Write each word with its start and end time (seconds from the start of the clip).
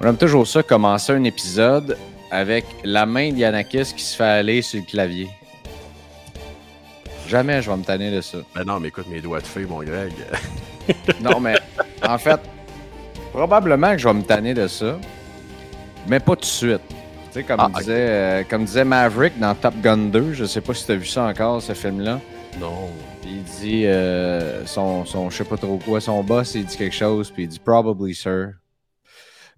On 0.00 0.06
aime 0.06 0.16
toujours 0.16 0.46
ça, 0.46 0.62
commencer 0.62 1.12
un 1.12 1.24
épisode 1.24 1.96
avec 2.30 2.64
la 2.84 3.04
main 3.06 3.32
d'Yanakis 3.32 3.92
qui 3.96 4.02
se 4.02 4.16
fait 4.16 4.24
aller 4.24 4.62
sur 4.62 4.80
le 4.80 4.86
clavier. 4.86 5.28
Jamais 7.26 7.60
je 7.62 7.70
vais 7.70 7.76
me 7.76 7.82
tanner 7.84 8.10
de 8.10 8.20
ça. 8.20 8.38
Ben 8.54 8.64
non, 8.64 8.80
mais 8.80 8.88
écoute, 8.88 9.06
mes 9.08 9.20
doigts 9.20 9.40
de 9.40 9.46
fée, 9.46 9.64
mon 9.66 9.82
Greg. 9.82 10.12
Non, 11.20 11.38
mais 11.38 11.54
en 12.06 12.16
fait, 12.16 12.40
probablement 13.30 13.92
que 13.92 13.98
je 13.98 14.08
vais 14.08 14.14
me 14.14 14.22
tanner 14.22 14.54
de 14.54 14.66
ça, 14.68 14.98
mais 16.06 16.18
pas 16.18 16.34
tout 16.34 16.40
de 16.40 16.44
suite. 16.46 16.80
Tu 16.88 16.94
sais, 17.32 17.42
comme, 17.42 17.60
Ah, 17.60 17.68
disait, 17.78 17.92
euh, 18.08 18.42
comme 18.48 18.64
disait 18.64 18.84
Maverick 18.86 19.38
dans 19.38 19.54
Top 19.54 19.74
Gun 19.82 19.98
2, 19.98 20.32
je 20.32 20.46
sais 20.46 20.62
pas 20.62 20.72
si 20.72 20.86
tu 20.86 20.92
as 20.92 20.96
vu 20.96 21.04
ça 21.04 21.24
encore, 21.24 21.60
ce 21.60 21.74
film-là. 21.74 22.20
non. 22.58 22.88
Il 23.24 23.42
dit, 23.42 23.84
euh, 23.84 24.64
son, 24.64 25.04
son, 25.04 25.28
je 25.28 25.36
sais 25.36 25.44
pas 25.44 25.58
trop 25.58 25.76
quoi, 25.76 26.00
son 26.00 26.22
boss, 26.24 26.54
il 26.54 26.64
dit 26.64 26.78
quelque 26.78 26.94
chose, 26.96 27.30
puis 27.30 27.42
il 27.42 27.48
dit 27.50 27.58
Probably, 27.58 28.14
sir, 28.14 28.52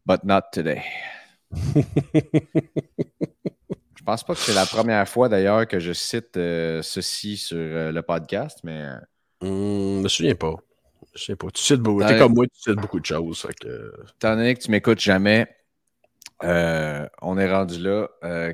but 0.07 0.25
not 0.25 0.43
today. 0.53 0.83
je 4.01 4.05
pense 4.05 4.25
pas 4.25 4.35
que 4.35 4.41
c'est 4.41 4.55
la 4.55 4.67
première 4.67 5.09
fois 5.09 5.29
d'ailleurs 5.29 5.67
que 5.67 5.81
je 5.81 5.93
cite 5.93 6.37
euh, 6.37 6.83
ceci 6.83 7.37
sur 7.37 7.59
euh, 7.59 7.93
le 7.93 8.03
podcast, 8.03 8.61
mais 8.65 8.89
Hum, 9.43 9.99
je 9.99 10.03
me 10.03 10.09
souviens 10.09 10.35
pas. 10.35 10.55
Je 11.15 11.25
sais 11.25 11.37
pas. 11.37 11.51
Tu 11.51 11.63
cites 11.63 11.81
beaucoup. 11.81 12.05
T'es 12.05 12.19
comme 12.19 12.35
moi, 12.35 12.45
tu 12.47 12.61
cites 12.61 12.79
beaucoup 12.79 13.01
de 13.01 13.07
choses. 13.07 13.47
Que... 13.61 13.93
étant 14.17 14.37
donné 14.37 14.55
que 14.55 14.61
tu 14.61 14.71
m'écoutes 14.71 15.01
jamais, 15.01 15.49
euh, 16.45 17.07
on 17.23 17.39
est 17.39 17.51
rendu 17.51 17.79
là 17.79 18.09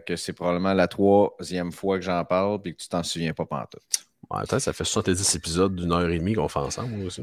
que 0.07 0.15
c'est 0.17 0.33
probablement 0.33 0.73
la 0.73 0.87
troisième 0.87 1.73
fois 1.73 1.99
que 1.99 2.05
j'en 2.05 2.25
parle 2.25 2.63
puis 2.63 2.77
que 2.77 2.83
tu 2.83 2.89
t'en 2.89 3.03
souviens 3.03 3.35
pas 3.35 3.47
pantoute. 3.47 3.83
En 4.31 4.39
même 4.39 4.47
temps, 4.47 4.59
ça 4.59 4.73
fait 4.73 4.85
70 4.85 5.35
épisodes 5.35 5.75
d'une 5.75 5.93
heure 5.93 6.09
et 6.09 6.19
demie 6.19 6.35
qu'on 6.35 6.49
fait 6.49 6.59
ensemble 6.59 6.95
moi 6.95 7.07
aussi. 7.07 7.23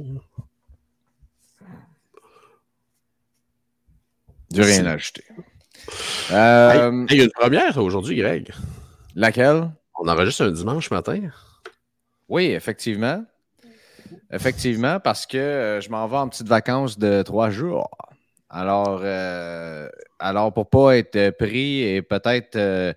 Du 4.53 4.61
rien 4.61 4.85
à 4.85 4.91
ajouter. 4.91 5.23
Euh, 6.31 7.05
Hey, 7.07 7.15
il 7.15 7.17
y 7.17 7.21
a 7.21 7.23
une 7.23 7.31
première 7.31 7.75
aujourd'hui, 7.77 8.15
Greg. 8.15 8.53
Laquelle? 9.15 9.71
On 9.99 10.07
enregistre 10.07 10.43
un 10.43 10.51
dimanche 10.51 10.91
matin. 10.91 11.19
Oui, 12.29 12.45
effectivement. 12.45 13.25
Effectivement, 14.31 14.99
parce 14.99 15.25
que 15.25 15.37
euh, 15.37 15.81
je 15.81 15.89
m'en 15.89 16.07
vais 16.07 16.17
en 16.17 16.29
petites 16.29 16.47
vacances 16.47 16.99
de 16.99 17.23
trois 17.23 17.49
jours. 17.49 17.89
Alors, 18.47 19.01
euh, 19.03 19.89
alors 20.19 20.53
pour 20.53 20.69
pas 20.69 20.97
être 20.97 21.31
pris 21.31 21.81
et 21.81 22.03
peut-être, 22.03 22.55
euh, 22.55 22.93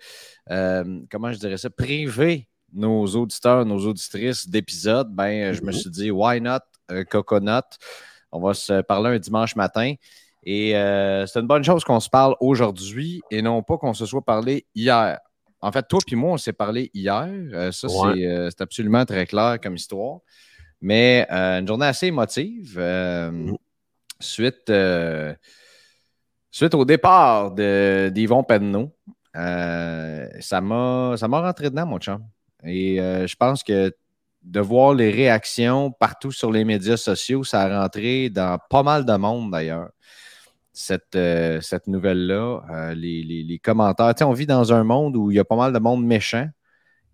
euh, 0.51 1.01
comment 1.11 1.33
je 1.33 1.39
dirais 1.39 1.57
ça, 1.57 1.71
priver 1.71 2.49
nos 2.75 3.07
auditeurs, 3.07 3.65
nos 3.65 3.79
auditrices 3.79 4.47
d'épisodes, 4.47 5.09
ben, 5.11 5.55
je 5.55 5.63
me 5.63 5.73
suis 5.73 5.89
dit, 5.89 6.11
why 6.11 6.39
not 6.39 6.59
euh, 6.91 7.05
Coconut? 7.05 7.65
On 8.31 8.41
va 8.41 8.53
se 8.53 8.83
parler 8.83 9.17
un 9.17 9.19
dimanche 9.19 9.57
matin. 9.57 9.95
Et 10.49 10.77
euh, 10.77 11.27
c'est 11.27 11.41
une 11.41 11.49
bonne 11.49 11.65
chose 11.65 11.83
qu'on 11.83 11.99
se 11.99 12.09
parle 12.09 12.37
aujourd'hui 12.39 13.21
et 13.33 13.43
non 13.43 13.63
pas 13.65 13.77
qu'on 13.79 13.95
se 13.95 14.07
soit 14.07 14.25
parlé 14.25 14.65
hier. 14.77 15.19
En 15.61 15.73
fait, 15.73 15.85
toi 15.89 15.99
puis 16.07 16.15
moi, 16.15 16.33
on 16.35 16.37
s'est 16.37 16.53
parlé 16.53 16.89
hier. 16.95 17.27
Euh, 17.53 17.73
ça, 17.73 17.89
Ouais. 17.89 18.13
c'est 18.15 18.27
euh, 18.27 18.49
c'est 18.51 18.61
absolument 18.61 19.05
très 19.05 19.27
clair 19.27 19.59
comme 19.61 19.75
histoire. 19.75 20.21
Mais 20.81 21.27
une 21.31 21.67
journée 21.67 21.87
assez 21.87 22.07
émotive. 22.07 22.81
suite, 24.21 24.73
suite 26.51 26.75
au 26.75 26.85
départ 26.85 27.51
de- 27.53 28.11
d'Yvon 28.15 28.45
Penneau, 28.45 28.95
ça 29.35 30.61
m'a 30.61 31.15
ça 31.17 31.29
m'a 31.29 31.41
rentré 31.41 31.71
dedans, 31.71 31.87
mon 31.87 31.99
chum. 31.99 32.23
Et 32.65 32.97
je 32.99 33.35
pense 33.37 33.63
que 33.65 33.93
de 34.43 34.61
voir 34.61 34.95
les 34.95 35.11
réactions 35.11 35.91
partout 35.91 36.31
sur 36.31 36.53
les 36.53 36.65
médias 36.65 36.97
sociaux, 36.97 37.43
ça 37.43 37.63
a 37.63 37.81
rentré 37.83 38.31
dans 38.31 38.59
pas 38.71 38.85
mal 38.85 39.05
de 39.05 39.17
monde 39.17 39.51
d'ailleurs. 39.51 39.91
Cette, 40.79 41.17
euh, 41.17 41.63
cette 41.63 41.87
nouvelle-là, 41.87 42.61
euh, 42.71 42.95
les, 42.95 43.23
les- 43.23 43.43
les 43.43 43.59
commentaires. 43.59 44.15
Tu 44.15 44.19
sais, 44.19 44.25
on 44.25 44.35
vit 44.35 44.47
dans 44.47 44.75
un 44.75 44.85
monde 44.85 45.17
où 45.17 45.31
il 45.31 45.37
y 45.37 45.39
a 45.39 45.45
pas 45.45 45.57
mal 45.57 45.73
de 45.73 45.79
monde 45.79 46.05
méchant. 46.05 46.47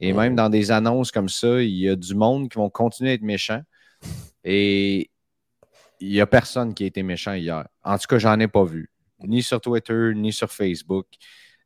Et 0.01 0.13
même 0.13 0.35
dans 0.35 0.49
des 0.49 0.73
annonces 0.73 1.13
comme 1.13 1.29
ça, 1.29 1.63
il 1.63 1.77
y 1.77 1.89
a 1.89 1.95
du 1.95 2.17
monde 2.17 2.49
qui 2.49 2.59
vont 2.59 2.69
continuer 2.71 3.11
à 3.11 3.15
être 3.15 3.23
méchant. 3.23 3.63
Et 4.43 5.13
il 6.01 6.09
n'y 6.09 6.21
a 6.21 6.27
personne 6.27 6.75
qui 6.75 6.83
a 6.83 6.87
été 6.89 7.05
méchant 7.05 7.35
hier. 7.35 7.69
En 7.85 7.97
tout 7.97 8.09
cas, 8.09 8.19
j'en 8.19 8.41
ai 8.41 8.49
pas 8.49 8.65
vu. 8.65 8.91
Ni 9.21 9.45
sur 9.45 9.61
Twitter, 9.61 10.11
ni 10.17 10.33
sur 10.33 10.51
Facebook. 10.51 11.07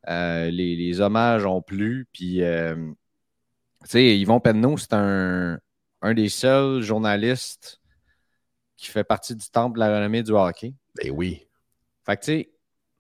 Euh, 0.07 0.51
les, 0.51 0.77
les 0.77 1.01
hommages 1.01 1.47
ont 1.47 1.63
plu. 1.63 2.07
Puis, 2.13 2.43
tu 2.43 2.95
sais, 3.85 4.19
Yvon 4.19 4.39
Penneau, 4.39 4.77
c'est 4.77 4.93
un, 4.93 5.59
un 6.03 6.13
des 6.13 6.29
seuls 6.29 6.83
journalistes 6.83 7.81
qui 8.77 8.89
fait 8.89 9.05
partie 9.05 9.35
du 9.35 9.49
temple 9.49 9.77
de 9.77 9.81
la 9.81 9.97
renommée 9.97 10.23
du 10.23 10.33
hockey. 10.33 10.75
Ben 10.95 11.11
oui. 11.11 11.46
Fait 12.07 12.17
que, 12.17 12.25
tu 12.25 12.33
sais, 12.33 12.51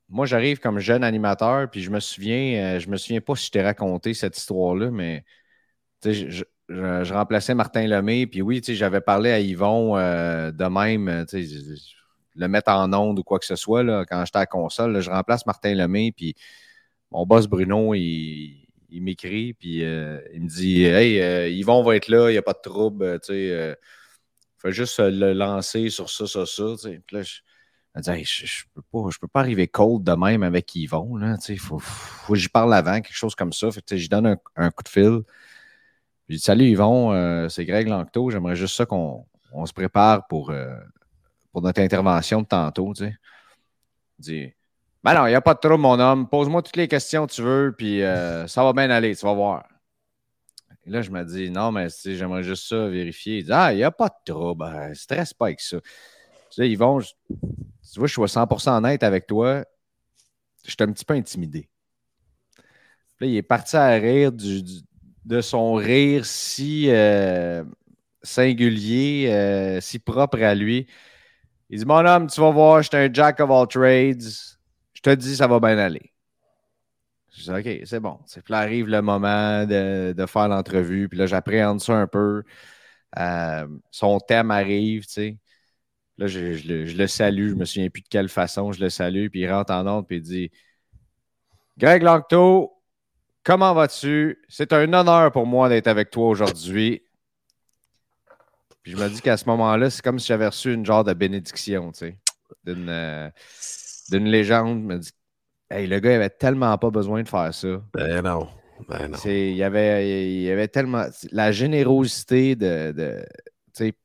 moi, 0.08 0.26
j'arrive 0.26 0.58
comme 0.58 0.78
jeune 0.78 1.04
animateur, 1.04 1.70
puis 1.70 1.82
je 1.82 1.90
me 1.90 2.00
souviens, 2.00 2.76
euh, 2.76 2.80
je 2.80 2.88
me 2.88 2.96
souviens 2.96 3.20
pas 3.20 3.36
si 3.36 3.46
je 3.46 3.50
t'ai 3.52 3.62
raconté 3.62 4.14
cette 4.14 4.36
histoire-là, 4.36 4.90
mais 4.90 5.24
je, 6.04 6.44
remplaçais 7.12 7.54
Martin 7.54 7.86
Lemay, 7.86 8.26
puis 8.26 8.42
oui, 8.42 8.60
j'avais 8.64 9.00
parlé 9.00 9.30
à 9.30 9.40
Yvon 9.40 9.96
euh, 9.96 10.50
de 10.50 10.64
même, 10.64 11.08
euh, 11.08 11.24
le 12.34 12.48
mettre 12.48 12.70
en 12.70 12.92
onde 12.92 13.18
ou 13.20 13.22
quoi 13.22 13.38
que 13.38 13.46
ce 13.46 13.56
soit, 13.56 13.82
là, 13.82 14.04
quand 14.04 14.24
j'étais 14.24 14.38
à 14.38 14.40
la 14.40 14.46
console, 14.46 15.00
je 15.00 15.10
remplace 15.10 15.46
Martin 15.46 15.74
Lemay, 15.74 16.12
puis 16.12 16.34
mon 17.10 17.24
boss 17.26 17.46
Bruno, 17.46 17.94
il, 17.94 18.66
m'écrit, 18.90 19.54
puis 19.54 19.78
il 19.78 20.42
me 20.42 20.48
dit 20.48 20.84
Hey, 20.84 21.52
Yvon 21.58 21.82
va 21.82 21.96
être 21.96 22.08
là, 22.08 22.28
il 22.30 22.32
n'y 22.32 22.38
a 22.38 22.42
pas 22.42 22.52
de 22.52 22.60
trouble, 22.62 23.20
tu 23.20 23.52
fais 24.58 24.72
juste 24.72 24.98
le 24.98 25.32
lancer 25.32 25.90
sur 25.90 26.10
ça, 26.10 26.26
ça, 26.26 26.46
ça, 26.46 26.64
là, 27.12 27.22
elle 27.96 28.02
dit, 28.02 28.24
je, 28.24 28.44
je 28.44 28.64
peux 28.74 28.82
pas, 28.82 29.08
je 29.10 29.18
peux 29.18 29.26
pas 29.26 29.40
arriver 29.40 29.66
cold 29.68 30.04
de 30.04 30.12
même 30.12 30.42
avec 30.42 30.74
Yvon. 30.74 31.18
Il 31.48 31.58
faut, 31.58 31.78
que 32.28 32.34
j'y 32.34 32.48
parle 32.48 32.74
avant, 32.74 33.00
quelque 33.00 33.16
chose 33.16 33.34
comme 33.34 33.54
ça. 33.54 33.70
Fait 33.70 33.80
que, 33.80 33.96
je 33.96 34.08
donne 34.10 34.26
un, 34.26 34.36
un 34.56 34.70
coup 34.70 34.82
de 34.82 34.88
fil. 34.88 35.20
Je 36.28 36.34
dis 36.34 36.40
Salut 36.40 36.66
Yvon, 36.66 37.12
euh, 37.12 37.48
c'est 37.48 37.64
Greg 37.64 37.88
Lanctot. 37.88 38.30
J'aimerais 38.30 38.54
juste 38.54 38.76
ça 38.76 38.84
qu'on 38.84 39.24
on 39.52 39.64
se 39.64 39.72
prépare 39.72 40.26
pour, 40.26 40.50
euh, 40.50 40.76
pour 41.52 41.62
notre 41.62 41.80
intervention 41.80 42.42
de 42.42 42.46
tantôt. 42.46 42.92
Tu 42.92 43.04
sais. 43.04 43.16
Dit 44.18 44.52
Ben 45.02 45.14
non, 45.14 45.26
il 45.26 45.30
n'y 45.30 45.34
a 45.34 45.40
pas 45.40 45.54
de 45.54 45.60
trouble, 45.60 45.78
mon 45.80 45.98
homme. 45.98 46.28
Pose-moi 46.28 46.60
toutes 46.60 46.76
les 46.76 46.88
questions 46.88 47.26
que 47.26 47.32
tu 47.32 47.42
veux, 47.42 47.74
puis 47.76 48.02
euh, 48.02 48.46
ça 48.46 48.62
va 48.62 48.74
bien 48.74 48.90
aller, 48.90 49.16
tu 49.16 49.24
vas 49.24 49.32
voir. 49.32 49.64
Et 50.84 50.90
là, 50.90 51.00
je 51.00 51.10
me 51.10 51.24
dis 51.24 51.50
Non, 51.50 51.72
mais 51.72 51.86
j'aimerais 52.04 52.42
juste 52.42 52.68
ça 52.68 52.88
vérifier. 52.88 53.38
Il 53.38 53.44
dit 53.44 53.52
Ah, 53.52 53.72
il 53.72 53.76
n'y 53.76 53.84
a 53.84 53.90
pas 53.90 54.08
de 54.08 54.32
trouble. 54.32 54.64
Euh, 54.64 54.92
Stresse 54.92 55.32
pas 55.32 55.46
avec 55.46 55.60
ça. 55.60 55.80
Tu 55.80 55.88
sais, 56.50 56.68
Yvon, 56.68 57.00
je- 57.00 57.14
tu 57.96 58.00
vois, 58.00 58.08
je 58.08 58.12
suis 58.12 58.28
100% 58.28 58.76
honnête 58.76 59.02
avec 59.02 59.26
toi. 59.26 59.64
Je 60.66 60.70
suis 60.72 60.76
un 60.82 60.92
petit 60.92 61.06
peu 61.06 61.14
intimidé. 61.14 61.70
Puis 63.16 63.26
là, 63.26 63.32
il 63.32 63.36
est 63.36 63.42
parti 63.42 63.76
à 63.76 63.88
rire 63.90 64.32
du- 64.32 64.62
de 65.24 65.40
son 65.40 65.74
rire 65.74 66.24
si 66.26 66.86
euh, 66.90 67.64
singulier, 68.22 69.28
euh, 69.32 69.80
si 69.80 69.98
propre 69.98 70.40
à 70.42 70.54
lui. 70.54 70.86
Il 71.70 71.80
dit 71.80 71.86
Mon 71.86 72.06
homme, 72.06 72.28
tu 72.28 72.40
vas 72.40 72.50
voir, 72.50 72.82
je 72.82 72.88
suis 72.88 72.98
un 72.98 73.12
jack 73.12 73.40
of 73.40 73.50
all 73.50 73.68
trades. 73.68 74.22
Je 74.94 75.02
te 75.02 75.10
dis, 75.14 75.36
ça 75.36 75.46
va 75.48 75.60
bien 75.60 75.78
aller. 75.78 76.12
Je 77.36 77.42
dis, 77.42 77.50
OK, 77.50 77.86
c'est 77.86 78.00
bon. 78.00 78.18
Puis 78.32 78.42
là 78.48 78.58
arrive 78.58 78.86
le 78.88 79.02
moment 79.02 79.64
de, 79.66 80.12
de 80.16 80.26
faire 80.26 80.48
l'entrevue. 80.48 81.08
Puis 81.08 81.18
là, 81.18 81.26
j'appréhende 81.26 81.80
ça 81.80 81.94
un 81.94 82.06
peu. 82.06 82.42
Euh, 83.18 83.68
son 83.90 84.20
thème 84.20 84.50
arrive, 84.50 85.06
tu 85.06 85.12
sais. 85.12 85.38
Là, 86.18 86.26
je, 86.26 86.54
je 86.54 86.68
le- 86.68 86.86
je 86.86 86.96
le 86.96 87.06
salue. 87.06 87.50
Je 87.50 87.54
me 87.54 87.64
souviens 87.64 87.90
plus 87.90 88.02
de 88.02 88.08
quelle 88.08 88.28
façon 88.28 88.72
je 88.72 88.80
le 88.80 88.88
salue. 88.90 89.28
Puis 89.28 89.40
il 89.40 89.50
rentre 89.52 89.72
en 89.72 89.86
ordre. 89.86 90.06
Puis 90.06 90.16
il 90.16 90.22
dit 90.22 90.50
Greg 91.78 92.02
Lanctot, 92.02 92.72
comment 93.44 93.74
vas-tu? 93.74 94.38
C'est 94.48 94.72
un 94.72 94.92
honneur 94.92 95.30
pour 95.32 95.46
moi 95.46 95.68
d'être 95.68 95.88
avec 95.88 96.10
toi 96.10 96.28
aujourd'hui. 96.28 97.02
Puis 98.82 98.92
je 98.92 98.96
me 98.96 99.08
dis 99.08 99.20
qu'à 99.20 99.36
ce 99.36 99.44
moment-là, 99.46 99.90
c'est 99.90 100.02
comme 100.02 100.18
si 100.18 100.28
j'avais 100.28 100.46
reçu 100.46 100.72
une 100.72 100.86
genre 100.86 101.04
de 101.04 101.12
bénédiction, 101.12 101.90
tu 101.92 101.98
sais, 101.98 102.18
d'une 102.64 102.88
euh, 102.88 103.28
d'une 104.10 104.26
légende. 104.26 104.80
Je 104.82 104.86
me 104.86 104.98
dis, 104.98 105.10
hey, 105.70 105.86
le 105.88 105.98
gars, 105.98 106.12
il 106.12 106.14
avait 106.14 106.30
tellement 106.30 106.76
pas 106.78 106.90
besoin 106.90 107.22
de 107.22 107.28
faire 107.28 107.52
ça. 107.52 107.82
Ben 107.94 108.22
non. 108.22 108.48
Ben 108.88 109.08
non. 109.08 109.18
C'est- 109.18 109.50
Il 109.50 109.56
y 109.56 109.64
avait, 109.64 110.30
il 110.34 110.50
avait 110.50 110.68
tellement. 110.68 111.06
La 111.32 111.50
générosité 111.52 112.54
de. 112.54 112.92
de- 112.92 113.26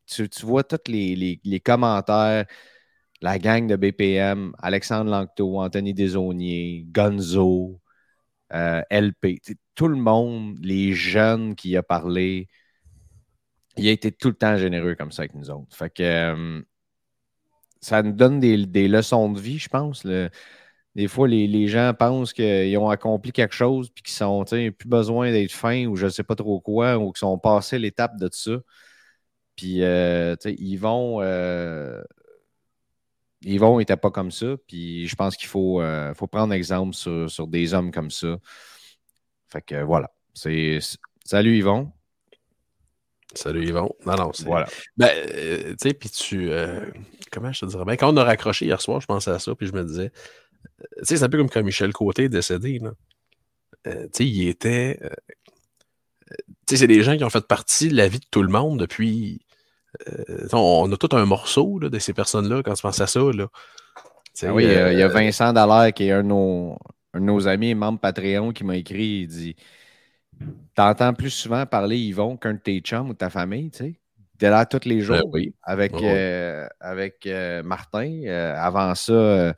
tu, 0.08 0.28
vois 0.44 0.64
tous 0.64 0.78
les, 0.88 1.16
les- 1.44 1.60
commentaires, 1.60 2.46
la 3.22 3.40
gang 3.40 3.68
de 3.68 3.76
BPM, 3.76 4.54
Alexandre 4.60 5.12
Lanctot, 5.12 5.60
Anthony 5.60 5.94
Desauniers, 5.94 6.86
Gonzo, 6.92 7.80
euh, 8.54 8.82
LP, 8.90 9.42
tout 9.76 9.88
le 9.88 9.98
monde, 9.98 10.58
les 10.62 10.94
jeunes 10.94 11.56
qui 11.56 11.78
a 11.78 11.84
parlé, 11.84 12.48
il 13.78 13.88
a 13.88 13.92
été 13.92 14.12
tout 14.12 14.30
le 14.30 14.34
temps 14.36 14.58
généreux 14.58 14.96
comme 14.96 15.12
ça 15.12 15.24
avec 15.24 15.36
nous 15.36 15.50
autres. 15.50 15.76
Fait 15.76 15.90
que 15.90 16.04
euh, 16.04 16.62
ça 17.82 18.04
nous 18.04 18.12
donne 18.12 18.40
des, 18.40 18.66
des 18.66 18.88
leçons 18.88 19.32
de 19.32 19.40
vie, 19.40 19.58
je 19.58 19.70
pense. 19.70 20.06
des 20.96 21.08
fois, 21.08 21.28
les, 21.28 21.48
les 21.48 21.68
gens 21.68 21.94
pensent 21.98 22.34
qu'ils 22.34 22.78
ont 22.78 22.90
accompli 22.90 23.32
quelque 23.32 23.56
chose 23.56 23.90
puis 23.90 24.04
qu'ils 24.04 24.14
sais, 24.14 24.72
plus 24.72 24.90
besoin 24.90 25.32
d'être 25.32 25.52
fins 25.52 25.86
ou 25.88 25.96
je 25.96 26.06
ne 26.06 26.12
sais 26.12 26.24
pas 26.24 26.36
trop 26.36 26.60
quoi, 26.60 26.98
ou 26.98 27.12
qu'ils 27.12 27.20
sont 27.20 27.40
passés 27.40 27.80
l'étape 27.80 28.18
de 28.18 28.30
ça. 28.32 28.52
Puis, 29.62 29.84
euh, 29.84 30.36
tu 30.38 30.50
sais, 30.50 30.56
ils 30.58 30.78
vont. 30.78 31.22
euh, 31.22 32.02
ils 33.44 33.60
vont 33.60 33.78
n'était 33.78 33.96
pas 33.96 34.10
comme 34.10 34.32
ça. 34.32 34.56
Puis, 34.68 35.08
je 35.08 35.16
pense 35.16 35.38
qu'il 35.38 35.48
faut, 35.50 35.80
euh, 35.84 36.16
faut 36.16 36.26
prendre 36.26 36.52
exemple 36.52 36.96
sur, 36.96 37.30
sur 37.30 37.46
des 37.46 37.76
hommes 37.76 37.92
comme 37.92 38.10
ça. 38.10 38.40
Fait 39.50 39.62
que 39.62 39.84
voilà. 39.84 40.10
C'est, 40.34 40.80
salut 41.24 41.58
Yvon. 41.58 41.92
Salut 43.36 43.64
Yvon. 43.68 43.94
Non, 44.04 44.16
non, 44.16 44.34
c'est. 44.34 44.46
Voilà. 44.46 44.68
Ben, 44.98 45.12
euh, 45.16 45.76
tu 45.80 45.90
sais, 45.90 45.94
puis 45.94 46.10
tu. 46.10 46.50
euh, 46.52 46.84
comment 47.32 47.54
je 47.54 47.60
te 47.60 47.66
dirais? 47.68 47.86
Ben, 47.86 47.98
quand 47.98 48.12
on 48.12 48.18
a 48.18 48.24
raccroché 48.24 48.66
hier 48.66 48.82
soir, 48.82 49.00
je 49.00 49.06
pensais 49.06 49.30
à 49.30 49.38
ça, 49.38 49.54
puis 49.54 49.68
je 49.68 49.74
me 49.74 49.84
disais. 49.84 50.10
Tu 50.10 51.06
sais, 51.06 51.18
c'est 51.18 51.24
un 51.24 51.30
peu 51.30 51.38
comme 51.38 51.52
quand 51.52 51.62
Michel 51.62 51.94
Côté 51.94 52.24
est 52.24 52.30
décédé, 52.30 52.80
là. 52.80 52.94
Tu 53.86 53.92
sais, 54.12 54.26
il 54.26 54.48
était. 54.48 55.00
tu 55.02 56.38
sais, 56.68 56.78
c'est 56.78 56.88
des 56.88 57.04
gens 57.04 57.16
qui 57.16 57.24
ont 57.24 57.30
fait 57.30 57.46
partie 57.46 57.90
de 57.90 57.96
la 57.96 58.08
vie 58.08 58.20
de 58.20 58.26
tout 58.32 58.42
le 58.42 58.50
monde 58.50 58.80
depuis. 58.80 59.46
Euh, 60.08 60.48
on, 60.54 60.92
a 60.92 60.98
tout 60.98 61.16
un 61.16 61.26
morceau 61.26 61.80
là, 61.80 61.90
de 61.90 62.00
ces 62.00 62.14
personnes-là 62.14 62.64
quand 62.64 62.74
tu 62.74 62.82
penses 62.82 63.02
à 63.02 63.08
ça. 63.08 63.20
Là. 63.20 63.48
Ah 64.44 64.54
oui, 64.54 64.66
euh, 64.66 64.94
il 64.94 65.00
y 65.00 65.04
a 65.04 65.06
euh, 65.06 65.10
Vincent 65.10 65.54
Dallaire 65.54 65.94
qui 65.94 66.06
est 66.06 66.12
un 66.12 66.24
de 66.24 66.30
nos, 66.30 66.78
un 67.14 67.20
de 67.20 67.26
nos 67.26 67.48
amis, 67.48 67.76
membre 67.76 68.00
Patreon, 68.00 68.52
qui 68.52 68.64
m'a 68.64 68.78
écrit. 68.78 69.22
Il 69.22 69.28
dit 69.28 69.56
T'entends 70.74 71.14
plus 71.14 71.30
souvent 71.30 71.66
parler 71.66 71.98
Yvon 71.98 72.38
qu'un 72.38 72.54
de 72.54 72.60
tes 72.60 72.80
chums 72.80 73.10
ou 73.10 73.14
de 73.14 73.18
ta 73.18 73.30
famille, 73.30 73.70
tu 73.70 73.78
sais. 73.78 73.96
T'es 74.40 74.50
là 74.50 74.66
tous 74.66 74.86
les 74.86 75.02
jours 75.02 75.18
ben 75.18 75.30
oui. 75.34 75.54
avec, 75.62 75.94
euh, 76.02 76.68
avec 76.80 77.30
Martin. 77.64 78.24
Avant 78.58 78.96
ça, 78.96 79.54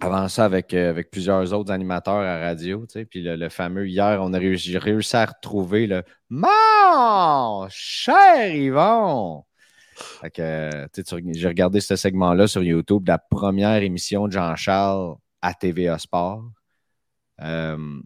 avant 0.00 0.28
ça 0.28 0.44
avec, 0.44 0.74
euh, 0.74 0.90
avec 0.90 1.10
plusieurs 1.10 1.52
autres 1.52 1.72
animateurs 1.72 2.14
à 2.14 2.38
radio, 2.38 2.84
tu 2.86 3.00
sais. 3.00 3.04
Puis 3.04 3.22
le, 3.22 3.48
fameux 3.48 3.88
hier, 3.88 4.18
on 4.20 4.32
a 4.32 4.38
réussi, 4.38 4.76
à 5.16 5.26
retrouver 5.26 5.86
le 5.86 6.02
Mon 6.30 7.66
cher 7.70 8.54
Yvon. 8.54 9.44
Fait 9.96 10.30
que, 10.30 10.42
euh, 10.42 10.86
j'ai 11.32 11.46
regardé 11.46 11.80
ce 11.80 11.94
segment-là 11.94 12.48
sur 12.48 12.62
YouTube, 12.62 13.06
la 13.06 13.18
première 13.18 13.82
émission 13.82 14.26
de 14.26 14.32
Jean-Charles 14.32 15.14
à 15.40 15.54
TVA 15.54 15.98
Sport. 15.98 16.42
Euh, 17.40 18.00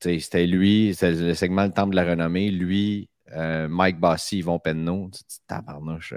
c'était 0.00 0.46
lui, 0.46 0.94
c'était 0.94 1.12
le 1.12 1.34
segment 1.34 1.64
Le 1.64 1.72
Temple 1.72 1.92
de 1.92 1.96
la 1.96 2.04
Renommée, 2.04 2.50
lui, 2.50 3.08
Mike 3.34 3.98
Bossy, 3.98 4.38
Yvon 4.38 4.58
Penneau. 4.58 5.10
Tabarnouche. 5.48 6.14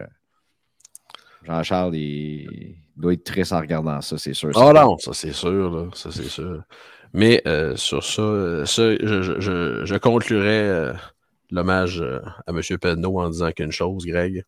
Jean-Charles, 1.44 1.96
il 1.96 2.76
doit 3.00 3.14
être 3.14 3.24
triste 3.24 3.54
en 3.54 3.60
regardant 3.60 4.02
ça, 4.02 4.18
c'est 4.18 4.34
sûr. 4.34 4.52
Ah 4.56 4.74
non, 4.74 4.98
ça 4.98 5.14
c'est 5.14 5.32
sûr, 5.34 5.72
là. 5.72 5.86
Ça 5.94 6.10
c'est 6.12 6.28
sûr. 6.28 6.64
Mais 7.14 7.42
euh, 7.48 7.76
sur 7.76 8.04
ça, 8.04 8.22
euh, 8.22 8.66
ça 8.66 8.96
je, 8.96 9.22
je, 9.22 9.40
je, 9.40 9.86
je 9.86 9.96
conclurai 9.96 10.60
euh, 10.60 10.94
l'hommage 11.50 12.02
à 12.02 12.52
M. 12.52 12.62
Penneau 12.80 13.20
en 13.20 13.30
disant 13.30 13.52
qu'une 13.52 13.72
chose, 13.72 14.06
Greg. 14.06 14.46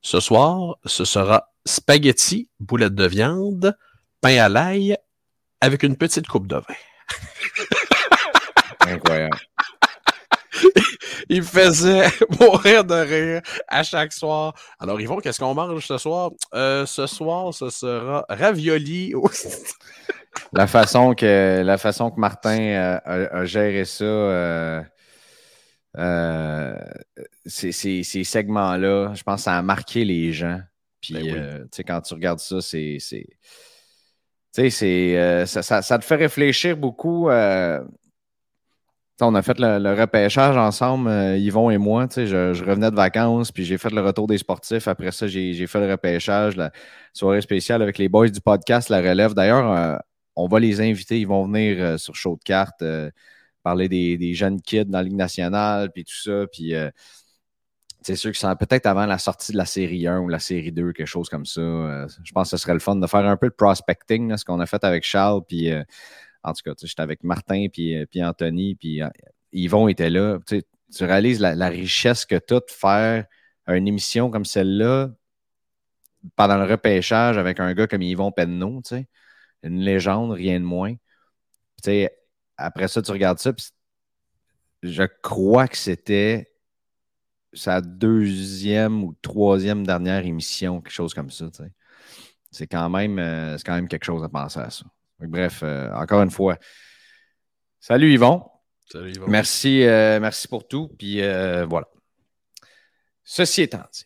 Ce 0.00 0.20
soir, 0.20 0.76
ce 0.84 1.04
sera 1.04 1.52
spaghetti, 1.64 2.48
boulettes 2.60 2.94
de 2.94 3.06
viande, 3.06 3.76
pain 4.20 4.38
à 4.38 4.48
l'ail 4.48 4.96
avec 5.60 5.82
une 5.82 5.96
petite 5.96 6.26
coupe 6.26 6.46
de 6.46 6.56
vin. 6.56 6.74
Incroyable. 8.86 9.38
Il 11.28 11.38
me 11.38 11.46
faisait 11.46 12.06
mourir 12.40 12.84
de 12.84 12.94
rire 12.94 13.40
à 13.68 13.82
chaque 13.82 14.12
soir. 14.12 14.54
Alors, 14.78 15.00
Yvon, 15.00 15.18
qu'est-ce 15.18 15.38
qu'on 15.40 15.54
mange 15.54 15.84
ce 15.86 15.98
soir? 15.98 16.30
Euh, 16.54 16.86
ce 16.86 17.06
soir, 17.06 17.52
ce 17.54 17.70
sera 17.70 18.24
ravioli. 18.28 19.12
La 20.52 20.66
façon 20.66 21.14
que, 21.14 21.62
la 21.64 21.78
façon 21.78 22.10
que 22.10 22.20
Martin 22.20 22.58
euh, 22.60 22.98
a, 23.06 23.38
a 23.38 23.44
géré 23.46 23.86
ça, 23.86 24.04
euh, 24.04 24.82
ces, 27.46 27.72
ces- 27.72 28.02
ces 28.02 28.24
segments-là, 28.24 29.14
je 29.14 29.22
pense 29.22 29.40
que 29.40 29.44
ça 29.44 29.56
a 29.56 29.62
marqué 29.62 30.04
les 30.04 30.32
gens. 30.32 30.60
Puis, 31.00 31.14
Ben 31.14 31.68
oui. 31.78 31.82
quand 31.86 32.00
tu 32.02 32.14
regardes 32.14 32.40
ça, 32.40 32.60
c'est. 32.60 32.98
c'est- 33.00 33.26
Tu 34.54 34.62
sais, 34.62 34.70
c'est, 34.70 35.16
euh, 35.18 35.46
ça, 35.46 35.62
ça- 35.62 35.82
ça 35.82 35.98
te 35.98 36.04
fait 36.04 36.16
réfléchir 36.16 36.76
beaucoup. 36.76 37.28
euh, 37.30 37.82
on 39.20 39.34
a 39.34 39.42
fait 39.42 39.58
le, 39.58 39.98
repêchage 39.98 40.56
ensemble, 40.56 41.08
euh, 41.08 41.38
Yvon 41.38 41.70
et 41.70 41.78
moi. 41.78 42.06
Je, 42.14 42.26
je 42.52 42.64
revenais 42.64 42.90
de 42.90 42.96
vacances, 42.96 43.50
puis 43.50 43.64
j'ai 43.64 43.78
fait 43.78 43.90
le 43.90 44.02
retour 44.02 44.26
des 44.26 44.38
sportifs. 44.38 44.88
Après 44.88 45.12
ça, 45.12 45.26
j'ai 45.26 45.66
fait 45.66 45.80
le 45.80 45.90
repêchage, 45.90 46.56
la 46.56 46.70
soirée 47.14 47.40
spéciale 47.40 47.82
avec 47.82 47.98
les 47.98 48.08
boys 48.08 48.28
du 48.28 48.40
podcast 48.40 48.90
La 48.90 48.98
Relève. 48.98 49.32
D'ailleurs, 49.32 49.72
euh, 49.72 49.96
on 50.36 50.48
va 50.48 50.60
les 50.60 50.80
inviter. 50.80 51.18
Ils 51.18 51.26
vont 51.26 51.46
venir 51.46 51.76
euh, 51.80 51.96
sur 51.96 52.14
Show 52.14 52.36
de 52.36 52.44
cartes 52.44 52.82
euh, 52.82 53.10
parler 53.62 53.88
des, 53.88 54.34
jeunes 54.34 54.60
kids 54.60 54.84
dans 54.84 54.98
la 54.98 55.04
Ligue 55.04 55.16
nationale, 55.16 55.90
puis 55.92 56.04
tout 56.04 56.14
ça. 56.14 56.46
Puis 56.52 56.72
c'est 58.02 58.14
sûr 58.14 58.30
que 58.30 58.38
c'est 58.38 58.46
peut-être 58.54 58.86
avant 58.86 59.06
la 59.06 59.18
sortie 59.18 59.50
de 59.50 59.56
la 59.56 59.64
série 59.64 60.06
1 60.06 60.20
ou 60.20 60.28
la 60.28 60.38
série 60.38 60.70
2, 60.70 60.92
quelque 60.92 61.06
chose 61.06 61.28
comme 61.28 61.46
ça. 61.46 62.06
Je 62.22 62.32
pense 62.32 62.50
que 62.50 62.56
ce 62.56 62.62
serait 62.62 62.74
le 62.74 62.78
fun 62.78 62.94
de 62.94 63.06
faire 63.08 63.26
un 63.26 63.36
peu 63.36 63.48
de 63.48 63.54
prospecting, 63.54 64.36
ce 64.36 64.44
qu'on 64.44 64.60
a 64.60 64.66
fait 64.66 64.84
avec 64.84 65.02
Charles. 65.02 65.42
Puis 65.48 65.72
en 66.46 66.52
tout 66.52 66.62
cas, 66.64 66.72
j'étais 66.82 67.02
avec 67.02 67.24
Martin, 67.24 67.66
puis, 67.72 67.96
euh, 67.96 68.06
puis 68.06 68.24
Anthony, 68.24 68.76
puis 68.76 69.02
euh, 69.02 69.08
Yvon 69.52 69.88
était 69.88 70.10
là. 70.10 70.38
Tu, 70.46 70.62
réalises 71.04 71.40
la, 71.40 71.68
richesse 71.68 72.24
que 72.24 72.36
tu 72.36 72.54
as 72.54 72.60
de 72.60 72.70
faire 72.70 73.26
une 73.66 73.88
émission 73.88 74.30
comme 74.30 74.44
celle-là 74.44 75.10
pendant 76.36 76.56
le 76.56 76.64
repêchage 76.64 77.38
avec 77.38 77.60
un 77.60 77.74
gars 77.74 77.86
comme 77.86 78.02
Yvon 78.02 78.32
Penneau, 78.32 78.80
tu 78.84 78.96
sais 78.96 79.08
une 79.66 79.80
légende, 79.80 80.32
rien 80.32 80.60
de 80.60 80.64
moins. 80.64 80.94
Tu 80.94 80.98
sais, 81.84 82.18
après 82.56 82.88
ça, 82.88 83.02
tu 83.02 83.10
regardes 83.10 83.38
ça, 83.38 83.52
je 84.82 85.02
crois 85.22 85.68
que 85.68 85.76
c'était 85.76 86.52
sa 87.52 87.80
deuxième 87.80 89.02
ou 89.04 89.14
troisième 89.22 89.86
dernière 89.86 90.24
émission, 90.26 90.80
quelque 90.80 90.92
chose 90.92 91.14
comme 91.14 91.30
ça. 91.30 91.46
C'est 92.50 92.66
quand, 92.66 92.92
euh, 92.94 93.58
c'est 93.58 93.64
quand 93.64 93.74
même 93.74 93.88
quelque 93.88 94.04
chose 94.04 94.22
à 94.22 94.28
penser 94.28 94.60
à 94.60 94.70
ça. 94.70 94.84
Bref, 95.20 95.60
euh, 95.62 95.90
encore 95.92 96.22
une 96.22 96.30
fois, 96.30 96.56
salut 97.80 98.12
Yvon. 98.12 98.42
Salut, 98.90 99.12
Yvon. 99.12 99.26
Merci, 99.28 99.82
euh, 99.82 100.20
merci 100.20 100.46
pour 100.46 100.66
tout. 100.68 100.90
Puis 100.98 101.22
euh, 101.22 101.66
voilà. 101.66 101.88
Ceci 103.24 103.62
étant 103.62 103.82
dit, 103.92 104.04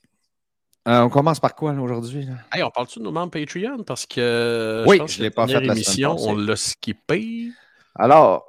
euh, 0.88 1.02
on 1.02 1.10
commence 1.10 1.40
par 1.40 1.54
quoi 1.54 1.72
aujourd'hui? 1.72 2.26
Hey, 2.52 2.62
on 2.62 2.70
parle-tu 2.70 3.00
de 3.00 3.04
nos 3.04 3.12
membres 3.12 3.30
Patreon? 3.30 3.84
Parce 3.84 4.06
que 4.06 4.84
Oui, 4.86 4.98
pense 4.98 5.12
je 5.12 5.18
que 5.18 5.22
l'ai 5.24 5.30
pas 5.30 5.46
fait 5.46 5.60
la 5.60 5.74
émission, 5.74 6.16
on 6.18 6.34
l'a 6.34 6.56
skippé. 6.56 7.48
Alors, 7.94 8.46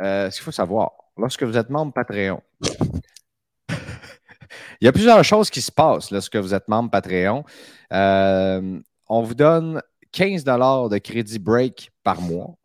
euh, 0.00 0.30
ce 0.30 0.36
qu'il 0.36 0.44
faut 0.44 0.52
savoir, 0.52 0.92
lorsque 1.16 1.42
vous 1.42 1.56
êtes 1.56 1.70
membre 1.70 1.92
Patreon, 1.92 2.40
il 3.70 4.84
y 4.84 4.88
a 4.88 4.92
plusieurs 4.92 5.24
choses 5.24 5.50
qui 5.50 5.60
se 5.60 5.72
passent 5.72 6.12
lorsque 6.12 6.36
vous 6.36 6.54
êtes 6.54 6.68
membre 6.68 6.90
Patreon. 6.90 7.44
Euh, 7.92 8.80
on 9.08 9.22
vous 9.22 9.34
donne 9.34 9.82
15 10.12 10.44
de 10.44 10.98
crédit 10.98 11.38
break 11.38 11.90
par 12.02 12.20
mois 12.20 12.56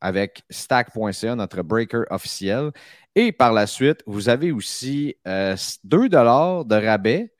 avec 0.00 0.42
stack.ca, 0.50 1.34
notre 1.34 1.62
breaker 1.62 2.04
officiel. 2.10 2.70
Et 3.14 3.32
par 3.32 3.52
la 3.52 3.66
suite, 3.66 4.02
vous 4.06 4.28
avez 4.28 4.52
aussi 4.52 5.16
euh, 5.26 5.56
2 5.84 6.08
de 6.08 6.86
rabais 6.86 7.32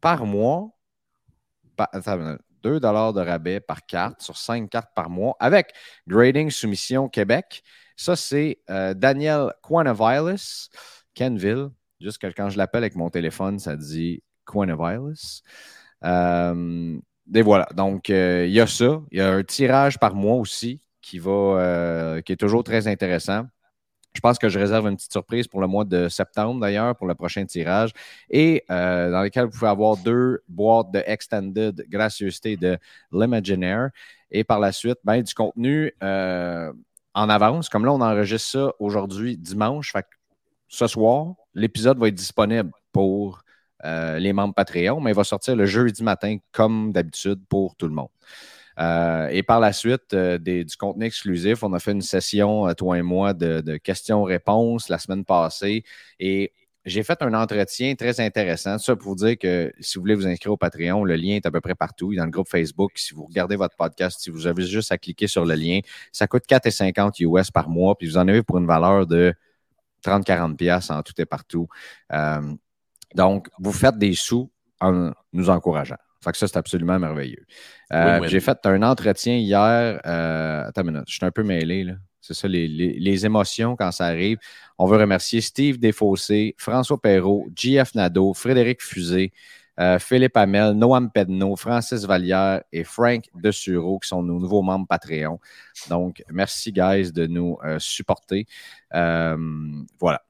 par 0.00 0.26
mois. 0.26 0.70
Par, 1.76 1.88
attends, 1.92 2.16
une 2.16 2.24
minute. 2.24 2.40
2 2.62 2.80
de 2.80 3.20
rabais 3.20 3.60
par 3.60 3.86
carte 3.86 4.22
sur 4.22 4.36
5 4.36 4.68
cartes 4.68 4.90
par 4.94 5.08
mois 5.08 5.36
avec 5.38 5.72
Grading 6.08 6.50
Soumission 6.50 7.08
Québec. 7.08 7.62
Ça, 7.96 8.16
c'est 8.16 8.58
euh, 8.70 8.92
Daniel 8.92 9.52
Quanavilis, 9.62 10.68
Kenville. 11.14 11.68
Juste 12.00 12.18
que 12.18 12.26
quand 12.26 12.50
je 12.50 12.58
l'appelle 12.58 12.82
avec 12.82 12.96
mon 12.96 13.08
téléphone, 13.08 13.58
ça 13.60 13.76
dit 13.76 14.22
Quanavilis. 14.44 15.42
Euh, 16.04 16.98
voilà. 17.32 17.66
Donc, 17.74 18.10
euh, 18.10 18.46
il 18.46 18.52
y 18.52 18.60
a 18.60 18.66
ça. 18.66 19.00
Il 19.10 19.18
y 19.18 19.20
a 19.20 19.32
un 19.32 19.42
tirage 19.42 19.98
par 19.98 20.14
mois 20.14 20.36
aussi 20.36 20.80
qui, 21.00 21.18
va, 21.18 22.20
qui 22.24 22.32
est 22.32 22.36
toujours 22.36 22.64
très 22.64 22.88
intéressant. 22.88 23.46
Je 24.16 24.20
pense 24.22 24.38
que 24.38 24.48
je 24.48 24.58
réserve 24.58 24.86
une 24.88 24.96
petite 24.96 25.12
surprise 25.12 25.46
pour 25.46 25.60
le 25.60 25.66
mois 25.66 25.84
de 25.84 26.08
septembre, 26.08 26.58
d'ailleurs, 26.58 26.96
pour 26.96 27.06
le 27.06 27.14
prochain 27.14 27.44
tirage, 27.44 27.90
et 28.30 28.64
euh, 28.70 29.10
dans 29.10 29.20
lequel 29.20 29.44
vous 29.44 29.50
pouvez 29.50 29.68
avoir 29.68 29.98
deux 29.98 30.42
boîtes 30.48 30.90
de 30.90 31.02
Extended 31.06 31.84
Gracieuseté 31.90 32.56
de 32.56 32.78
l'Imaginaire. 33.12 33.90
Et 34.30 34.42
par 34.42 34.58
la 34.58 34.72
suite, 34.72 34.96
ben, 35.04 35.20
du 35.20 35.34
contenu 35.34 35.92
euh, 36.02 36.72
en 37.12 37.28
avance. 37.28 37.68
Comme 37.68 37.84
là, 37.84 37.92
on 37.92 38.00
enregistre 38.00 38.50
ça 38.50 38.72
aujourd'hui, 38.80 39.36
dimanche. 39.36 39.92
Ce 40.68 40.86
soir, 40.86 41.34
l'épisode 41.54 41.98
va 41.98 42.08
être 42.08 42.14
disponible 42.14 42.70
pour 42.92 43.42
euh, 43.84 44.18
les 44.18 44.32
membres 44.32 44.54
Patreon, 44.54 45.00
mais 45.00 45.10
il 45.10 45.16
va 45.16 45.24
sortir 45.24 45.56
le 45.56 45.66
jeudi 45.66 46.02
matin, 46.02 46.38
comme 46.52 46.92
d'habitude, 46.92 47.40
pour 47.48 47.76
tout 47.76 47.86
le 47.86 47.94
monde. 47.94 48.08
Euh, 48.78 49.28
et 49.28 49.42
par 49.42 49.60
la 49.60 49.72
suite, 49.72 50.12
euh, 50.14 50.38
du 50.38 50.76
contenu 50.78 51.06
exclusif. 51.06 51.62
On 51.62 51.72
a 51.72 51.78
fait 51.78 51.92
une 51.92 52.02
session, 52.02 52.72
toi 52.74 52.98
et 52.98 53.02
moi, 53.02 53.32
de, 53.34 53.76
questions-réponses 53.78 54.88
la 54.88 54.98
semaine 54.98 55.24
passée. 55.24 55.84
Et 56.20 56.52
j'ai 56.84 57.02
fait 57.02 57.20
un 57.22 57.34
entretien 57.34 57.94
très 57.96 58.20
intéressant. 58.20 58.78
Ça 58.78 58.94
pour 58.94 59.08
vous 59.08 59.26
dire 59.26 59.38
que 59.38 59.72
si 59.80 59.96
vous 59.96 60.02
voulez 60.02 60.14
vous 60.14 60.26
inscrire 60.26 60.52
au 60.52 60.56
Patreon, 60.56 61.04
le 61.04 61.16
lien 61.16 61.34
est 61.34 61.46
à 61.46 61.50
peu 61.50 61.60
près 61.60 61.74
partout. 61.74 62.12
Il 62.12 62.16
est 62.16 62.18
dans 62.18 62.26
le 62.26 62.30
groupe 62.30 62.48
Facebook. 62.48 62.92
Si 62.96 63.12
vous 63.14 63.24
regardez 63.24 63.56
votre 63.56 63.76
podcast, 63.76 64.20
si 64.20 64.30
vous 64.30 64.46
avez 64.46 64.64
juste 64.64 64.92
à 64.92 64.98
cliquer 64.98 65.26
sur 65.26 65.44
le 65.44 65.54
lien, 65.54 65.80
ça 66.12 66.26
coûte 66.26 66.44
4,50 66.48 67.22
US 67.22 67.50
par 67.50 67.68
mois. 67.68 67.96
Puis 67.96 68.08
vous 68.08 68.18
en 68.18 68.28
avez 68.28 68.42
pour 68.42 68.58
une 68.58 68.66
valeur 68.66 69.06
de 69.06 69.34
30-40$ 70.04 70.92
en 70.92 71.02
tout 71.02 71.20
et 71.20 71.26
partout. 71.26 71.68
Donc, 73.16 73.48
vous 73.58 73.72
faites 73.72 73.96
des 73.98 74.14
sous 74.14 74.50
en 74.80 75.10
nous 75.32 75.50
encourageant. 75.50 75.96
Fait 76.22 76.32
que 76.32 76.38
ça, 76.38 76.46
c'est 76.46 76.58
absolument 76.58 76.98
merveilleux. 76.98 77.44
Euh, 77.92 78.20
j'ai 78.28 78.40
fait 78.40 78.58
un 78.66 78.82
entretien 78.82 79.36
hier. 79.36 80.00
Euh, 80.04 80.66
attends 80.66 80.82
une 80.82 80.92
minute, 80.92 81.04
je 81.08 81.14
suis 81.14 81.24
un 81.24 81.30
peu 81.30 81.42
mêlé. 81.42 81.84
Là. 81.84 81.94
C'est 82.20 82.34
ça, 82.34 82.46
les, 82.46 83.26
émotions 83.26 83.74
quand 83.74 83.90
ça 83.90 84.06
arrive. 84.06 84.38
On 84.78 84.86
veut 84.86 84.98
remercier 84.98 85.40
Steve 85.40 85.78
Desfossés, 85.78 86.54
François 86.58 87.00
Perrault, 87.00 87.46
JF 87.56 87.94
Nadeau, 87.94 88.34
Frédéric 88.34 88.82
Fusé, 88.82 89.32
euh, 89.80 89.98
Philippe 89.98 90.36
Hamel, 90.36 90.72
Noam 90.72 91.10
Pedno, 91.10 91.56
Francis 91.56 92.04
Vallière 92.04 92.62
et 92.72 92.84
Frank 92.84 93.24
Dessureau, 93.34 93.98
qui 93.98 94.08
sont 94.08 94.22
nos 94.22 94.38
nouveaux 94.38 94.62
membres 94.62 94.86
Patreon. 94.88 95.38
Donc, 95.88 96.22
merci, 96.28 96.72
guys, 96.72 97.12
de 97.12 97.26
nous 97.26 97.56
supporter. 97.78 98.46
voilà 98.92 100.22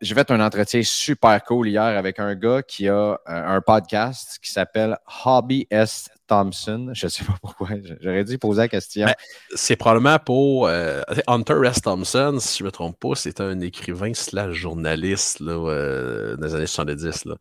j'ai 0.00 0.14
fait 0.14 0.30
un 0.30 0.40
entretien 0.40 0.82
super 0.82 1.42
cool 1.44 1.68
hier 1.68 1.82
avec 1.82 2.18
un 2.18 2.34
gars 2.34 2.62
qui 2.62 2.88
a 2.88 2.92
euh, 2.92 3.16
un 3.26 3.60
podcast 3.60 4.38
qui 4.42 4.52
s'appelle 4.52 4.96
Hobby 5.24 5.66
S. 5.70 6.08
Thompson. 6.26 6.90
Je 6.92 7.06
ne 7.06 7.10
sais 7.10 7.24
pas 7.24 7.34
pourquoi. 7.40 7.70
J'aurais 8.00 8.24
dû 8.24 8.38
poser 8.38 8.62
la 8.62 8.68
question. 8.68 9.06
Ben, 9.06 9.14
c'est 9.54 9.76
probablement 9.76 10.18
pour 10.18 10.66
euh, 10.66 11.02
Hunter 11.26 11.60
S. 11.66 11.80
Thompson, 11.82 12.36
si 12.38 12.58
je 12.58 12.64
ne 12.64 12.66
me 12.66 12.70
trompe 12.70 12.98
pas, 13.00 13.14
c'est 13.14 13.40
un 13.40 13.58
écrivain 13.60 14.12
slash 14.14 14.52
journaliste 14.52 15.40
là, 15.40 15.52
euh, 15.52 16.36
des 16.36 16.54
années 16.54 16.66
70. 16.66 17.24
Là. 17.24 17.34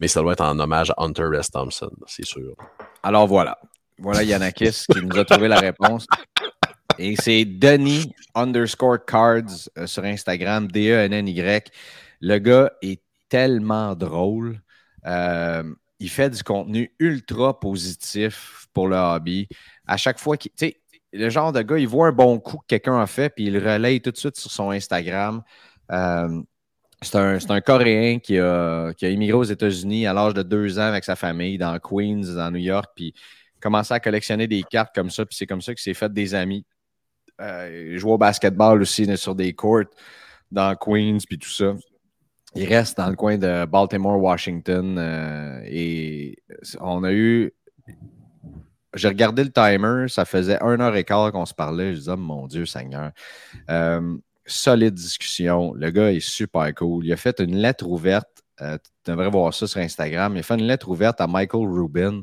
Mais 0.00 0.08
ça 0.08 0.22
doit 0.22 0.32
être 0.32 0.44
en 0.44 0.58
hommage 0.58 0.90
à 0.90 0.94
Hunter 1.04 1.28
S. 1.38 1.50
Thompson, 1.50 1.90
c'est 2.06 2.24
sûr. 2.24 2.54
Alors 3.02 3.26
voilà. 3.26 3.58
Voilà 3.98 4.22
Yannakis 4.22 4.86
qui 4.90 5.02
nous 5.02 5.18
a 5.18 5.24
trouvé 5.26 5.46
la 5.46 5.58
réponse. 5.58 6.06
Et 7.00 7.16
c'est 7.16 7.46
Denis 7.46 8.12
underscore 8.34 9.04
cards 9.06 9.70
sur 9.86 10.04
Instagram, 10.04 10.70
D-E-N-N-Y. 10.70 11.70
Le 12.20 12.38
gars 12.38 12.70
est 12.82 13.00
tellement 13.30 13.94
drôle. 13.94 14.60
Euh, 15.06 15.62
il 15.98 16.10
fait 16.10 16.28
du 16.28 16.42
contenu 16.42 16.92
ultra 16.98 17.58
positif 17.58 18.66
pour 18.74 18.86
le 18.86 18.96
hobby. 18.96 19.48
À 19.86 19.96
chaque 19.96 20.18
fois 20.18 20.36
qu'il. 20.36 20.50
Tu 20.52 20.66
sais, 20.66 20.76
le 21.12 21.30
genre 21.30 21.52
de 21.52 21.62
gars, 21.62 21.78
il 21.78 21.88
voit 21.88 22.08
un 22.08 22.12
bon 22.12 22.38
coup 22.38 22.58
que 22.58 22.66
quelqu'un 22.68 23.00
a 23.00 23.06
fait, 23.06 23.30
puis 23.30 23.46
il 23.46 23.56
relaye 23.56 24.02
tout 24.02 24.10
de 24.10 24.18
suite 24.18 24.36
sur 24.36 24.50
son 24.50 24.70
Instagram. 24.70 25.42
Euh, 25.90 26.42
c'est 27.00 27.16
un, 27.16 27.60
Coréen 27.62 28.18
qui 28.18 28.38
a, 28.38 28.92
qui 28.92 29.06
a 29.06 29.08
immigré 29.08 29.32
aux 29.38 29.42
États-Unis 29.42 30.06
à 30.06 30.12
l'âge 30.12 30.34
de 30.34 30.42
deux 30.42 30.78
ans 30.78 30.82
avec 30.82 31.04
sa 31.04 31.16
famille 31.16 31.56
dans 31.56 31.78
Queens, 31.78 32.34
dans 32.36 32.50
New 32.50 32.58
York, 32.58 32.90
puis 32.94 33.14
commencé 33.58 33.94
à 33.94 34.00
collectionner 34.00 34.46
des 34.46 34.62
cartes 34.62 34.94
comme 34.94 35.10
ça, 35.10 35.24
puis 35.24 35.34
c'est 35.34 35.46
comme 35.46 35.62
ça 35.62 35.72
qu'il 35.74 35.82
s'est 35.82 35.94
fait 35.94 36.12
des 36.12 36.34
amis. 36.34 36.66
Euh, 37.40 37.90
il 37.92 37.98
joue 37.98 38.10
au 38.10 38.18
basketball 38.18 38.82
aussi 38.82 39.16
sur 39.16 39.34
des 39.34 39.52
courts 39.54 39.84
dans 40.50 40.74
Queens, 40.76 41.18
puis 41.26 41.38
tout 41.38 41.48
ça. 41.48 41.74
Il 42.54 42.64
reste 42.64 42.96
dans 42.96 43.08
le 43.08 43.16
coin 43.16 43.38
de 43.38 43.64
Baltimore, 43.64 44.20
Washington. 44.20 44.96
Euh, 44.98 45.60
et 45.64 46.36
on 46.80 47.04
a 47.04 47.12
eu. 47.12 47.52
J'ai 48.94 49.06
regardé 49.06 49.44
le 49.44 49.52
timer, 49.52 50.08
ça 50.08 50.24
faisait 50.24 50.60
un 50.60 50.80
heure 50.80 50.96
et 50.96 51.04
quart 51.04 51.30
qu'on 51.30 51.46
se 51.46 51.54
parlait. 51.54 51.92
Je 51.92 51.98
disais, 51.98 52.10
oh, 52.12 52.16
mon 52.16 52.48
Dieu, 52.48 52.66
Seigneur. 52.66 53.12
Euh, 53.70 54.16
solide 54.46 54.94
discussion. 54.94 55.72
Le 55.74 55.90
gars 55.90 56.12
est 56.12 56.18
super 56.18 56.74
cool. 56.74 57.06
Il 57.06 57.12
a 57.12 57.16
fait 57.16 57.38
une 57.38 57.56
lettre 57.56 57.86
ouverte. 57.86 58.28
Euh, 58.60 58.78
tu 58.78 59.12
devrais 59.12 59.30
voir 59.30 59.54
ça 59.54 59.68
sur 59.68 59.80
Instagram. 59.80 60.34
Il 60.34 60.40
a 60.40 60.42
fait 60.42 60.58
une 60.58 60.66
lettre 60.66 60.88
ouverte 60.88 61.20
à 61.20 61.28
Michael 61.28 61.68
Rubin 61.68 62.22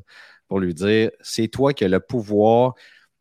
pour 0.49 0.59
lui 0.59 0.73
dire 0.73 1.09
c'est 1.21 1.47
toi 1.47 1.73
qui 1.73 1.85
as 1.85 1.87
le 1.87 2.01
pouvoir 2.01 2.73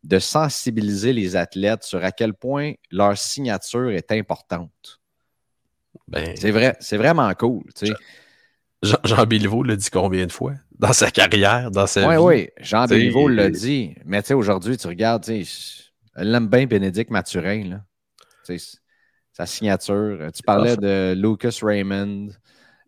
de 0.05 0.19
sensibiliser 0.19 1.13
les 1.13 1.37
athlètes 1.37 1.83
sur 1.83 2.05
à 2.05 2.13
quel 2.13 2.35
point 2.35 2.75
leur 2.91 3.17
signature 3.19 3.91
est 3.91 4.13
importante. 4.13 5.01
Ben, 6.09 6.35
c'est 6.37 6.51
vrai, 6.51 6.77
c'est 6.81 6.97
vraiment 6.97 7.33
cool. 7.35 7.65
Jean, 8.83 8.99
Jean 9.05 9.25
Béliveau 9.25 9.63
l'a 9.63 9.77
dit 9.77 9.91
combien 9.91 10.27
de 10.27 10.33
fois 10.33 10.55
dans 10.79 10.93
sa 10.93 11.11
carrière, 11.11 11.71
dans 11.71 11.87
sa 11.87 12.03
vie? 12.03 12.17
Oui, 12.17 12.17
oui, 12.17 12.49
Jean 12.61 12.87
Béliveau 12.87 13.29
l'a 13.29 13.51
dit. 13.51 13.95
Mais 14.05 14.23
tu 14.23 14.29
sais, 14.29 14.35
aujourd'hui, 14.35 14.77
tu 14.77 14.87
regardes, 14.87 15.25
tu 15.25 15.45
elle 16.17 16.31
l'aime 16.31 16.49
bien 16.49 16.67
Bénédicte 16.67 17.11
Mathurin. 17.11 17.65
Là. 18.49 18.57
sa 19.33 19.47
signature. 19.47 20.31
Tu 20.35 20.43
parlais 20.43 20.77
de 20.77 21.15
Lucas 21.17 21.59
Raymond. 21.63 22.29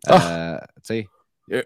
Euh, 0.07 0.11
ah! 0.11 0.61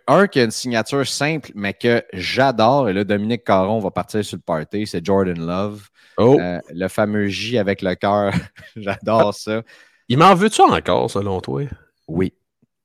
Un 0.08 0.28
qui 0.28 0.40
a 0.40 0.44
une 0.44 0.52
signature 0.52 1.06
simple, 1.08 1.52
mais 1.56 1.74
que 1.74 2.04
j'adore, 2.14 2.90
et 2.90 2.94
là, 2.94 3.04
Dominique 3.04 3.44
Caron 3.44 3.80
va 3.80 3.92
partir 3.92 4.24
sur 4.24 4.38
le 4.38 4.42
party, 4.42 4.88
c'est 4.88 5.06
Jordan 5.06 5.40
Love. 5.46 5.88
Oh. 6.18 6.38
Euh, 6.40 6.60
le 6.74 6.88
fameux 6.88 7.28
J 7.28 7.58
avec 7.58 7.82
le 7.82 7.96
cœur, 7.96 8.34
j'adore 8.76 9.34
ça. 9.34 9.64
Il 10.08 10.18
m'en 10.18 10.36
veut-tu 10.36 10.62
encore, 10.62 11.10
selon 11.10 11.42
toi? 11.42 11.64
Oui. 12.08 12.34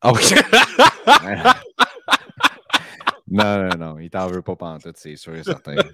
Ah 0.00 0.12
non, 3.30 3.68
non, 3.68 3.76
non, 3.78 3.98
il 3.98 4.10
t'en 4.10 4.28
veut 4.28 4.42
pas 4.42 4.56
pantoute, 4.56 4.96
c'est 4.96 5.16
sûr 5.16 5.34
et 5.34 5.42
certain. 5.42 5.76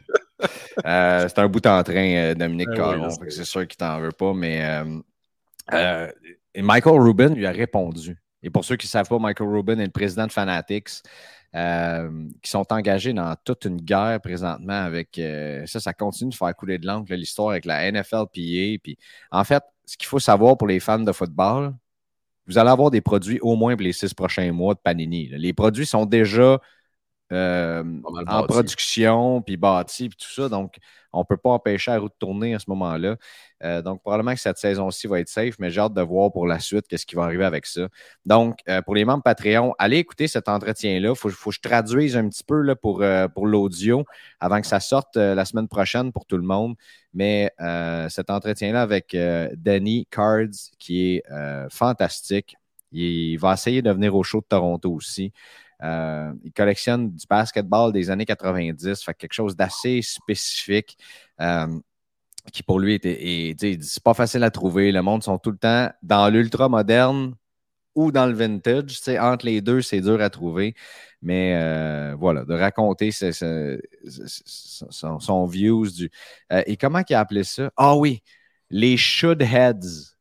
Euh, 0.84 1.26
c'est 1.28 1.38
un 1.38 1.49
bout 1.49 1.64
en 1.66 1.82
train, 1.82 2.14
euh, 2.16 2.34
Dominique 2.34 2.68
ben 2.68 2.76
Caron. 2.76 3.08
c'est 3.28 3.44
sûr 3.44 3.66
qu'il 3.66 3.78
t'en 3.78 4.00
veut 4.00 4.12
pas, 4.12 4.34
mais 4.34 4.84
euh, 5.73 6.08
Michael 6.56 7.00
Rubin 7.00 7.28
lui 7.28 7.46
a 7.46 7.52
répondu. 7.52 8.16
Et 8.44 8.50
pour 8.50 8.64
ceux 8.64 8.76
qui 8.76 8.86
ne 8.86 8.90
savent 8.90 9.08
pas, 9.08 9.18
Michael 9.18 9.48
Rubin 9.48 9.78
est 9.78 9.86
le 9.86 9.90
président 9.90 10.26
de 10.26 10.32
Fanatics, 10.32 11.02
qui 11.52 12.50
sont 12.50 12.72
engagés 12.72 13.12
dans 13.12 13.34
toute 13.42 13.64
une 13.64 13.80
guerre 13.80 14.20
présentement 14.20 14.84
avec 14.84 15.20
ça, 15.66 15.80
ça 15.80 15.92
continue 15.94 16.30
de 16.30 16.34
faire 16.36 16.54
couler 16.54 16.78
de 16.78 16.86
l'encre, 16.86 17.12
l'histoire 17.14 17.50
avec 17.50 17.64
la 17.64 17.90
NFLPA. 17.90 18.78
Puis, 18.82 18.98
en 19.30 19.44
fait, 19.44 19.62
ce 19.86 19.96
qu'il 19.96 20.06
faut 20.06 20.18
savoir 20.18 20.56
pour 20.58 20.68
les 20.68 20.78
fans 20.78 20.98
de 20.98 21.12
football, 21.12 21.74
vous 22.46 22.58
allez 22.58 22.70
avoir 22.70 22.90
des 22.90 23.00
produits 23.00 23.38
au 23.40 23.56
moins 23.56 23.74
pour 23.74 23.84
les 23.84 23.94
six 23.94 24.12
prochains 24.12 24.52
mois 24.52 24.74
de 24.74 24.80
Panini. 24.80 25.28
Les 25.28 25.54
produits 25.54 25.86
sont 25.86 26.04
déjà 26.04 26.60
euh, 27.32 27.82
en 28.04 28.46
production, 28.46 29.40
puis 29.40 29.56
bâtis, 29.56 30.08
puis 30.10 30.18
tout 30.18 30.32
ça. 30.32 30.48
Donc, 30.48 30.76
on 31.12 31.20
ne 31.20 31.24
peut 31.24 31.36
pas 31.36 31.50
empêcher 31.50 31.90
la 31.90 31.98
roue 31.98 32.08
de 32.08 32.14
tourner 32.18 32.54
à 32.54 32.58
ce 32.58 32.66
moment-là. 32.68 33.16
Euh, 33.62 33.80
donc, 33.80 34.02
probablement 34.02 34.34
que 34.34 34.40
cette 34.40 34.58
saison-ci 34.58 35.06
va 35.06 35.20
être 35.20 35.28
safe, 35.28 35.54
mais 35.58 35.70
j'ai 35.70 35.80
hâte 35.80 35.94
de 35.94 36.02
voir 36.02 36.30
pour 36.32 36.46
la 36.46 36.58
suite 36.58 36.86
qu'est-ce 36.86 37.06
qui 37.06 37.14
va 37.14 37.24
arriver 37.24 37.44
avec 37.44 37.64
ça. 37.66 37.88
Donc, 38.26 38.58
euh, 38.68 38.82
pour 38.82 38.94
les 38.94 39.06
membres 39.06 39.22
Patreon, 39.22 39.74
allez 39.78 39.98
écouter 39.98 40.28
cet 40.28 40.48
entretien-là. 40.48 41.10
Il 41.10 41.16
faut, 41.16 41.30
que 41.30 41.54
je 41.54 41.60
traduise 41.60 42.16
un 42.16 42.28
petit 42.28 42.44
peu 42.44 42.60
là, 42.60 42.76
pour, 42.76 43.02
pour 43.34 43.46
l'audio 43.46 44.04
avant 44.38 44.60
que 44.60 44.66
ça 44.66 44.80
sorte 44.80 45.16
la 45.16 45.44
semaine 45.44 45.68
prochaine 45.68 46.12
pour 46.12 46.26
tout 46.26 46.36
le 46.36 46.42
monde. 46.42 46.74
Mais 47.14 47.52
cet 48.10 48.28
entretien-là 48.28 48.82
avec 48.82 49.16
Danny 49.56 50.06
Cards, 50.10 50.72
qui 50.78 51.14
est 51.14 51.22
fantastique, 51.70 52.56
il 52.92 53.36
va 53.38 53.54
essayer 53.54 53.82
de 53.82 53.90
venir 53.90 54.14
au 54.14 54.22
show 54.22 54.40
de 54.40 54.46
Toronto 54.46 54.92
aussi. 54.92 55.32
Euh, 55.84 56.32
il 56.42 56.52
collectionne 56.52 57.10
du 57.10 57.26
basketball 57.28 57.92
des 57.92 58.10
années 58.10 58.24
90, 58.24 59.02
fait 59.02 59.14
quelque 59.14 59.32
chose 59.32 59.54
d'assez 59.54 60.00
spécifique. 60.02 60.96
Euh, 61.40 61.66
qui 62.52 62.62
pour 62.62 62.78
lui 62.78 62.94
était, 62.94 63.78
c'est 63.80 64.02
pas 64.02 64.14
facile 64.14 64.44
à 64.44 64.50
trouver. 64.50 64.92
Le 64.92 65.02
monde 65.02 65.22
sont 65.22 65.38
tout 65.38 65.50
le 65.50 65.56
temps 65.56 65.90
dans 66.02 66.28
l'ultra 66.28 66.68
moderne 66.68 67.34
ou 67.94 68.12
dans 68.12 68.26
le 68.26 68.34
vintage. 68.34 69.00
entre 69.18 69.46
les 69.46 69.60
deux, 69.62 69.80
c'est 69.80 70.00
dur 70.00 70.20
à 70.20 70.28
trouver. 70.28 70.74
Mais 71.22 71.54
euh, 71.56 72.14
voilà, 72.18 72.44
de 72.44 72.52
raconter 72.52 73.12
son, 73.12 73.78
views 75.46 75.90
du. 75.90 76.10
Et 76.66 76.76
comment 76.76 77.02
il 77.08 77.14
a 77.14 77.20
appelé 77.20 77.44
ça? 77.44 77.70
Ah 77.76 77.96
oui, 77.96 78.22
les 78.68 78.98
should 78.98 79.40
heads. 79.40 80.16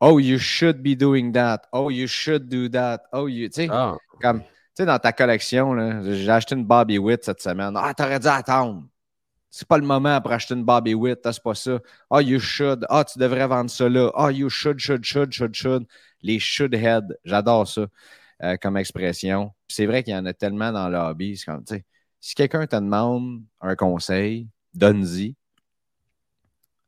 oh, 0.00 0.18
you 0.18 0.38
should 0.38 0.82
be 0.82 0.96
doing 0.96 1.32
that. 1.32 1.62
Oh, 1.72 1.88
you 1.88 2.08
should 2.08 2.48
do 2.48 2.68
that. 2.70 3.02
Oh, 3.12 3.28
you. 3.28 3.48
Tu 3.48 3.66
sais, 3.66 3.68
ah. 3.70 3.96
Comme, 4.20 4.42
tu 4.42 4.46
sais, 4.74 4.86
dans 4.86 4.98
ta 4.98 5.12
collection, 5.12 6.02
j'ai 6.02 6.30
acheté 6.30 6.54
une 6.54 6.64
Bobby 6.64 6.98
Witt 6.98 7.24
cette 7.24 7.40
semaine. 7.40 7.74
Ah, 7.76 7.92
t'aurais 7.94 8.20
dû 8.20 8.28
attendre. 8.28 8.84
C'est 9.50 9.66
pas 9.66 9.78
le 9.78 9.84
moment 9.84 10.20
pour 10.20 10.30
acheter 10.30 10.54
une 10.54 10.64
Bobby 10.64 10.94
Witt, 10.94 11.20
c'est 11.24 11.42
pas 11.42 11.54
ça. 11.54 11.80
Ah, 12.08 12.22
you 12.22 12.38
should. 12.38 12.86
Ah, 12.88 13.04
tu 13.04 13.18
devrais 13.18 13.48
vendre 13.48 13.68
ça 13.68 13.88
là. 13.88 14.10
Ah, 14.14 14.30
you 14.30 14.48
should, 14.48 14.78
should, 14.78 15.04
should, 15.04 15.32
should, 15.32 15.54
should. 15.54 15.86
Les 16.22 16.38
should 16.38 16.74
head. 16.74 17.18
J'adore 17.24 17.66
ça 17.66 17.86
euh, 18.42 18.56
comme 18.56 18.76
expression. 18.76 19.52
C'est 19.66 19.86
vrai 19.86 20.04
qu'il 20.04 20.14
y 20.14 20.16
en 20.16 20.24
a 20.26 20.32
tellement 20.32 20.70
dans 20.70 20.88
le 20.88 20.98
hobby. 20.98 21.40
Comme, 21.44 21.64
si 22.20 22.34
quelqu'un 22.34 22.66
te 22.66 22.76
demande 22.76 23.42
un 23.60 23.74
conseil, 23.74 24.48
donne-y. 24.72 25.34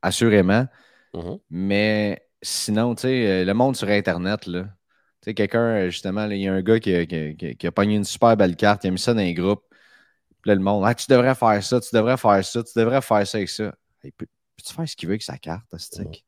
Assurément. 0.00 0.66
Mm-hmm. 1.14 1.40
Mais 1.50 2.22
sinon, 2.42 2.94
tu 2.94 3.02
sais, 3.02 3.26
euh, 3.26 3.44
le 3.44 3.54
monde 3.54 3.76
sur 3.76 3.88
Internet, 3.88 4.46
là. 4.46 4.68
Tu 5.23 5.31
sais, 5.31 5.35
quelqu'un, 5.35 5.88
justement, 5.88 6.26
il 6.26 6.41
y 6.41 6.49
a 6.49 6.52
un 6.52 6.62
gars 6.62 6.81
qui 6.81 6.95
a, 6.95 7.07
qui, 7.07 7.67
a, 7.67 7.73
pogné 7.73 7.95
une 7.95 8.05
super 8.05 8.37
belle 8.37 8.57
carte, 8.57 8.83
il 8.83 8.88
a 8.88 8.91
mis 8.91 8.99
ça 8.99 9.14
dans 9.14 9.21
un 9.21 9.33
groupe. 9.33 9.62
Puis 10.43 10.49
là, 10.49 10.57
le 10.57 10.61
monde, 10.61 10.83
ah, 10.85 10.95
tu 10.95 11.07
devrais 11.09 11.37
faire 11.37 11.62
ça, 11.62 11.81
tu 11.81 11.95
devrais 11.95 12.17
faire 12.17 12.45
ça, 12.45 12.62
tu 12.64 12.73
devrais 12.76 13.00
faire 13.00 13.25
ça 13.25 13.38
avec 13.38 13.49
ça. 13.49 13.73
Peux-tu 14.02 14.75
faire 14.75 14.88
ce 14.88 14.97
qu'il 14.97 15.09
veut 15.09 15.12
avec 15.12 15.23
sa 15.23 15.38
carte, 15.38 15.64
stick? 15.79 16.25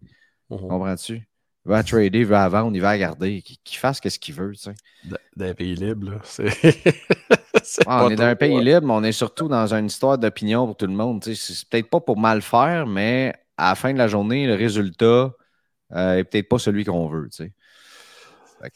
Mm 0.48 0.58
Comprends-tu? 0.68 1.28
Il 1.66 1.70
va 1.70 1.82
trader, 1.82 2.20
il 2.20 2.26
va 2.26 2.48
vendre, 2.48 2.76
il 2.76 2.80
va 2.80 2.96
garder. 2.96 3.42
Qu'il 3.42 3.78
fasse 3.78 3.98
ce 4.04 4.18
qu'il 4.18 4.34
veut, 4.34 4.52
tu 4.52 4.60
sais. 4.60 4.74
Dans 5.34 5.46
un 5.46 5.54
pays 5.54 5.74
libre, 5.74 6.12
là. 6.12 6.50
Ah, 7.86 8.04
on 8.04 8.10
est 8.10 8.16
dans 8.16 8.24
un 8.24 8.36
pays 8.36 8.60
libre, 8.62 8.86
mais 8.86 8.92
on 8.92 9.02
est 9.04 9.12
surtout 9.12 9.48
dans 9.48 9.72
une 9.72 9.86
histoire 9.86 10.18
d'opinion 10.18 10.66
pour 10.66 10.76
tout 10.76 10.86
le 10.86 10.92
monde. 10.92 11.24
C'est 11.24 11.68
peut-être 11.68 11.88
pas 11.88 12.00
pour 12.00 12.18
mal 12.18 12.42
faire, 12.42 12.86
mais 12.86 13.32
à 13.56 13.70
la 13.70 13.74
fin 13.74 13.92
de 13.92 13.98
la 13.98 14.06
journée, 14.06 14.46
le 14.46 14.54
résultat 14.54 15.32
euh, 15.92 16.16
est 16.16 16.24
peut-être 16.24 16.48
pas 16.48 16.58
celui 16.58 16.84
qu'on 16.84 17.08
veut, 17.08 17.30
tu 17.30 17.44
sais. 17.44 17.52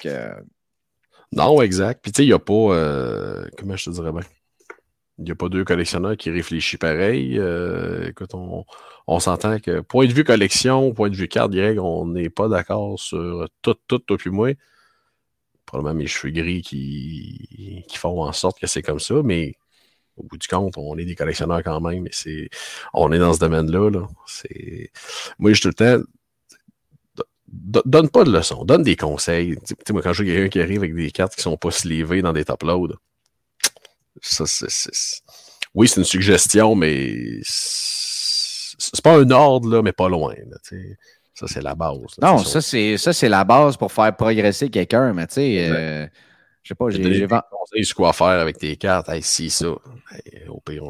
Euh, 0.06 0.34
non, 1.32 1.60
exact. 1.62 2.00
Puis, 2.02 2.12
tu 2.12 2.18
sais, 2.18 2.24
il 2.24 2.28
n'y 2.28 2.32
a 2.32 2.38
pas. 2.38 2.52
Euh, 2.52 3.46
comment 3.58 3.76
je 3.76 3.86
te 3.86 3.90
dirais 3.90 4.12
bien? 4.12 4.22
Il 5.18 5.24
n'y 5.24 5.30
a 5.32 5.34
pas 5.34 5.48
deux 5.48 5.64
collectionneurs 5.64 6.16
qui 6.16 6.30
réfléchissent 6.30 6.78
pareil. 6.78 7.38
Euh, 7.38 8.08
écoute, 8.08 8.30
on, 8.34 9.20
s'entend 9.20 9.58
que 9.58 9.80
point 9.80 10.06
de 10.06 10.12
vue 10.12 10.24
collection, 10.24 10.94
point 10.94 11.10
de 11.10 11.16
vue 11.16 11.26
carte, 11.28 11.52
on 11.78 12.06
n'est 12.06 12.30
pas 12.30 12.48
d'accord 12.48 12.98
sur 13.00 13.48
tout, 13.62 13.74
tout, 13.88 13.98
toi 13.98 14.16
puis 14.16 14.30
moi. 14.30 14.52
Probablement 15.66 15.96
mes 15.96 16.06
cheveux 16.06 16.32
gris 16.32 16.62
qui, 16.62 17.84
font 17.94 18.22
en 18.22 18.32
sorte 18.32 18.60
que 18.60 18.66
c'est 18.68 18.82
comme 18.82 19.00
ça, 19.00 19.16
mais 19.24 19.56
au 20.16 20.22
bout 20.22 20.38
du 20.38 20.46
compte, 20.46 20.74
on 20.78 20.96
est 20.98 21.04
des 21.04 21.16
collectionneurs 21.16 21.62
quand 21.64 21.80
même, 21.80 22.04
mais 22.04 22.10
c'est. 22.12 22.48
On 22.94 23.10
est 23.12 23.18
dans 23.18 23.34
ce 23.34 23.40
domaine-là. 23.40 23.90
Là. 23.90 24.08
Moi, 25.38 25.52
je 25.52 25.62
tout 25.62 25.68
le 25.68 25.74
temps. 25.74 26.02
Donne 27.50 28.10
pas 28.10 28.24
de 28.24 28.30
leçons, 28.30 28.64
donne 28.64 28.82
des 28.82 28.96
conseils. 28.96 29.56
Tu 29.66 29.74
sais, 29.86 29.92
moi, 29.92 30.02
quand 30.02 30.12
je 30.12 30.22
vois 30.22 30.32
quelqu'un 30.32 30.48
qui 30.48 30.60
arrive 30.60 30.80
avec 30.80 30.94
des 30.94 31.10
cartes 31.10 31.34
qui 31.34 31.42
sont 31.42 31.56
pas 31.56 31.70
slivées 31.70 32.20
dans 32.20 32.32
des 32.32 32.44
top 32.44 32.62
loads, 32.62 32.96
ça, 34.20 34.44
c'est, 34.46 35.22
Oui, 35.74 35.88
c'est 35.88 36.00
une 36.00 36.04
suggestion, 36.04 36.74
mais 36.74 37.40
c'est 37.44 39.02
pas 39.02 39.16
un 39.18 39.30
ordre, 39.30 39.70
là, 39.70 39.82
mais 39.82 39.92
pas 39.92 40.08
loin. 40.08 40.34
ça, 41.34 41.46
c'est 41.46 41.62
la 41.62 41.74
base. 41.74 41.98
non, 42.20 42.38
ça, 42.38 42.60
c'est, 42.60 42.98
ça, 42.98 43.12
c'est 43.12 43.28
la 43.28 43.44
base 43.44 43.76
pour 43.76 43.92
faire 43.92 44.14
progresser 44.14 44.68
quelqu'un, 44.68 45.14
mais 45.14 45.26
tu 45.26 45.34
sais, 45.34 45.68
euh, 45.70 46.06
je 46.62 46.68
sais 46.68 46.74
pas, 46.74 46.90
j'ai. 46.90 47.14
J'ai 47.14 47.26
conseils 47.26 47.84
sur 47.84 47.96
quoi 47.96 48.12
faire 48.12 48.26
avec 48.26 48.58
tes 48.58 48.76
cartes. 48.76 49.08
Hey, 49.08 49.22
si, 49.22 49.48
ça. 49.48 49.68
au 49.68 50.60
pire, 50.60 50.84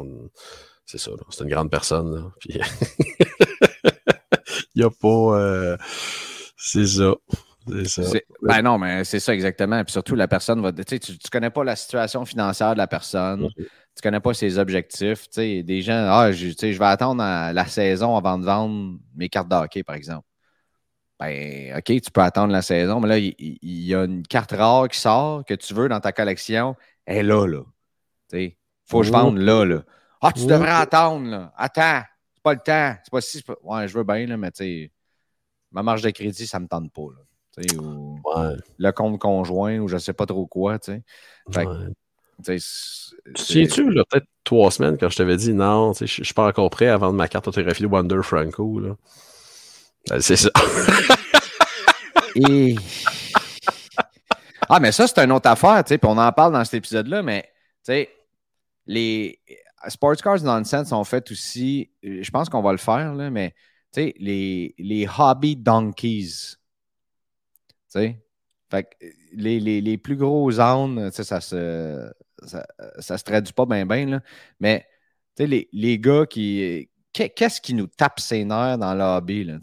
c'est 0.85 0.97
ça. 0.97 1.11
C'est 1.29 1.43
une 1.43 1.49
grande 1.49 1.71
personne. 1.71 2.31
Puis... 2.39 2.59
Il 4.75 4.81
n'y 4.81 4.83
a 4.83 4.89
pas. 4.89 5.07
Euh, 5.07 5.77
c'est 6.71 6.87
ça. 6.87 7.15
Ben 8.41 8.61
non, 8.61 8.77
mais 8.77 9.03
c'est 9.03 9.19
ça 9.19 9.33
exactement. 9.33 9.83
Puis 9.83 9.91
surtout, 9.91 10.15
la 10.15 10.27
personne 10.27 10.61
va. 10.61 10.71
Tu 10.71 10.95
ne 10.95 11.29
connais 11.31 11.49
pas 11.49 11.63
la 11.63 11.75
situation 11.75 12.25
financière 12.25 12.73
de 12.73 12.77
la 12.77 12.87
personne. 12.87 13.49
Tu 13.55 13.61
ne 13.61 14.01
connais 14.01 14.19
pas 14.19 14.33
ses 14.33 14.57
objectifs. 14.57 15.27
sais 15.29 15.63
des 15.63 15.81
gens, 15.81 16.07
ah, 16.09 16.31
je, 16.31 16.49
je 16.49 16.79
vais 16.79 16.85
attendre 16.85 17.21
la 17.21 17.65
saison 17.65 18.15
avant 18.15 18.37
de 18.37 18.45
vendre 18.45 18.97
mes 19.15 19.29
cartes 19.29 19.49
de 19.49 19.55
hockey, 19.55 19.83
par 19.83 19.95
exemple. 19.95 20.25
Ben, 21.19 21.75
OK, 21.77 21.83
tu 21.83 22.11
peux 22.13 22.21
attendre 22.21 22.53
la 22.53 22.61
saison, 22.61 23.01
mais 23.01 23.09
là, 23.09 23.17
il, 23.17 23.57
y, 23.61 23.93
a 23.93 24.05
une 24.05 24.25
carte 24.25 24.53
rare 24.53 24.87
qui 24.87 24.97
sort 24.97 25.43
que 25.43 25.53
tu 25.53 25.73
veux 25.73 25.89
dans 25.89 25.99
ta 25.99 26.13
collection. 26.13 26.75
Elle 27.05 27.17
est 27.17 27.23
là, 27.23 27.45
là. 27.45 27.63
Il 28.31 28.53
faut 28.85 29.01
que 29.01 29.07
je 29.07 29.11
vende 29.11 29.37
là, 29.37 29.65
là. 29.65 29.83
Ah, 30.21 30.31
tu 30.31 30.45
devrais 30.45 30.69
attendre, 30.69 31.29
là. 31.29 31.53
Attends, 31.57 32.03
c'est 32.33 32.43
pas 32.43 32.53
le 32.53 32.59
temps. 32.59 32.95
C'est 33.03 33.11
pas 33.11 33.21
si. 33.21 33.43
Ouais, 33.63 33.87
je 33.87 33.97
veux 33.97 34.05
bien, 34.05 34.25
là, 34.27 34.37
mais 34.37 34.51
tu 34.51 34.63
sais, 34.63 34.91
ma 35.71 35.83
marge 35.83 36.01
de 36.01 36.09
crédit, 36.09 36.47
ça 36.47 36.59
me 36.59 36.67
tente 36.67 36.91
pas, 36.91 37.07
là 37.15 37.23
ou 37.77 38.19
le 38.77 38.91
compte 38.91 39.19
conjoint, 39.19 39.79
ou 39.79 39.87
je 39.87 39.95
ne 39.95 39.99
sais 39.99 40.13
pas 40.13 40.25
trop 40.25 40.45
quoi. 40.45 40.79
Tu 40.79 41.01
Tiens-tu, 43.35 43.85
peut-être 43.85 44.27
trois 44.43 44.71
semaines, 44.71 44.97
quand 44.97 45.09
je 45.09 45.17
t'avais 45.17 45.35
dit 45.35 45.53
non, 45.53 45.93
je 45.93 46.03
ne 46.03 46.07
suis 46.07 46.33
pas 46.33 46.47
encore 46.47 46.69
prêt 46.69 46.87
à 46.87 46.97
vendre 46.97 47.15
ma 47.15 47.27
carte 47.27 47.47
autographiée 47.47 47.85
de 47.85 47.91
Wonder 47.91 48.21
Franco. 48.23 48.81
Ben, 50.09 50.21
c'est 50.21 50.37
ça. 50.37 50.49
Ah, 54.71 54.79
mais 54.79 54.91
ça, 54.91 55.07
c'est 55.07 55.17
une 55.17 55.31
autre 55.31 55.49
affaire, 55.49 55.83
puis 55.83 55.97
on 56.03 56.15
en 56.15 56.31
parle 56.31 56.53
dans 56.53 56.63
cet 56.63 56.75
épisode-là, 56.75 57.23
mais 57.23 57.49
les 58.85 59.41
Sports 59.87 60.17
Cars 60.17 60.43
Nonsense 60.43 60.91
ont 60.91 61.03
fait 61.03 61.31
aussi, 61.31 61.89
je 62.03 62.29
pense 62.29 62.49
qu'on 62.49 62.61
va 62.61 62.71
le 62.71 62.77
faire, 62.77 63.15
là, 63.15 63.31
mais 63.31 63.55
les, 63.95 64.75
les 64.77 65.07
hobby 65.17 65.55
donkeys. 65.55 66.57
Fait 67.89 68.87
les, 69.31 69.59
les, 69.59 69.81
les, 69.81 69.97
plus 69.97 70.15
gros 70.15 70.51
zones, 70.51 71.11
ça 71.11 71.41
se, 71.41 72.11
ça, 72.43 73.17
se 73.17 73.23
traduit 73.23 73.53
pas 73.53 73.65
bien, 73.65 73.85
mais 74.59 74.85
les, 75.39 75.69
les 75.71 75.99
gars 75.99 76.25
qui. 76.25 76.89
Qu'est-ce 77.11 77.59
qui 77.59 77.73
nous 77.73 77.87
tape 77.87 78.19
ses 78.19 78.45
nerfs 78.45 78.77
dans 78.77 78.93
le 78.93 79.03
hobby? 79.03 79.43
Là, 79.43 79.57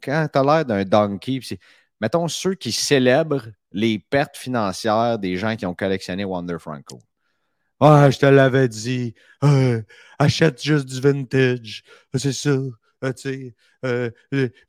quand 0.00 0.28
tu 0.32 0.38
as 0.38 0.44
l'air 0.44 0.64
d'un 0.64 0.84
donkey, 0.84 1.40
mettons 2.00 2.28
ceux 2.28 2.54
qui 2.54 2.70
célèbrent 2.70 3.48
les 3.72 3.98
pertes 3.98 4.36
financières 4.36 5.18
des 5.18 5.36
gens 5.36 5.56
qui 5.56 5.66
ont 5.66 5.74
collectionné 5.74 6.24
Wonder 6.24 6.58
Franco. 6.60 7.00
Ah, 7.80 8.10
je 8.10 8.18
te 8.18 8.26
l'avais 8.26 8.68
dit, 8.68 9.14
euh, 9.42 9.82
achète 10.18 10.62
juste 10.62 10.86
du 10.86 11.00
vintage, 11.00 11.82
c'est 12.14 12.32
ça. 12.32 12.56
Euh, 13.02 13.12
tu 13.12 13.54
euh, 13.84 14.10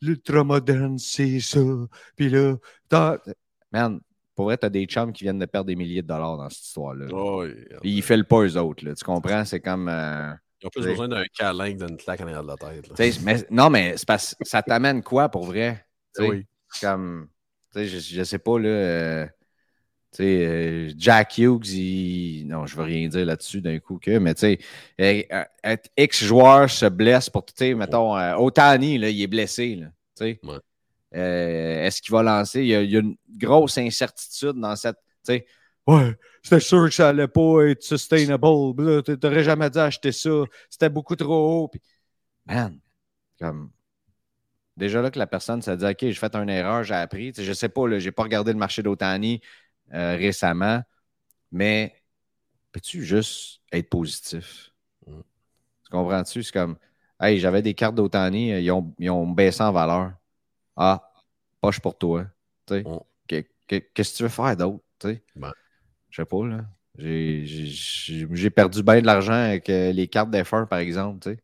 l'ultra 0.01 0.43
moderne, 0.43 0.97
c'est 0.97 1.39
ça. 1.39 1.59
Puis 2.15 2.29
là, 2.29 2.55
man, 3.71 3.99
pour 4.35 4.45
vrai, 4.45 4.57
t'as 4.57 4.69
des 4.69 4.85
chums 4.85 5.11
qui 5.11 5.23
viennent 5.23 5.39
de 5.39 5.45
perdre 5.45 5.67
des 5.67 5.75
milliers 5.75 6.01
de 6.01 6.07
dollars 6.07 6.37
dans 6.37 6.49
cette 6.49 6.63
histoire-là. 6.63 7.07
Oh, 7.11 7.45
Ils 7.83 7.97
ne 7.97 8.21
pas 8.23 8.41
eux 8.41 8.57
autres, 8.57 8.85
là, 8.85 8.95
tu 8.95 9.03
comprends? 9.03 9.45
C'est 9.45 9.59
comme. 9.59 9.89
Euh, 9.89 10.31
Ils 10.61 10.67
ont 10.67 10.69
plus 10.69 10.83
besoin 10.83 11.07
d'un 11.07 11.25
câlin 11.37 11.73
que 11.73 11.85
d'une 11.85 11.97
claque 11.97 12.21
en 12.21 12.25
arrière 12.25 12.43
de 12.43 12.47
la 12.47 12.57
tête. 12.57 13.21
Mais, 13.23 13.45
non, 13.49 13.69
mais 13.69 13.95
ça 13.97 14.63
t'amène 14.63 15.03
quoi 15.03 15.29
pour 15.29 15.45
vrai? 15.45 15.85
Oui. 16.19 16.45
Comme, 16.81 17.27
je, 17.75 17.85
je 17.85 18.23
sais 18.23 18.39
pas, 18.39 18.57
là. 18.59 19.27
Sais, 19.27 19.33
euh, 20.19 20.91
Jack 20.97 21.37
Hughes, 21.37 21.69
il... 21.69 22.45
non, 22.47 22.65
je 22.65 22.75
veux 22.75 22.83
rien 22.83 23.07
dire 23.07 23.25
là-dessus 23.25 23.61
d'un 23.61 23.79
coup 23.79 23.97
que, 23.97 24.17
mais 24.17 24.33
tu 24.33 24.41
sais, 24.41 24.59
euh, 24.99 25.75
X 25.97 26.23
joueur 26.23 26.69
se 26.69 26.85
blesse 26.85 27.29
pour, 27.29 27.45
tu 27.45 27.53
sais, 27.55 27.73
mettons, 27.73 28.17
euh, 28.17 28.35
Otani, 28.35 28.97
là, 28.97 29.09
il 29.09 29.21
est 29.21 29.27
blessé, 29.27 29.75
là, 29.75 29.87
tu 30.17 30.25
sais. 30.25 30.39
Est-ce 31.13 32.01
qu'il 32.01 32.11
va 32.11 32.23
lancer? 32.23 32.61
Il 32.61 32.67
y, 32.67 32.75
a, 32.75 32.99
une 32.99 33.15
grosse 33.37 33.77
incertitude 33.77 34.59
dans 34.59 34.75
cette, 34.75 34.97
tu 35.25 35.33
sais, 35.33 35.45
ouais, 35.87 36.15
c'était 36.43 36.59
sûr 36.59 36.85
que 36.85 36.93
ça 36.93 37.09
allait 37.09 37.27
pas 37.27 37.67
être 37.69 37.83
sustainable, 37.83 39.03
tu 39.05 39.17
n'aurais 39.23 39.43
jamais 39.43 39.69
dû 39.69 39.79
acheter 39.79 40.11
ça, 40.11 40.43
c'était 40.69 40.89
beaucoup 40.89 41.15
trop 41.15 41.63
haut, 41.63 41.67
puis, 41.69 41.81
man, 42.45 42.77
comme, 43.39 43.71
déjà 44.77 45.01
là 45.01 45.11
que 45.11 45.19
la 45.19 45.27
personne 45.27 45.61
s'est 45.61 45.77
dit, 45.77 45.85
OK, 45.85 45.97
j'ai 46.01 46.13
fait 46.13 46.35
une 46.35 46.49
erreur, 46.49 46.83
j'ai 46.83 46.95
appris. 46.95 47.33
Je 47.37 47.53
sais 47.53 47.69
pas, 47.69 47.87
je 47.99 48.05
n'ai 48.05 48.11
pas 48.11 48.23
regardé 48.23 48.51
le 48.51 48.57
marché 48.57 48.83
d'Otani. 48.83 49.41
Euh, 49.93 50.15
récemment, 50.15 50.81
mais 51.51 51.95
peux-tu 52.71 53.03
juste 53.03 53.61
être 53.71 53.89
positif? 53.89 54.71
Mm. 55.07 55.21
Tu 55.85 55.91
comprends-tu? 55.91 56.43
C'est 56.43 56.51
comme, 56.53 56.77
hey, 57.19 57.39
j'avais 57.39 57.61
des 57.61 57.73
cartes 57.73 57.95
d'Otani, 57.95 58.51
ils 58.63 58.71
ont, 58.71 58.93
ils 58.99 59.09
ont 59.09 59.27
baissé 59.27 59.61
en 59.63 59.71
valeur. 59.71 60.13
Ah, 60.77 61.11
poche 61.61 61.79
pour 61.79 61.97
toi. 61.97 62.25
Mm. 62.69 62.97
Qu'est-ce 63.27 64.13
que 64.13 64.17
tu 64.17 64.23
veux 64.23 64.29
faire 64.29 64.55
d'autre? 64.57 64.83
Ben. 65.35 65.51
Je 66.09 66.21
sais 66.21 66.25
pas, 66.25 66.45
là. 66.45 66.65
J'ai 66.97 68.49
perdu 68.49 68.83
bien 68.83 69.01
de 69.01 69.05
l'argent 69.05 69.33
avec 69.33 69.69
euh, 69.69 69.91
les 69.93 70.07
cartes 70.07 70.29
d'F1, 70.29 70.65
par 70.67 70.79
exemple. 70.79 71.35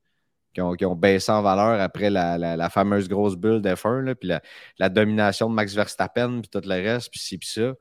qui 0.54 0.62
ont, 0.62 0.74
qui 0.74 0.86
ont 0.86 0.96
baissé 0.96 1.32
en 1.32 1.42
valeur 1.42 1.80
après 1.82 2.10
la, 2.10 2.38
la- 2.38 2.58
la 2.58 2.70
fameuse 2.70 3.08
grosse 3.10 3.36
bulle 3.36 3.62
d'F1, 3.62 4.02
là, 4.02 4.16
puis 4.16 4.28
la, 4.30 4.42
la 4.80 4.90
domination 4.90 5.50
de 5.50 5.56
Max 5.56 5.74
Verstappen, 5.76 6.42
puis 6.42 6.50
tout 6.50 6.62
le 6.68 6.76
reste, 6.76 7.10
puis 7.12 7.20
ci, 7.20 7.38
puis 7.38 7.48
ça. 7.50 7.74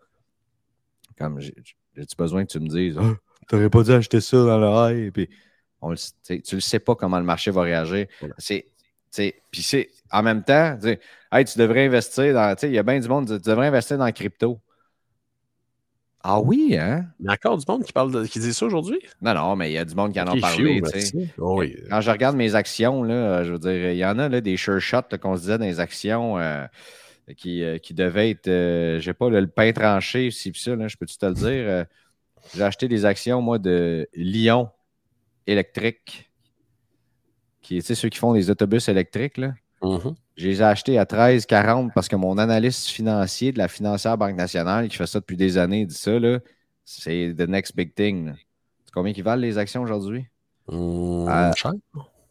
Comme, 1.18 1.40
j'ai- 1.40 1.54
j'ai-tu 1.96 2.16
besoin 2.16 2.44
que 2.44 2.50
tu 2.50 2.60
me 2.60 2.68
dises, 2.68 2.96
Ah, 3.00 3.14
t'aurais 3.48 3.70
pas 3.70 3.82
dû 3.82 3.92
acheter 3.92 4.20
ça 4.20 4.36
dans 4.36 4.58
le 4.58 4.68
rail, 4.68 5.10
puis 5.10 5.28
on 5.80 5.90
le, 5.90 5.96
tu 6.42 6.54
le 6.54 6.60
sais 6.60 6.78
pas 6.78 6.94
comment 6.94 7.18
le 7.18 7.24
marché 7.24 7.50
va 7.50 7.62
réagir. 7.62 8.06
Voilà. 8.20 8.34
C'est, 8.38 8.66
puis 9.50 9.62
c'est, 9.62 9.88
en 10.10 10.22
même 10.22 10.42
temps, 10.42 10.78
hey, 11.32 11.44
tu 11.44 11.58
devrais 11.58 11.86
investir 11.86 12.34
dans, 12.34 12.54
tu 12.54 12.60
sais, 12.62 12.68
il 12.68 12.74
y 12.74 12.78
a 12.78 12.82
bien 12.82 12.98
du 12.98 13.08
monde, 13.08 13.26
tu 13.26 13.48
devrais 13.48 13.68
investir 13.68 13.96
dans 13.96 14.04
la 14.04 14.12
crypto. 14.12 14.60
Ah 16.22 16.40
oui, 16.40 16.76
hein? 16.78 17.06
Il 17.20 17.26
y 17.26 17.28
a 17.28 17.32
encore 17.32 17.56
du 17.56 17.64
monde 17.68 17.84
qui, 17.84 17.92
parle 17.92 18.10
de- 18.10 18.26
qui 18.26 18.40
dit 18.40 18.52
ça 18.52 18.66
aujourd'hui? 18.66 18.98
Non, 19.22 19.32
non, 19.32 19.54
mais 19.54 19.70
il 19.70 19.74
y 19.74 19.78
a 19.78 19.84
du 19.84 19.94
monde 19.94 20.12
qui 20.12 20.20
en 20.20 20.26
a 20.26 20.36
parlé. 20.40 20.82
Oh 21.38 21.60
oui. 21.60 21.76
Quand 21.88 22.00
je 22.00 22.10
regarde 22.10 22.36
mes 22.36 22.54
actions, 22.56 23.04
là, 23.04 23.44
je 23.44 23.52
veux 23.52 23.58
dire, 23.60 23.92
il 23.92 23.96
y 23.96 24.04
en 24.04 24.18
a 24.18 24.28
là, 24.28 24.40
des 24.40 24.56
sure 24.56 24.80
shots 24.80 25.02
qu'on 25.22 25.36
se 25.36 25.42
disait 25.42 25.58
dans 25.58 25.64
les 25.64 25.78
actions 25.78 26.36
euh, 26.38 26.66
qui, 27.34 27.62
euh, 27.62 27.78
qui 27.78 27.94
devaient 27.94 28.30
être, 28.30 28.48
euh, 28.48 28.98
je 29.00 29.04
sais 29.04 29.14
pas, 29.14 29.28
le 29.28 29.46
pain 29.46 29.72
tranché, 29.72 30.28
pis 30.28 30.52
ça, 30.54 30.76
là, 30.76 30.88
je 30.88 30.96
peux-tu 30.96 31.16
te 31.16 31.26
le 31.26 31.34
dire? 31.34 31.46
euh, 31.46 31.84
J'ai 32.54 32.62
acheté 32.62 32.88
des 32.88 33.04
actions, 33.04 33.40
moi, 33.42 33.58
de 33.58 34.08
Lyon 34.14 34.70
électrique, 35.46 36.30
qui, 37.62 37.82
sais, 37.82 37.94
ceux 37.94 38.08
qui 38.08 38.18
font 38.18 38.32
des 38.32 38.50
autobus 38.50 38.88
électriques, 38.88 39.38
là. 39.38 39.54
Mhm. 39.82 40.14
Je 40.36 40.48
les 40.48 40.60
ai 40.60 40.64
achetés 40.64 40.98
à 40.98 41.04
13,40 41.04 41.92
parce 41.94 42.08
que 42.08 42.16
mon 42.16 42.38
analyste 42.38 42.88
financier 42.88 43.52
de 43.52 43.58
la 43.58 43.68
financière 43.68 44.16
Banque 44.18 44.36
nationale, 44.36 44.88
qui 44.88 44.96
fait 44.96 45.06
ça 45.06 45.20
depuis 45.20 45.36
des 45.36 45.58
années, 45.58 45.86
dit 45.86 45.94
ça, 45.94 46.18
là, 46.18 46.38
c'est 46.84 47.34
the 47.36 47.48
next 47.48 47.74
big 47.76 47.94
thing. 47.94 48.32
combien 48.92 49.12
qui 49.12 49.22
valent 49.22 49.42
les 49.42 49.58
actions 49.58 49.82
aujourd'hui? 49.82 50.26
Euh, 51.28 51.52
cher. 51.54 51.72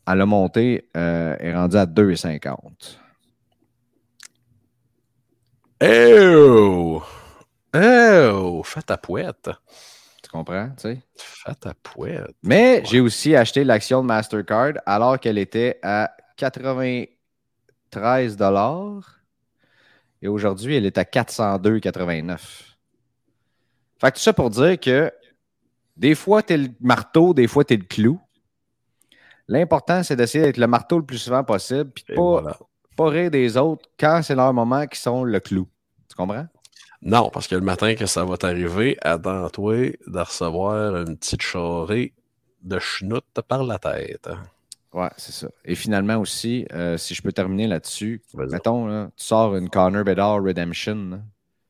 Elle 0.07 0.21
a 0.21 0.25
monté, 0.25 0.89
euh, 0.95 1.35
est 1.39 1.53
rendue 1.53 1.77
à 1.77 1.85
2,50. 1.85 2.99
Oh! 5.81 7.03
Oh! 7.75 8.63
Fais 8.63 8.81
ta 8.81 8.97
pouette. 8.97 9.49
Tu 10.23 10.29
comprends? 10.29 10.69
tu 10.77 10.81
sais? 10.81 11.01
Fais 11.15 11.55
ta 11.55 11.73
pouette. 11.73 12.35
Mais 12.43 12.83
j'ai 12.85 13.01
aussi 13.01 13.35
acheté 13.35 13.63
l'action 13.63 14.01
de 14.01 14.07
Mastercard 14.07 14.73
alors 14.85 15.19
qu'elle 15.19 15.37
était 15.37 15.79
à 15.83 16.11
93 16.37 18.37
et 20.21 20.27
aujourd'hui, 20.27 20.75
elle 20.75 20.85
est 20.85 20.97
à 20.97 21.03
402,89. 21.03 22.37
Fait 23.99 24.11
que 24.11 24.15
tout 24.15 24.21
ça 24.21 24.33
pour 24.33 24.49
dire 24.49 24.79
que 24.79 25.11
des 25.95 26.15
fois, 26.15 26.43
tu 26.43 26.53
es 26.53 26.57
le 26.57 26.69
marteau, 26.81 27.33
des 27.33 27.47
fois, 27.47 27.63
tu 27.63 27.75
es 27.75 27.77
le 27.77 27.85
clou. 27.85 28.19
L'important, 29.47 30.03
c'est 30.03 30.15
d'essayer 30.15 30.43
d'être 30.43 30.57
le 30.57 30.67
marteau 30.67 30.97
le 30.97 31.05
plus 31.05 31.19
souvent 31.19 31.43
possible, 31.43 31.91
puis 31.91 32.03
de 32.07 32.13
Et 32.13 32.15
pas, 32.15 32.21
voilà. 32.21 32.57
Pas 32.95 33.09
rire 33.09 33.31
des 33.31 33.57
autres 33.57 33.87
quand 33.99 34.21
c'est 34.23 34.35
leur 34.35 34.53
moment 34.53 34.85
qui 34.87 34.99
sont 34.99 35.23
le 35.23 35.39
clou. 35.39 35.67
Tu 36.09 36.15
comprends? 36.15 36.47
Non, 37.01 37.29
parce 37.29 37.47
que 37.47 37.55
le 37.55 37.61
matin 37.61 37.95
que 37.95 38.05
ça 38.05 38.25
va 38.25 38.37
t'arriver, 38.37 38.97
attends-toi 39.01 39.91
de 40.07 40.19
recevoir 40.19 40.95
une 40.95 41.17
petite 41.17 41.41
charrée 41.41 42.13
de 42.63 42.79
chenoute 42.79 43.25
par 43.47 43.63
la 43.63 43.77
tête. 43.77 44.27
Ouais, 44.91 45.09
c'est 45.17 45.33
ça. 45.33 45.47
Et 45.65 45.75
finalement 45.75 46.17
aussi, 46.17 46.65
euh, 46.73 46.97
si 46.97 47.13
je 47.13 47.21
peux 47.21 47.31
terminer 47.33 47.67
là-dessus, 47.67 48.21
mettons, 48.33 48.87
là, 48.87 49.09
tu 49.17 49.25
sors 49.25 49.55
une 49.55 49.69
Connor 49.69 50.03
Bedard 50.03 50.41
Redemption 50.41 50.95
là, 51.11 51.19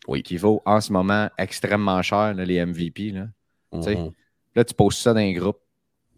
Oui. 0.08 0.22
qui 0.24 0.38
vaut 0.38 0.62
en 0.66 0.80
ce 0.80 0.94
moment 0.94 1.30
extrêmement 1.38 2.02
cher, 2.02 2.34
là, 2.36 2.46
les 2.46 2.64
MVP. 2.64 3.12
Là. 3.12 3.28
Mhm. 3.74 4.12
là, 4.56 4.64
tu 4.64 4.74
poses 4.74 4.96
ça 4.98 5.14
dans 5.14 5.20
un 5.20 5.34
groupe, 5.34 5.60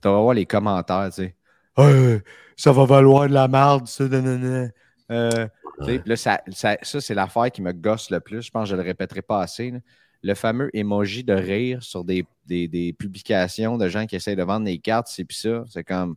tu 0.01 0.09
vas 0.09 0.21
voir 0.21 0.33
les 0.33 0.45
commentaires, 0.45 1.07
tu 1.09 1.23
sais. 1.23 1.35
Hey, 1.77 2.19
ça 2.55 2.71
va 2.71 2.85
valoir 2.85 3.27
de 3.29 3.33
la 3.33 3.47
merde, 3.47 3.87
ça, 3.87 4.07
nanana. 4.07 4.69
Euh, 5.11 5.47
Ouais. 5.79 6.01
là, 6.07 6.15
ça, 6.15 6.41
ça, 6.49 6.75
ça, 6.81 6.99
c'est 6.99 7.13
l'affaire 7.13 7.51
qui 7.51 7.61
me 7.61 7.71
gosse 7.71 8.09
le 8.09 8.19
plus. 8.19 8.41
Je 8.41 8.49
pense 8.49 8.63
que 8.63 8.69
je 8.71 8.75
ne 8.75 8.81
le 8.81 8.87
répéterai 8.87 9.21
pas 9.21 9.41
assez. 9.41 9.69
là. 9.71 9.79
Le 10.23 10.33
fameux 10.33 10.71
emoji 10.75 11.23
de 11.23 11.33
rire 11.33 11.83
sur 11.83 12.03
des, 12.03 12.25
des- 12.47 12.67
des 12.67 12.93
publications 12.93 13.77
de 13.77 13.87
gens 13.87 14.07
qui 14.07 14.15
essayent 14.15 14.35
de 14.35 14.43
vendre 14.43 14.65
des 14.65 14.79
cartes, 14.79 15.07
c'est 15.07 15.23
puis 15.23 15.37
ça. 15.37 15.63
C'est 15.69 15.83
comme, 15.83 16.15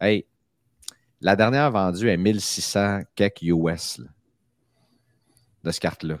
hey, 0.00 0.26
la 1.20 1.36
dernière 1.36 1.70
vendue 1.70 2.08
est 2.08 2.16
1600 2.16 3.02
quelques 3.14 3.42
US 3.42 3.98
là, 3.98 4.06
de 5.62 5.70
cette 5.70 5.82
carte-là. 5.82 6.18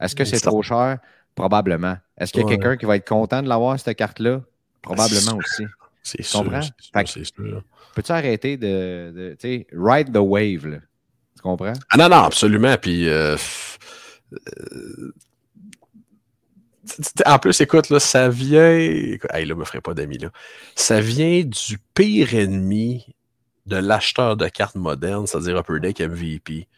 Est-ce 0.00 0.16
que 0.16 0.24
c'est 0.24 0.40
trop 0.40 0.62
cher? 0.62 0.98
Probablement. 1.36 1.96
Est-ce 2.18 2.32
qu'il 2.32 2.40
y 2.40 2.44
a 2.44 2.46
Ouais. 2.46 2.56
quelqu'un 2.56 2.76
qui 2.76 2.86
va 2.86 2.96
être 2.96 3.06
content 3.08 3.42
de 3.42 3.48
l'avoir, 3.48 3.78
cette 3.78 3.96
carte-là? 3.96 4.42
Probablement 4.82 5.36
aussi. 5.36 5.64
C'est 6.02 6.22
sûr. 6.22 6.42
comprends? 6.42 6.60
Peux-tu 7.94 8.12
arrêter 8.12 8.56
de, 8.56 9.12
de 9.14 9.36
tu 9.38 9.48
sais, 9.48 9.66
ride 9.72 10.12
the 10.12 10.18
wave, 10.18 10.66
là? 10.66 10.78
Tu 11.36 11.42
comprends? 11.42 11.72
Ah 11.90 11.96
non, 11.96 12.08
non, 12.08 12.24
absolument. 12.24 12.76
Puis, 12.76 13.08
euh, 13.08 13.36
euh, 14.32 15.12
en 17.24 17.38
plus, 17.38 17.60
écoute, 17.60 17.90
là, 17.90 18.00
ça 18.00 18.28
vient. 18.28 18.72
Hey, 19.30 19.44
là, 19.44 19.54
me 19.54 19.64
ferait 19.64 19.80
pas 19.80 19.94
d'amis, 19.94 20.18
là. 20.18 20.30
Ça 20.74 21.00
vient 21.00 21.42
du 21.42 21.78
pire 21.94 22.34
ennemi 22.34 23.06
de 23.66 23.76
l'acheteur 23.76 24.36
de 24.36 24.48
cartes 24.48 24.76
modernes, 24.76 25.26
c'est-à-dire 25.26 25.58
Upper 25.58 25.80
Deck 25.80 26.00
MVP. 26.00 26.68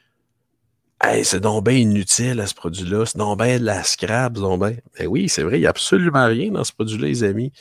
Hey, 1.01 1.25
c'est 1.25 1.41
donc 1.41 1.65
bien 1.65 1.75
inutile 1.75 2.41
à 2.41 2.47
ce 2.47 2.55
produit-là. 2.55 3.07
C'est 3.07 3.19
donc 3.19 3.39
bien 3.39 3.59
de 3.59 3.65
la 3.65 3.85
scrap, 3.85 4.33
c'est 4.35 4.41
donc 4.41 4.61
bien. 4.61 4.77
Ben 4.99 5.07
oui, 5.07 5.29
c'est 5.29 5.43
vrai, 5.43 5.59
il 5.59 5.61
n'y 5.61 5.67
a 5.67 5.71
absolument 5.71 6.27
rien 6.27 6.51
dans 6.51 6.65
ce 6.65 6.73
produit-là, 6.73 7.07
les 7.07 7.23
amis. 7.23 7.53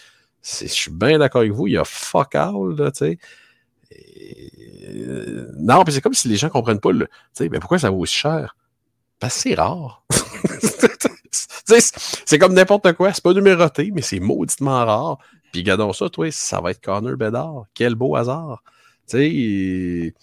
Je 0.43 0.67
suis 0.67 0.91
bien 0.91 1.19
d'accord 1.19 1.41
avec 1.41 1.51
vous. 1.51 1.67
Il 1.67 1.73
y 1.73 1.77
a 1.77 1.83
fuck 1.83 2.33
all, 2.35 2.75
là, 2.77 2.91
tu 2.91 2.99
sais. 2.99 3.19
Non, 5.67 5.83
puis 5.83 5.93
c'est 5.93 6.01
comme 6.01 6.13
si 6.13 6.27
les 6.29 6.37
gens 6.37 6.49
comprennent 6.49 6.79
pas 6.79 6.91
le. 6.91 7.05
Tu 7.07 7.13
sais, 7.33 7.49
mais 7.49 7.59
pourquoi 7.59 7.77
ça 7.77 7.89
vaut 7.89 7.99
aussi 7.99 8.15
cher? 8.15 8.55
Parce 9.19 9.35
que 9.35 9.41
c'est 9.41 9.55
rare. 9.55 10.03
C'est 12.25 12.39
comme 12.39 12.53
n'importe 12.53 12.93
quoi. 12.93 13.11
C'est 13.13 13.23
pas 13.23 13.33
numéroté, 13.33 13.91
mais 13.93 14.01
c'est 14.01 14.19
mauditement 14.21 14.85
rare. 14.85 15.17
Puis 15.51 15.61
regardons 15.61 15.91
ça, 15.93 16.09
toi, 16.09 16.31
ça 16.31 16.61
va 16.61 16.71
être 16.71 16.81
Connor 16.81 17.17
Bedard. 17.17 17.65
Quel 17.73 17.95
beau 17.95 18.15
hasard. 18.15 18.63
Tu 19.09 19.17
sais, 19.17 20.13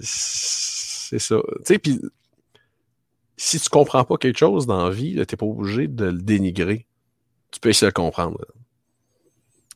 c'est 0.00 1.18
ça. 1.18 1.36
Tu 1.58 1.62
sais, 1.64 1.78
puis 1.78 2.00
si 3.36 3.58
tu 3.58 3.68
comprends 3.68 4.04
pas 4.04 4.16
quelque 4.16 4.38
chose 4.38 4.66
dans 4.66 4.84
la 4.88 4.90
vie, 4.94 5.20
t'es 5.26 5.36
pas 5.36 5.46
obligé 5.46 5.88
de 5.88 6.04
le 6.06 6.18
dénigrer. 6.22 6.86
Tu 7.50 7.58
peux 7.58 7.70
essayer 7.70 7.86
de 7.86 7.90
le 7.90 7.92
comprendre. 8.02 8.38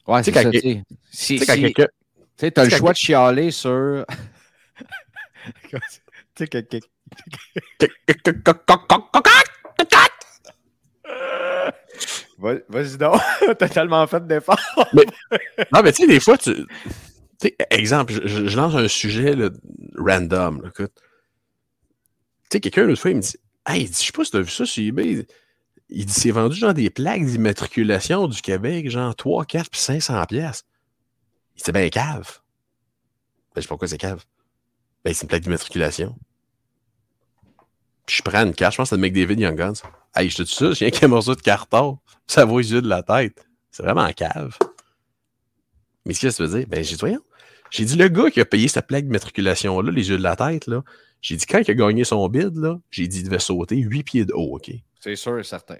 Ouais, 0.07 0.23
c'est 0.23 0.33
ça. 0.33 0.51
tu 0.51 0.61
sais. 0.61 0.83
Si, 1.11 1.35
Tu 1.35 1.39
sais, 1.41 1.47
quand 1.47 1.55
si- 1.55 1.61
quelqu'un. 1.63 1.87
tu 1.87 2.21
sais, 2.37 2.51
t'as 2.53 2.65
le 2.65 2.71
choix 2.71 2.93
de 2.93 2.97
chialer 2.97 3.51
sur. 3.51 4.05
Tu 5.71 5.79
sais, 6.39 6.47
que- 6.49 6.59
que- 6.59 6.79
Va- 12.39 12.59
Vas-y 12.69 12.97
donc, 12.99 13.21
t'as 13.59 13.69
tellement 13.69 14.07
fait 14.07 14.27
d'efforts. 14.27 14.59
Non, 15.73 15.83
mais 15.83 15.93
tu 15.93 16.03
sais, 16.03 16.07
des 16.09 16.21
fois, 16.21 16.37
tu. 16.39 16.67
Sais, 17.41 17.57
exemple, 17.71 18.13
je, 18.25 18.57
lance 18.57 18.75
un 18.75 18.89
sujet 18.89 19.35
là, 19.35 19.51
random. 19.97 20.63
là, 20.63 20.69
écoute. 20.69 20.93
Tu 20.95 22.49
sais, 22.53 22.61
quelqu'un 22.61 22.85
l'autre 22.85 23.01
fois, 23.01 23.11
il 23.11 23.17
me 23.19 23.23
dit 23.23 23.37
Hey, 23.67 23.87
je 23.87 23.93
sais 23.93 24.13
pas 24.13 24.25
si 24.25 24.31
tu 24.31 24.37
as 24.37 24.41
vu 24.41 24.51
ça 24.51 24.67
sur 24.67 24.83
eBay. 24.83 25.27
Il 25.91 26.07
dit 26.07 26.13
c'est 26.13 26.31
vendu 26.31 26.57
genre 26.57 26.75
des 26.75 26.91
plaques 26.91 27.25
d'immatriculation 27.25 28.27
du 28.27 28.41
Québec, 28.41 28.91
genre 28.91 29.15
3, 29.15 29.45
4 29.45 29.71
puis 29.71 29.81
500 29.81 30.25
pièces. 30.27 30.65
Il 31.57 31.63
dit, 31.63 31.73
bien 31.73 31.89
cave. 31.89 32.41
Ben, 33.55 33.57
je 33.57 33.61
sais 33.61 33.67
pas 33.67 33.69
pourquoi 33.69 33.89
c'est 33.89 33.99
cave. 33.99 34.25
Ben, 35.05 35.13
c'est 35.13 35.23
une 35.23 35.29
plaque 35.29 35.43
d'immatriculation. 35.43 36.17
Puis 38.07 38.17
je 38.17 38.23
prends 38.23 38.45
une 38.45 38.55
carte, 38.55 38.73
je 38.73 38.77
pense 38.79 38.91
que 38.91 38.97
c'est 38.97 39.01
de 39.01 39.07
McDavid 39.07 39.41
Young 39.41 39.57
Guns. 39.57 39.83
Hey, 40.15 40.31
je 40.31 40.37
te 40.37 40.43
dis 40.43 40.53
ça, 40.53 40.73
j'ai 40.73 40.91
un 41.03 41.09
morceau 41.09 41.35
de 41.35 41.41
carton. 41.41 41.99
Ça 42.27 42.45
vaut 42.45 42.59
les 42.59 42.73
yeux 42.73 42.81
de 42.81 42.89
la 42.89 43.03
tête. 43.03 43.47
C'est 43.71 43.83
vraiment 43.83 44.11
cave. 44.13 44.57
Mais 46.07 46.15
ce 46.15 46.21
que 46.21 46.31
ça 46.31 46.45
veut 46.45 46.59
dire? 46.59 46.67
Ben, 46.69 46.83
j'ai 46.83 46.95
dit, 46.95 47.01
voyons. 47.01 47.23
J'ai 47.71 47.85
dit, 47.85 47.97
le 47.97 48.09
gars 48.09 48.31
qui 48.31 48.41
a 48.41 48.45
payé 48.45 48.69
cette 48.69 48.87
plaque 48.87 49.05
d'immatriculation-là, 49.05 49.91
les 49.91 50.09
yeux 50.09 50.17
de 50.17 50.23
la 50.23 50.37
tête, 50.37 50.67
là, 50.67 50.83
j'ai 51.21 51.37
dit, 51.37 51.45
quand 51.45 51.59
il 51.59 51.71
a 51.71 51.75
gagné 51.75 52.05
son 52.05 52.27
bid, 52.29 52.57
là, 52.57 52.79
j'ai 52.91 53.09
dit, 53.09 53.21
il 53.21 53.25
devait 53.25 53.39
sauter 53.39 53.77
8 53.77 54.03
pieds 54.05 54.25
de 54.25 54.33
haut, 54.33 54.57
OK? 54.57 54.71
C'est 55.01 55.17
sûr 55.17 55.39
et 55.39 55.45
certain. 55.45 55.77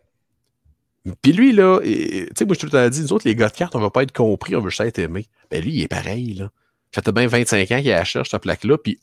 Puis 1.23 1.33
lui, 1.33 1.53
là, 1.53 1.81
tu 1.83 2.29
sais, 2.37 2.45
moi, 2.45 2.57
je 2.59 2.67
te 2.67 2.77
le 2.77 2.91
dit, 2.91 3.03
nous 3.03 3.13
autres, 3.13 3.29
les 3.29 3.37
gars 3.37 3.49
de 3.49 3.55
cartes, 3.55 3.77
on 3.77 3.81
va 3.81 3.91
pas 3.91 4.03
être 4.03 4.13
compris, 4.13 4.57
on 4.57 4.61
veut 4.61 4.71
juste 4.71 4.81
être 4.81 4.99
aimé. 4.99 5.29
Ben, 5.51 5.63
lui, 5.63 5.73
il 5.73 5.83
est 5.83 5.89
pareil, 5.89 6.35
là. 6.35 6.51
Ça 6.95 7.03
fait 7.03 7.13
bien 7.13 7.27
25 7.27 7.71
ans 7.71 7.81
qu'il 7.81 7.93
a 7.93 8.05
cherche 8.05 8.31
cette 8.31 8.43
plaque-là, 8.43 8.79
puis, 8.79 8.99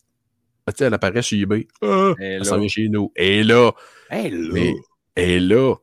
elle 0.80 0.94
apparaît 0.94 1.22
sur 1.22 1.38
eBay. 1.40 1.68
Ah, 1.82 2.14
elle 2.20 2.46
s'en 2.46 2.58
vient 2.58 2.68
chez 2.68 2.90
nous. 2.90 3.12
Et 3.16 3.44
là, 3.44 3.72
là. 4.10 4.30
mais, 4.54 4.74
et 5.16 5.40
là, 5.40 5.76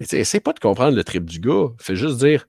mais 0.00 0.06
tu 0.06 0.24
sais, 0.24 0.40
pas 0.40 0.54
de 0.54 0.58
comprendre 0.58 0.96
le 0.96 1.04
trip 1.04 1.24
du 1.24 1.40
gars. 1.40 1.68
Fais 1.78 1.94
juste 1.94 2.18
dire, 2.18 2.48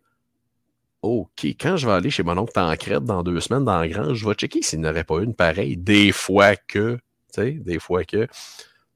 OK, 1.02 1.44
quand 1.60 1.76
je 1.76 1.86
vais 1.86 1.94
aller 1.94 2.10
chez 2.10 2.24
mon 2.24 2.38
oncle 2.38 2.54
Tancred 2.54 3.04
dans 3.04 3.24
deux 3.24 3.40
semaines 3.42 3.66
dans 3.66 3.78
la 3.78 3.88
grange, 3.88 4.18
je 4.18 4.28
vais 4.28 4.34
checker 4.36 4.62
s'il 4.62 4.80
n'aurait 4.80 5.04
pas 5.04 5.20
une 5.22 5.36
pareille. 5.36 5.76
Des 5.76 6.12
fois 6.14 6.56
que, 6.56 6.96
tu 6.96 7.42
sais, 7.42 7.52
des 7.52 7.80
fois 7.80 8.06
que. 8.06 8.28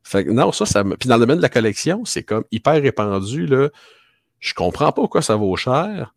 Fait 0.03 0.23
que 0.23 0.29
non, 0.29 0.51
ça, 0.51 0.65
ça 0.65 0.83
me. 0.83 0.95
Puis 0.95 1.09
dans 1.09 1.15
le 1.15 1.21
domaine 1.21 1.37
de 1.37 1.41
la 1.41 1.49
collection, 1.49 2.05
c'est 2.05 2.23
comme 2.23 2.45
hyper 2.51 2.81
répandu, 2.81 3.45
là. 3.45 3.69
Je 4.39 4.53
comprends 4.53 4.91
pas 4.91 5.01
pourquoi 5.01 5.21
ça 5.21 5.35
vaut 5.35 5.55
cher. 5.55 6.13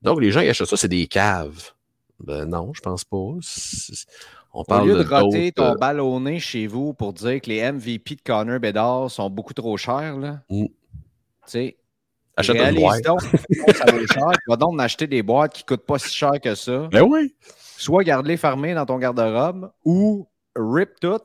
Donc, 0.00 0.20
les 0.20 0.30
gens 0.30 0.40
qui 0.40 0.48
achètent 0.48 0.68
ça, 0.68 0.76
c'est 0.76 0.88
des 0.88 1.08
caves. 1.08 1.72
Ben 2.20 2.46
non, 2.46 2.72
je 2.72 2.80
pense 2.80 3.04
pas. 3.04 3.34
Au 4.52 4.64
lieu 4.84 4.94
de 4.98 5.02
de 5.02 5.08
roter 5.14 5.52
ton 5.52 5.72
euh, 5.72 5.74
ballonné 5.74 6.40
chez 6.40 6.66
vous 6.66 6.94
pour 6.94 7.12
dire 7.12 7.40
que 7.40 7.48
les 7.50 7.70
MVP 7.70 8.14
de 8.16 8.20
Connor 8.22 8.58
Bedard 8.58 9.10
sont 9.10 9.28
beaucoup 9.28 9.52
trop 9.54 9.76
chers, 9.76 10.16
là. 10.18 10.40
Mm. 10.48 10.64
Tu 10.66 10.72
sais, 11.46 11.76
Achète 12.38 12.56
une 12.56 12.80
boîte. 12.80 13.02
donc 13.04 13.20
que 13.20 13.72
ça 13.74 13.84
vaut 13.90 14.06
cher. 14.06 14.30
Tu 14.32 14.48
vas 14.50 14.56
donc 14.56 14.74
en 14.74 14.78
acheter 14.78 15.06
des 15.06 15.22
boîtes 15.22 15.52
qui 15.54 15.62
ne 15.62 15.66
coûtent 15.68 15.86
pas 15.86 15.98
si 15.98 16.14
cher 16.14 16.32
que 16.42 16.54
ça. 16.54 16.88
Ben 16.92 17.02
oui. 17.02 17.34
Soit 17.78 18.04
garde-les 18.04 18.36
fermées 18.36 18.74
dans 18.74 18.86
ton 18.86 18.98
garde-robe 18.98 19.70
ou 19.84 20.26
rip 20.54 20.98
tout 21.00 21.18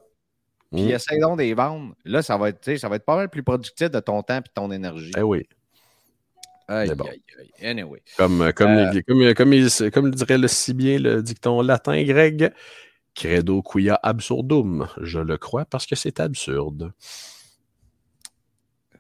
puis 0.74 0.84
Mm. 0.86 0.90
essaye 0.92 1.20
donc 1.20 1.38
de 1.38 1.44
les 1.44 1.54
vendre. 1.54 1.94
Là, 2.06 2.22
ça 2.22 2.38
va 2.38 2.48
être, 2.50 2.78
ça 2.78 2.88
va 2.88 2.96
être 2.96 3.04
pas 3.06 3.18
mal 3.18 3.28
plus 3.30 3.44
productif 3.44 3.90
de 3.92 4.00
ton 4.00 4.24
temps 4.24 4.38
et 4.38 4.42
de 4.42 4.48
ton 4.54 4.72
énergie. 4.72 5.12
Ben 5.14 5.24
oui. 5.24 5.46
Aïe, 6.70 6.94
bon. 6.96 7.04
aïe, 7.06 7.22
aïe. 7.40 7.68
Anyway. 7.70 8.02
Comme, 8.16 8.54
comme, 8.54 8.70
Euh, 8.72 8.92
comme, 9.06 9.34
comme, 9.34 9.54
il- 9.54 9.92
comme 9.92 10.06
le 10.06 10.12
dirait 10.12 10.38
le 10.38 10.48
si 10.48 10.74
bien 10.74 10.98
le 10.98 11.22
dicton 11.22 11.62
latin 11.62 12.02
grec, 12.04 12.54
credo 13.16 13.62
quia 13.62 14.00
absurdum. 14.02 14.88
Je 15.02 15.20
le 15.20 15.38
crois 15.38 15.66
parce 15.66 15.86
que 15.86 15.96
c'est 15.96 16.20
absurde. 16.20 16.92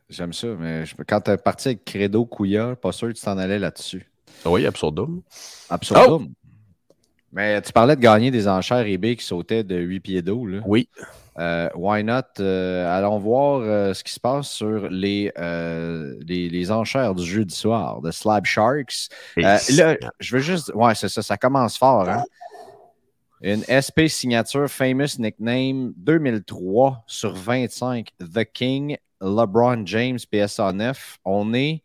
J'aime 0.10 0.34
ça, 0.34 0.47
mais 0.60 0.86
je- 0.86 0.95
quand 1.08 1.21
tu 1.21 1.32
es 1.32 1.38
parti 1.38 1.69
avec 1.69 1.86
Credo 1.86 2.26
Couilla, 2.26 2.76
pas 2.76 2.91
sûr 2.91 3.08
que 3.08 3.13
tu 3.13 3.21
t'en 3.21 3.38
allais 3.38 3.60
là-dessus. 3.60 4.12
Oui, 4.45 4.65
absurdum. 4.65 5.21
Absurdum. 5.69 6.28
Oh! 6.30 6.95
Mais 7.32 7.62
tu 7.62 7.71
parlais 7.71 7.95
de 7.95 8.02
gagner 8.02 8.30
des 8.30 8.45
enchères 8.50 8.86
eBay 8.86 9.15
qui 9.15 9.24
sautaient 9.24 9.63
de 9.63 9.78
8 9.78 10.00
pieds 10.02 10.21
d'eau. 10.21 10.45
là. 10.45 10.60
Oui. 10.65 10.89
Euh, 11.39 11.69
why 11.76 12.04
not? 12.04 12.24
Euh, 12.41 12.93
allons 12.93 13.19
voir 13.19 13.62
euh, 13.62 13.93
ce 13.93 14.04
qui 14.04 14.12
se 14.12 14.19
passe 14.19 14.50
sur 14.50 14.89
les, 14.89 15.32
les, 16.28 16.50
les 16.50 16.71
enchères 16.71 17.15
du 17.15 17.24
jeudi 17.24 17.56
soir 17.56 18.02
de 18.02 18.12
Slab 18.12 18.43
Sharks. 18.45 19.08
Là, 19.38 19.58
je 20.19 20.36
veux 20.36 20.41
juste. 20.41 20.74
Ouais, 20.76 20.93
c'est 20.93 21.08
ça, 21.08 21.21
ça 21.21 21.38
commence 21.38 21.78
fort. 21.78 22.10
Hein? 22.10 22.24
Une 23.43 23.63
SP 23.65 24.06
signature 24.06 24.69
Famous 24.69 25.17
Nickname 25.17 25.93
2003 25.97 27.04
sur 27.08 27.34
25, 27.34 28.10
The 28.19 28.43
King, 28.45 28.97
LeBron 29.19 29.82
James, 29.86 30.19
PSA 30.19 30.73
9. 30.73 31.17
On 31.25 31.51
est 31.56 31.82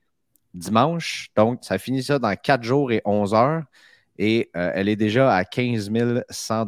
dimanche, 0.53 1.31
donc 1.35 1.61
ça 1.63 1.79
finit 1.79 2.03
ça 2.03 2.19
dans 2.19 2.35
4 2.37 2.63
jours 2.63 2.93
et 2.93 3.01
11 3.07 3.33
heures. 3.33 3.63
Et 4.19 4.51
euh, 4.55 4.71
elle 4.75 4.91
est 4.91 4.97
déjà 4.97 5.35
à 5.35 5.45
15 5.45 5.91
100 6.29 6.67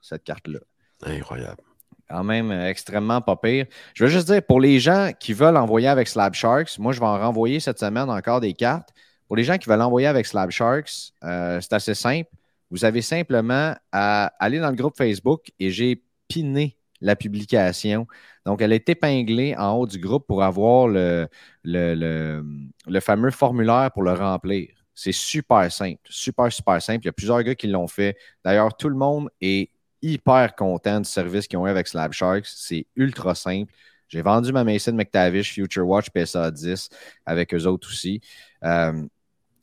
cette 0.00 0.22
carte-là 0.22 0.60
Incroyable. 1.04 1.62
quand 2.08 2.22
même 2.22 2.52
euh, 2.52 2.68
extrêmement 2.68 3.20
pas 3.20 3.34
pire. 3.34 3.66
Je 3.94 4.04
veux 4.04 4.10
juste 4.10 4.28
dire, 4.28 4.42
pour 4.44 4.60
les 4.60 4.78
gens 4.78 5.10
qui 5.18 5.32
veulent 5.32 5.56
envoyer 5.56 5.88
avec 5.88 6.06
Slab 6.06 6.34
Sharks, 6.34 6.78
moi, 6.78 6.92
je 6.92 7.00
vais 7.00 7.06
en 7.06 7.18
renvoyer 7.18 7.58
cette 7.58 7.80
semaine 7.80 8.08
encore 8.08 8.40
des 8.40 8.54
cartes. 8.54 8.90
Pour 9.26 9.36
les 9.36 9.44
gens 9.44 9.58
qui 9.58 9.68
veulent 9.68 9.82
envoyer 9.82 10.06
avec 10.06 10.26
Slab 10.26 10.50
Sharks, 10.50 11.12
euh, 11.24 11.60
c'est 11.60 11.72
assez 11.72 11.94
simple. 11.94 12.30
Vous 12.70 12.84
avez 12.84 13.02
simplement 13.02 13.74
à 13.92 14.26
aller 14.38 14.58
dans 14.60 14.70
le 14.70 14.76
groupe 14.76 14.96
Facebook 14.96 15.50
et 15.58 15.70
j'ai 15.70 16.02
piné 16.28 16.76
la 17.00 17.16
publication. 17.16 18.06
Donc, 18.46 18.62
elle 18.62 18.72
est 18.72 18.88
épinglée 18.88 19.54
en 19.56 19.72
haut 19.74 19.86
du 19.86 19.98
groupe 19.98 20.26
pour 20.26 20.42
avoir 20.42 20.88
le, 20.88 21.28
le, 21.64 22.42
le- 22.86 23.00
fameux 23.00 23.30
formulaire 23.30 23.90
pour 23.92 24.02
le 24.02 24.12
remplir. 24.12 24.68
C'est 24.94 25.12
super 25.12 25.70
simple, 25.72 26.00
super, 26.04 26.52
super 26.52 26.80
simple. 26.82 27.04
Il 27.04 27.06
y 27.06 27.08
a 27.08 27.12
plusieurs 27.12 27.42
gars 27.42 27.54
qui 27.54 27.68
l'ont 27.68 27.86
fait. 27.88 28.16
D'ailleurs, 28.44 28.76
tout 28.76 28.88
le 28.88 28.96
monde 28.96 29.30
est 29.40 29.70
hyper 30.02 30.54
content 30.54 31.00
du 31.00 31.08
service 31.08 31.46
qu'ils 31.48 31.58
ont 31.58 31.66
eu 31.66 31.70
avec 31.70 31.88
Slab 31.88 32.12
Sharks. 32.12 32.46
C'est 32.46 32.86
ultra 32.96 33.34
simple. 33.34 33.72
J'ai 34.08 34.22
vendu 34.22 34.52
ma 34.52 34.64
Mason 34.64 34.92
McTavish 34.92 35.54
Future 35.54 35.86
Watch 35.86 36.10
PSA 36.10 36.50
10 36.50 36.90
avec 37.24 37.54
eux 37.54 37.64
autres 37.66 37.88
aussi. 37.88 38.20
Euh, 38.64 39.06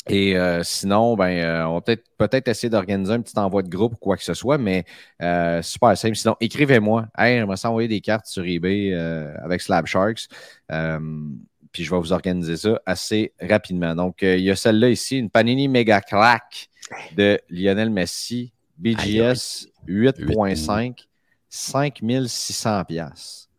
et 0.09 0.37
euh, 0.37 0.63
sinon, 0.63 1.15
ben, 1.15 1.37
euh, 1.37 1.67
on 1.67 1.75
va 1.75 1.81
peut-être 1.81 2.03
peut-être 2.17 2.47
essayer 2.47 2.69
d'organiser 2.69 3.13
un 3.13 3.21
petit 3.21 3.37
envoi 3.37 3.61
de 3.63 3.69
groupe 3.69 3.93
ou 3.93 3.97
quoi 3.97 4.17
que 4.17 4.23
ce 4.23 4.33
soit, 4.33 4.57
mais 4.57 4.85
euh, 5.21 5.61
super 5.61 5.97
simple. 5.97 6.15
Sinon, 6.15 6.35
écrivez-moi. 6.39 7.07
Hey, 7.17 7.37
j'aimerais 7.37 7.57
ça 7.57 7.69
envoyer 7.69 7.87
des 7.87 8.01
cartes 8.01 8.25
sur 8.25 8.45
eBay 8.45 8.91
euh, 8.93 9.33
avec 9.43 9.61
Slab 9.61 9.85
Sharks. 9.85 10.27
Euh, 10.71 10.99
puis 11.71 11.83
je 11.83 11.91
vais 11.91 11.99
vous 11.99 12.13
organiser 12.13 12.57
ça 12.57 12.81
assez 12.85 13.33
rapidement. 13.41 13.95
Donc, 13.95 14.23
euh, 14.23 14.37
il 14.37 14.43
y 14.43 14.51
a 14.51 14.55
celle-là 14.55 14.89
ici, 14.89 15.17
une 15.17 15.29
Panini 15.29 15.67
Mega 15.67 16.01
Crack 16.01 16.69
de 17.15 17.39
Lionel 17.49 17.89
Messi, 17.89 18.53
BGS 18.77 19.67
8.5, 19.87 21.05
5600 21.49 22.85
pièces. 22.85 23.49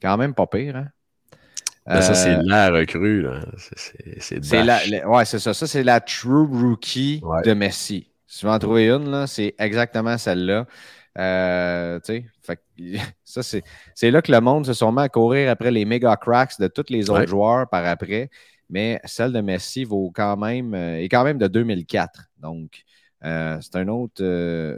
Quand 0.00 0.16
même 0.16 0.34
pas 0.34 0.46
pire, 0.46 0.76
hein? 0.76 0.88
Ben, 1.86 2.00
ça, 2.00 2.14
c'est 2.14 2.34
Euh, 2.36 2.42
la 2.44 2.70
recrue. 2.70 3.22
là. 3.22 3.40
C'est- 3.58 4.62
la, 4.64 4.86
la- 4.86 5.08
ouais, 5.08 5.24
c'est 5.26 5.38
ça. 5.38 5.52
Ça, 5.52 5.66
c'est 5.66 5.82
la 5.84 6.00
True 6.00 6.46
Rookie 6.50 7.20
Ouais. 7.22 7.42
de 7.42 7.52
Messi. 7.52 8.10
Si 8.26 8.40
tu 8.40 8.46
veux 8.46 8.52
en 8.52 8.58
trouver 8.58 8.88
une, 8.88 9.26
c'est 9.26 9.54
exactement 9.58 10.16
celle-là. 10.16 10.66
Euh, 11.18 12.00
fait 12.02 12.24
ça, 13.24 13.42
c'est, 13.42 14.10
là 14.10 14.22
que 14.22 14.32
le 14.32 14.40
monde 14.40 14.66
se 14.66 14.72
sont 14.72 14.90
mis 14.92 15.02
à 15.02 15.08
courir 15.08 15.50
après 15.50 15.70
les 15.70 15.84
méga 15.84 16.16
cracks 16.16 16.58
de 16.58 16.66
tous 16.68 16.86
les 16.88 17.08
autres 17.10 17.20
Ouais. 17.20 17.26
joueurs 17.26 17.68
par 17.68 17.84
après. 17.86 18.30
Mais 18.70 18.98
celle 19.04 19.32
de 19.32 19.40
Messi 19.42 19.84
vaut 19.84 20.10
quand 20.12 20.36
même, 20.38 20.74
euh, 20.74 20.96
est 21.00 21.08
quand 21.08 21.22
même 21.22 21.38
de 21.38 21.46
2004. 21.48 22.24
Donc, 22.38 22.82
euh, 23.24 23.58
c'est, 23.60 23.76
un 23.76 23.88
autre, 23.88 24.14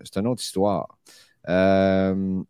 c'est 0.04 0.18
une 0.20 0.26
autre 0.26 0.42
histoire. 0.42 0.98
Euh, 1.48 2.42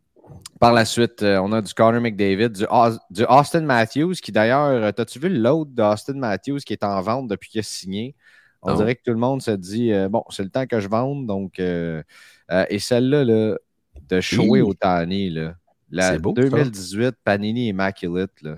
par 0.59 0.73
la 0.73 0.85
suite, 0.85 1.21
euh, 1.23 1.37
on 1.39 1.51
a 1.51 1.61
du 1.61 1.73
Connor 1.73 2.01
McDavid, 2.01 2.49
du, 2.49 2.65
Aus- 2.65 2.99
du 3.11 3.23
Austin 3.25 3.61
Matthews, 3.61 4.13
qui 4.21 4.31
d'ailleurs, 4.31 4.65
euh, 4.65 4.91
t'as-tu 4.91 5.19
vu 5.19 5.29
l'autre 5.29 5.71
d'Austin 5.71 6.15
Matthews 6.15 6.59
qui 6.59 6.73
est 6.73 6.83
en 6.83 6.99
vente 7.01 7.27
depuis 7.27 7.49
qu'il 7.49 7.59
a 7.59 7.63
signé? 7.63 8.15
On 8.63 8.71
Non. 8.71 8.77
dirait 8.77 8.95
que 8.95 9.03
tout 9.03 9.11
le 9.11 9.17
monde 9.19 9.41
se 9.41 9.51
dit, 9.51 9.91
euh, 9.93 10.09
bon, 10.09 10.23
c'est 10.29 10.43
le 10.43 10.49
temps 10.49 10.65
que 10.65 10.79
je 10.79 10.87
vende. 10.87 11.27
Donc, 11.27 11.59
euh, 11.59 12.01
euh, 12.51 12.65
et 12.69 12.79
celle-là, 12.79 13.23
là, 13.23 13.55
de 14.09 14.19
Shoei. 14.21 14.61
Otani, 14.61 15.29
là, 15.29 15.55
la 15.91 16.13
C'est 16.13 16.19
beau, 16.19 16.33
ça. 16.35 16.41
2018 16.41 17.15
Panini 17.23 17.67
Immaculate, 17.67 18.41
là, 18.41 18.57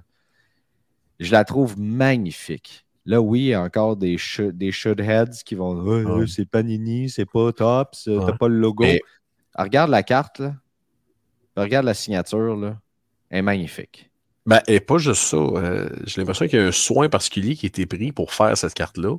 je 1.19 1.31
la 1.31 1.43
trouve 1.43 1.77
magnifique. 1.79 2.85
Là, 3.05 3.19
oui, 3.21 3.39
il 3.41 3.45
y 3.47 3.53
a 3.53 3.61
encore 3.61 3.97
des, 3.97 4.17
should- 4.17 4.57
des 4.57 4.71
should-heads 4.71 5.43
qui 5.45 5.55
vont 5.55 5.73
Ouais. 5.75 6.03
ouais, 6.05 6.27
c'est 6.27 6.45
Panini, 6.45 7.09
c'est 7.09 7.25
pas 7.25 7.51
top, 7.51 7.89
t'as 8.05 8.11
Ouais. 8.11 8.37
pas 8.39 8.47
le 8.47 8.57
logo. 8.57 8.83
Mais- 8.83 9.01
Ah, 9.55 9.63
Regarde 9.63 9.89
la 9.89 10.03
carte, 10.03 10.39
là. 10.39 10.53
Regarde 11.59 11.85
la 11.85 11.93
signature, 11.93 12.55
là. 12.55 12.79
Elle 13.29 13.39
est 13.39 13.43
magnifique. 13.43 14.09
Ben, 14.45 14.61
et 14.67 14.79
pas 14.79 14.97
juste 14.97 15.21
ça. 15.23 15.37
euh, 15.37 15.89
J'ai 16.05 16.21
l'impression 16.21 16.47
qu'il 16.47 16.59
y 16.59 16.61
a 16.61 16.65
un 16.65 16.71
soin 16.71 17.09
particulier 17.09 17.55
qui 17.55 17.65
a 17.65 17.67
été 17.67 17.85
pris 17.85 18.11
pour 18.11 18.33
faire 18.33 18.57
cette 18.57 18.73
carte-là. 18.73 19.15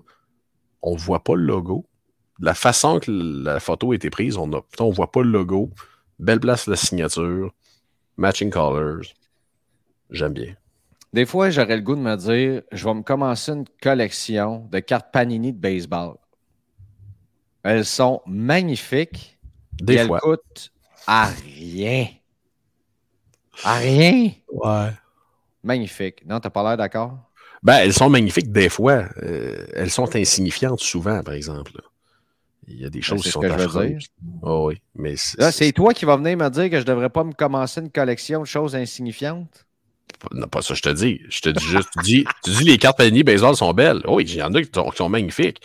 On 0.82 0.94
ne 0.94 0.98
voit 0.98 1.22
pas 1.22 1.36
le 1.36 1.44
logo. 1.44 1.86
La 2.40 2.54
façon 2.54 2.98
que 3.00 3.10
la 3.10 3.60
photo 3.60 3.92
a 3.92 3.94
été 3.94 4.10
prise, 4.10 4.36
on 4.38 4.46
ne 4.46 4.58
on 4.78 4.90
voit 4.90 5.12
pas 5.12 5.22
le 5.22 5.30
logo. 5.30 5.70
Belle 6.18 6.40
place 6.40 6.66
la 6.66 6.76
signature. 6.76 7.52
Matching 8.16 8.50
colors. 8.50 9.02
J'aime 10.10 10.32
bien. 10.32 10.54
Des 11.12 11.26
fois, 11.26 11.50
j'aurais 11.50 11.76
le 11.76 11.82
goût 11.82 11.96
de 11.96 12.00
me 12.00 12.16
dire, 12.16 12.62
je 12.72 12.84
vais 12.84 12.94
me 12.94 13.02
commencer 13.02 13.52
une 13.52 13.64
collection 13.82 14.66
de 14.70 14.78
cartes 14.80 15.12
Panini 15.12 15.52
de 15.52 15.58
baseball. 15.58 16.16
Elles 17.62 17.84
sont 17.84 18.22
magnifiques. 18.26 19.38
Des 19.82 19.94
et 19.94 19.96
elles 19.96 20.06
fois. 20.06 20.20
coûtent 20.20 20.72
à 21.06 21.26
rien. 21.26 22.06
À 23.64 23.76
rien? 23.76 24.30
Ouais. 24.52 24.90
Magnifique. 25.62 26.24
Non, 26.26 26.40
t'as 26.40 26.50
pas 26.50 26.62
l'air 26.62 26.76
d'accord? 26.76 27.18
Ben, 27.62 27.76
elles 27.78 27.92
sont 27.92 28.08
magnifiques 28.08 28.50
des 28.50 28.68
fois. 28.70 29.04
Euh, 29.22 29.66
elles 29.74 29.90
sont 29.90 30.14
insignifiantes 30.16 30.80
souvent, 30.80 31.22
par 31.22 31.34
exemple. 31.34 31.72
là. 31.74 31.82
Il 32.68 32.80
y 32.80 32.84
a 32.86 32.90
des 32.90 33.02
choses 33.02 33.18
Ben, 33.18 33.22
c'est 33.22 33.22
qui 33.24 33.28
ce 33.28 33.32
sont 33.32 33.40
que 33.40 33.48
je 33.48 33.54
veux 33.54 33.64
affreuses. 33.64 33.88
dire. 33.88 33.98
Ah 34.44 34.60
oui, 34.62 34.80
mais 34.94 35.16
c'est- 35.16 35.38
Là, 35.40 35.50
c'est 35.52 35.72
toi 35.72 35.92
qui 35.92 36.04
vas 36.04 36.16
venir 36.16 36.36
me 36.38 36.48
dire 36.48 36.70
que 36.70 36.78
je 36.80 36.84
devrais 36.86 37.10
pas 37.10 37.24
me 37.24 37.32
commencer 37.32 37.80
une 37.80 37.90
collection 37.90 38.40
de 38.40 38.46
choses 38.46 38.74
insignifiantes? 38.76 39.66
Non, 40.32 40.46
pas 40.48 40.62
ça, 40.62 40.74
je 40.74 40.82
te 40.82 40.88
dis. 40.90 41.20
Je 41.28 41.40
te 41.40 41.48
dis 41.50 41.64
juste, 41.64 41.88
tu 41.94 42.02
dis, 42.02 42.24
tu 42.44 42.50
dis 42.50 42.64
les 42.64 42.78
cartes 42.78 42.96
Panini 42.98 43.22
Baseball 43.24 43.56
sont 43.56 43.72
belles. 43.72 44.02
Oui, 44.06 44.24
il 44.24 44.34
y 44.36 44.42
en 44.42 44.52
a 44.54 44.62
qui 44.62 44.70
sont, 44.74 44.88
qui 44.90 44.96
sont 44.96 45.08
magnifiques. 45.08 45.60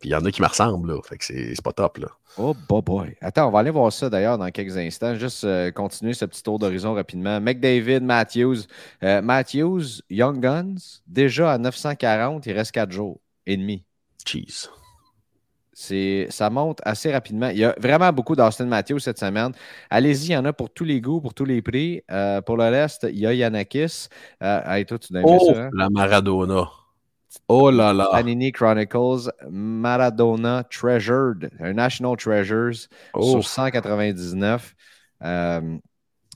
Puis 0.00 0.10
il 0.10 0.12
y 0.12 0.14
en 0.14 0.24
a 0.24 0.30
qui 0.30 0.40
me 0.42 0.46
ressemblent, 0.46 0.92
là. 0.92 1.00
Fait 1.08 1.16
que 1.18 1.24
c'est 1.24 1.54
c'est 1.54 1.62
pas 1.64 1.72
top, 1.72 1.98
là. 1.98 2.08
Oh, 2.40 2.54
boy, 2.68 2.82
boy. 2.82 3.16
Attends, 3.20 3.48
on 3.48 3.50
va 3.50 3.58
aller 3.58 3.70
voir 3.70 3.92
ça 3.92 4.08
d'ailleurs 4.08 4.38
dans 4.38 4.48
quelques 4.50 4.76
instants. 4.76 5.14
Juste 5.16 5.42
euh, 5.42 5.72
continuer 5.72 6.14
ce 6.14 6.24
petit 6.24 6.42
tour 6.42 6.58
d'horizon 6.58 6.94
rapidement. 6.94 7.40
McDavid, 7.40 8.00
Matthews. 8.00 8.58
Euh, 9.02 9.20
Matthews, 9.20 10.02
Young 10.08 10.38
Guns, 10.40 10.76
déjà 11.06 11.52
à 11.52 11.58
940, 11.58 12.46
il 12.46 12.52
reste 12.52 12.70
4 12.72 12.92
jours 12.92 13.18
et 13.46 13.56
demi. 13.56 13.84
Cheese. 14.24 14.68
Ça 16.30 16.50
monte 16.50 16.80
assez 16.84 17.12
rapidement. 17.12 17.48
Il 17.50 17.58
y 17.58 17.64
a 17.64 17.74
vraiment 17.78 18.12
beaucoup 18.12 18.34
d'Austin 18.36 18.66
Matthews 18.66 18.98
cette 19.00 19.18
semaine. 19.18 19.52
Allez-y, 19.90 20.26
il 20.30 20.32
y 20.32 20.36
en 20.36 20.44
a 20.44 20.52
pour 20.52 20.70
tous 20.70 20.84
les 20.84 21.00
goûts, 21.00 21.20
pour 21.20 21.34
tous 21.34 21.44
les 21.44 21.62
prix. 21.62 22.02
Euh, 22.10 22.40
pour 22.40 22.56
le 22.56 22.64
reste, 22.64 23.06
il 23.10 23.18
y 23.18 23.26
a 23.26 23.32
Yanakis. 23.34 24.08
Hey, 24.40 24.84
toi, 24.86 24.98
tu 24.98 25.12
Oh, 25.22 25.52
ça. 25.54 25.66
hein? 25.66 25.70
la 25.72 25.88
Maradona. 25.88 26.68
Oh 27.46 27.70
là 27.70 27.92
là. 27.92 28.08
Panini 28.12 28.52
Chronicles, 28.52 29.30
Maradona 29.48 30.64
Treasured, 30.64 31.50
un 31.60 31.72
National 31.72 32.16
Treasures 32.16 32.88
Oh, 33.14 33.40
sur 33.40 33.44
199. 33.48 34.74
Euh, 35.22 35.78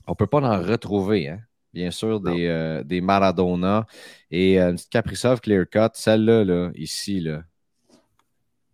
on 0.07 0.11
ne 0.11 0.15
peut 0.15 0.27
pas 0.27 0.41
en 0.41 0.61
retrouver, 0.61 1.29
hein? 1.29 1.39
bien 1.73 1.91
sûr, 1.91 2.19
des, 2.19 2.47
euh, 2.47 2.83
des 2.83 3.01
Maradona. 3.01 3.85
Et 4.31 4.61
euh, 4.61 4.69
une 4.69 4.75
petite 4.75 4.89
Kaprizov 4.89 5.41
Clear 5.41 5.65
Cut, 5.69 5.89
celle-là, 5.93 6.43
là, 6.43 6.71
ici, 6.75 7.19
là. 7.19 7.43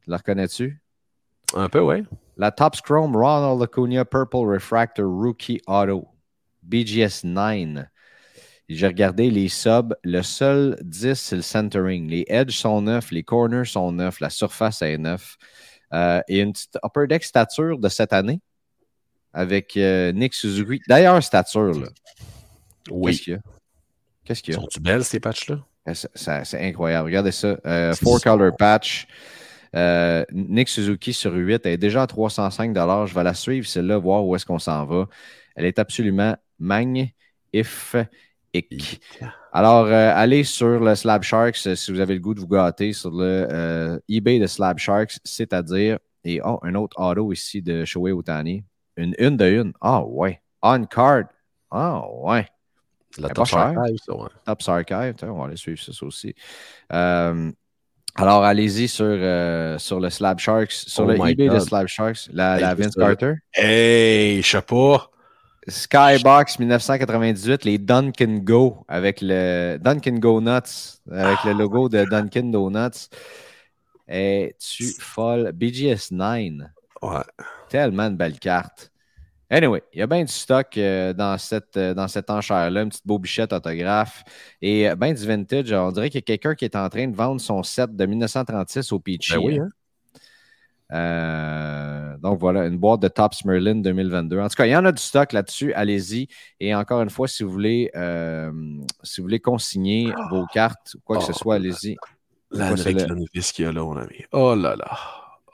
La 0.07 0.17
reconnais-tu? 0.17 0.81
un 1.55 1.69
peu, 1.69 1.79
ouais. 1.79 2.03
La 2.37 2.51
Topps 2.51 2.81
Chrome 2.81 3.15
Ronald 3.15 3.61
Acuna 3.61 4.05
Purple 4.05 4.47
Refractor 4.47 5.05
Rookie 5.05 5.61
Auto. 5.67 6.07
BGS 6.61 7.23
9. 7.23 7.85
J'ai 8.69 8.85
regardé 8.85 9.31
les 9.31 9.49
subs. 9.49 9.95
Le 10.03 10.21
seul 10.21 10.77
10, 10.81 11.15
c'est 11.15 11.35
le 11.35 11.41
centering. 11.41 12.07
Les 12.07 12.23
edges 12.27 12.55
sont 12.55 12.83
neufs, 12.83 13.09
les 13.11 13.23
corners 13.23 13.65
sont 13.65 13.91
neufs, 13.91 14.19
la 14.19 14.29
surface 14.29 14.83
est 14.83 14.97
neuf. 14.97 15.37
Euh, 15.91 16.21
et 16.27 16.39
une 16.41 16.53
petite 16.53 16.77
upper 16.85 17.07
deck 17.07 17.23
stature 17.23 17.79
de 17.79 17.89
cette 17.89 18.13
année 18.13 18.41
avec 19.33 19.75
euh, 19.75 20.11
Nick 20.11 20.35
Suzuki. 20.35 20.81
D'ailleurs, 20.87 21.21
stature, 21.23 21.79
là. 21.79 21.87
Oui. 22.91 23.11
Qu'est-ce 23.11 23.23
qu'il 23.23 23.33
y 23.33 23.35
a? 23.35 23.39
Qu'est-ce 24.23 24.43
qu'il 24.43 24.53
y 24.53 24.57
a? 24.57 24.59
Sont-tu 24.59 24.79
belles, 24.79 25.03
ces 25.03 25.19
patchs-là? 25.19 25.59
Euh, 25.87 25.93
c'est- 25.93 26.63
incroyable. 26.63 27.07
Regardez 27.07 27.31
ça. 27.31 27.57
Euh, 27.65 27.93
four 27.95 28.21
color 28.21 28.55
patch. 28.55 29.07
Euh, 29.75 30.23
Nick 30.31 30.69
Suzuki 30.69 31.13
sur 31.13 31.33
8. 31.33 31.65
Elle 31.65 31.73
est 31.73 31.77
déjà 31.77 32.03
à 32.03 32.07
305 32.07 32.75
Je 32.75 33.13
vais 33.15 33.23
la 33.23 33.33
suivre, 33.33 33.65
celle-là, 33.65 33.97
voir 33.97 34.23
où 34.25 34.35
est-ce 34.35 34.45
qu'on 34.45 34.59
s'en 34.59 34.85
va. 34.85 35.07
Elle 35.55 35.65
est 35.65 35.79
absolument 35.79 36.35
magnifique. 36.59 37.15
Alors, 39.51 39.85
euh, 39.85 40.11
allez 40.15 40.43
sur 40.43 40.79
le 40.79 40.95
Slab 40.95 41.23
Sharks 41.23 41.67
euh, 41.67 41.75
si 41.75 41.91
vous 41.91 41.99
avez 41.99 42.13
le 42.13 42.19
goût 42.19 42.33
de 42.33 42.39
vous 42.39 42.47
gâter 42.47 42.93
sur 42.93 43.11
le 43.11 43.47
euh, 43.51 43.99
eBay 44.07 44.39
de 44.39 44.47
Slab 44.47 44.77
Sharks, 44.77 45.19
c'est-à-dire, 45.23 45.99
et 46.23 46.41
oh, 46.43 46.59
un 46.63 46.75
autre 46.75 46.99
auto 46.99 47.31
ici 47.31 47.61
de 47.61 47.85
Shohei 47.85 48.11
Otani. 48.11 48.63
Une 48.97 49.15
une 49.17 49.37
de 49.37 49.45
une. 49.45 49.73
Ah 49.81 50.03
ouais. 50.03 50.41
On 50.61 50.85
card. 50.85 51.25
Ah 51.71 52.03
ouais. 52.11 52.45
La 53.17 53.25
Elle 53.25 53.25
est 53.25 53.27
top 53.29 53.37
pas 53.37 53.45
chère. 53.45 53.59
archive, 53.79 53.97
ça, 54.05 54.15
ouais. 54.15 54.29
Top 54.45 54.59
Archive, 54.67 55.15
on 55.23 55.39
va 55.39 55.45
aller 55.45 55.55
suivre 55.55 55.79
ça, 55.79 55.93
ça 55.93 56.05
aussi. 56.05 56.35
Euh, 56.93 57.51
alors, 58.15 58.43
allez-y 58.43 58.87
sur, 58.87 59.05
euh, 59.05 59.77
sur 59.77 59.99
le 59.99 60.09
Slab 60.09 60.39
Sharks, 60.39 60.71
sur 60.71 61.05
Oh 61.05 61.07
le 61.07 61.15
eBay 61.29 61.47
de. 61.47 61.59
Slab 61.59 61.87
Sharks, 61.87 62.29
la, 62.33 62.55
Hey, 62.55 62.61
la 62.61 62.75
Vince. 62.75 62.95
Carter. 62.95 63.33
Hey, 63.53 64.43
pas. 64.67 65.09
Skybox 65.67 66.59
1998, 66.59 67.65
les 67.65 67.77
Dunkin' 67.77 68.39
Go 68.39 68.85
avec 68.87 69.19
le 69.21 69.77
Dunkin' 69.77 70.19
Go 70.19 70.41
Nuts, 70.41 71.01
avec 71.11 71.43
le 71.43 71.53
logo 71.53 71.89
de 71.89 72.05
Dunkin' 72.05 72.51
Donuts. 72.51 73.09
Es-tu 74.07 74.93
folle? 74.99 75.51
BGS 75.51 76.11
9. 76.11 76.69
Ouais. 77.01 77.17
Tellement 77.69 78.09
de 78.09 78.15
belles 78.15 78.39
cartes. 78.39 78.91
Anyway, 79.51 79.81
il 79.93 79.99
y 79.99 80.01
a 80.03 80.07
bien 80.07 80.23
du 80.23 80.31
stock 80.31 80.77
euh, 80.77 81.11
dans 81.11 81.35
cette, 81.39 81.75
euh, 81.75 81.95
dans 81.95 82.07
cette 82.07 82.29
enchère-là, 82.29 82.83
une 82.83 82.89
petite 82.89 83.07
beau 83.07 83.17
bichette 83.17 83.51
autographe 83.51 84.23
et 84.61 84.87
euh, 84.87 84.95
ben 84.95 85.13
du 85.13 85.25
vintage. 85.25 85.73
On 85.73 85.91
dirait 85.91 86.09
qu'il 86.11 86.19
y 86.19 86.23
a 86.23 86.25
quelqu'un 86.25 86.53
qui 86.53 86.65
est 86.65 86.75
en 86.75 86.87
train 86.87 87.07
de 87.07 87.15
vendre 87.15 87.41
son 87.41 87.63
set 87.63 87.95
de 87.95 88.05
1936 88.05 88.91
au 88.91 88.99
Peachy. 88.99 89.33
Ben 89.33 89.39
oui, 89.39 89.59
hein? 89.59 89.69
Euh, 90.91 92.17
donc 92.17 92.39
voilà, 92.39 92.65
une 92.65 92.77
boîte 92.77 93.01
de 93.01 93.07
Tops 93.07 93.45
Merlin 93.45 93.75
2022. 93.75 94.39
En 94.39 94.47
tout 94.47 94.55
cas, 94.55 94.65
il 94.65 94.71
y 94.71 94.75
en 94.75 94.85
a 94.85 94.91
du 94.91 95.01
stock 95.01 95.33
là-dessus. 95.33 95.73
Allez-y. 95.73 96.27
Et 96.59 96.73
encore 96.73 97.01
une 97.01 97.09
fois, 97.09 97.27
si 97.27 97.43
vous 97.43 97.51
voulez, 97.51 97.91
euh, 97.95 98.51
si 99.03 99.21
vous 99.21 99.25
voulez 99.25 99.39
consigner 99.39 100.11
vos 100.29 100.45
cartes 100.47 100.95
ou 100.95 100.99
quoi 101.03 101.17
que 101.17 101.23
ce 101.23 101.31
Oh. 101.31 101.37
soit, 101.37 101.55
allez-y. 101.55 101.95
La 102.51 102.73
qu'il 102.73 102.97
y 102.97 103.67
a 103.67 103.71
là, 103.71 103.81
mon 103.83 103.97
ami. 103.97 104.23
Oh 104.31 104.55
là 104.55 104.75
là. 104.75 104.97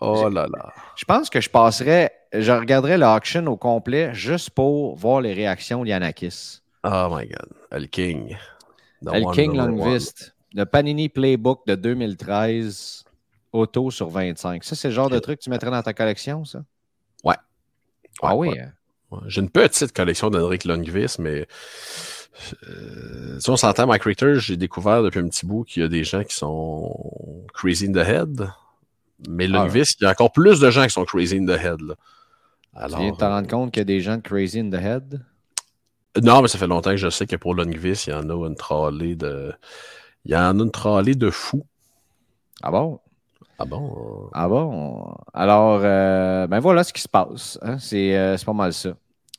Oh 0.02 0.30
là 0.30 0.48
là. 0.48 0.74
Je 0.96 1.06
pense 1.06 1.30
que 1.30 1.42
je 1.42 1.50
passerais, 1.50 2.12
je 2.34 2.52
regarderais 2.52 2.98
l'auction 2.98 3.46
au 3.48 3.58
complet 3.58 4.14
juste 4.14 4.50
pour 4.52 4.96
voir 4.96 5.22
les 5.22 5.34
réactions 5.34 5.84
d'Yanakis. 5.84 6.62
Oh 6.84 7.08
my 7.12 7.28
God. 7.28 7.50
El 7.72 7.90
King. 7.90 8.38
The 9.04 9.14
El 9.14 9.26
King. 9.34 9.56
Longvist, 9.58 10.36
le 10.54 10.66
Panini 10.66 11.10
Playbook 11.10 11.66
de 11.68 11.76
2013, 11.76 13.05
auto 13.56 13.92
sur 13.92 14.10
25. 14.10 14.64
Ça, 14.64 14.76
c'est 14.76 14.90
le 14.90 14.94
genre 14.94 15.10
de 15.10 15.20
truc 15.20 15.40
que 15.40 15.44
tu 15.44 15.50
mettrais 15.50 15.72
dans 15.72 15.82
ta 15.82 15.94
collection, 15.94 16.46
ça? 16.46 16.64
Ouais. 17.24 17.36
Ah 18.22 18.36
oui. 18.36 18.50
ouais. 18.50 18.60
hein? 18.60 18.72
Ouais. 19.12 19.20
J'ai 19.28 19.42
une 19.42 19.50
petite 19.50 19.94
collection 19.94 20.30
d'Henrik 20.30 20.66
Lundqvist, 20.66 21.20
mais 21.20 21.48
euh, 22.68 23.40
si 23.40 23.50
on 23.50 23.56
s'entend, 23.58 23.88
Mike 23.88 24.04
Richter, 24.04 24.40
j'ai 24.40 24.58
découvert 24.58 25.04
depuis 25.04 25.20
un 25.20 25.28
petit 25.28 25.46
bout 25.46 25.64
qu'il 25.64 25.84
y 25.84 25.86
a 25.86 25.90
des 25.90 26.04
gens 26.04 26.24
qui 26.24 26.36
sont 26.36 27.46
crazy 27.54 27.88
in 27.88 27.94
the 27.94 28.08
head. 28.08 28.50
Mais 29.30 29.46
Ah, 29.46 29.50
Lundqvist, 29.50 30.02
il 30.02 30.04
y 30.04 30.08
a 30.08 30.12
encore 30.12 30.32
plus 30.32 30.60
de 30.60 30.70
gens 30.70 30.84
qui 30.84 30.90
sont 30.92 31.06
crazy 31.06 31.38
in 31.38 31.46
the 31.46 31.58
head. 31.60 31.80
Là. 31.82 31.96
Tu 32.90 32.96
viens 32.98 33.12
de 33.12 33.16
te 33.18 33.24
rendre 33.24 33.48
compte 33.48 33.72
qu'il 33.72 33.80
y 33.80 33.82
a 33.82 33.86
des 33.86 34.02
gens 34.02 34.18
de 34.18 34.22
crazy 34.22 34.60
in 34.60 34.70
the 34.70 34.74
head? 34.76 35.22
euh, 36.18 36.22
non, 36.22 36.42
mais 36.42 36.48
ça 36.50 36.58
fait 36.58 36.68
longtemps 36.68 36.92
que 36.92 36.98
je 36.98 37.10
sais 37.10 37.26
que 37.26 37.36
pour 37.38 37.56
Lundqvist, 37.56 38.08
il 38.08 38.10
y 38.10 38.14
en 38.14 38.30
a 38.30 38.48
une 38.48 38.56
trollée 38.56 39.16
de. 39.16 39.54
Il 40.26 40.32
y 40.32 40.36
en 40.36 40.60
a 40.60 40.64
une 40.64 40.72
trollée 40.72 41.16
de 41.16 41.30
fous. 41.30 41.66
Ah 42.64 42.72
bon? 42.72 43.00
Ah 43.58 43.66
bon? 43.66 44.30
Ah 44.34 44.48
bon? 44.50 45.16
Alors, 45.34 45.80
euh, 45.84 46.46
ben 46.48 46.60
voilà 46.60 46.84
ce 46.84 46.92
qui 46.94 47.02
se 47.02 47.08
passe. 47.08 47.58
hein. 47.62 47.78
C'est 47.80 48.16
euh, 48.18 48.36
c'est 48.38 48.46
pas 48.46 48.54
mal 48.54 48.74
ça. 48.74 48.92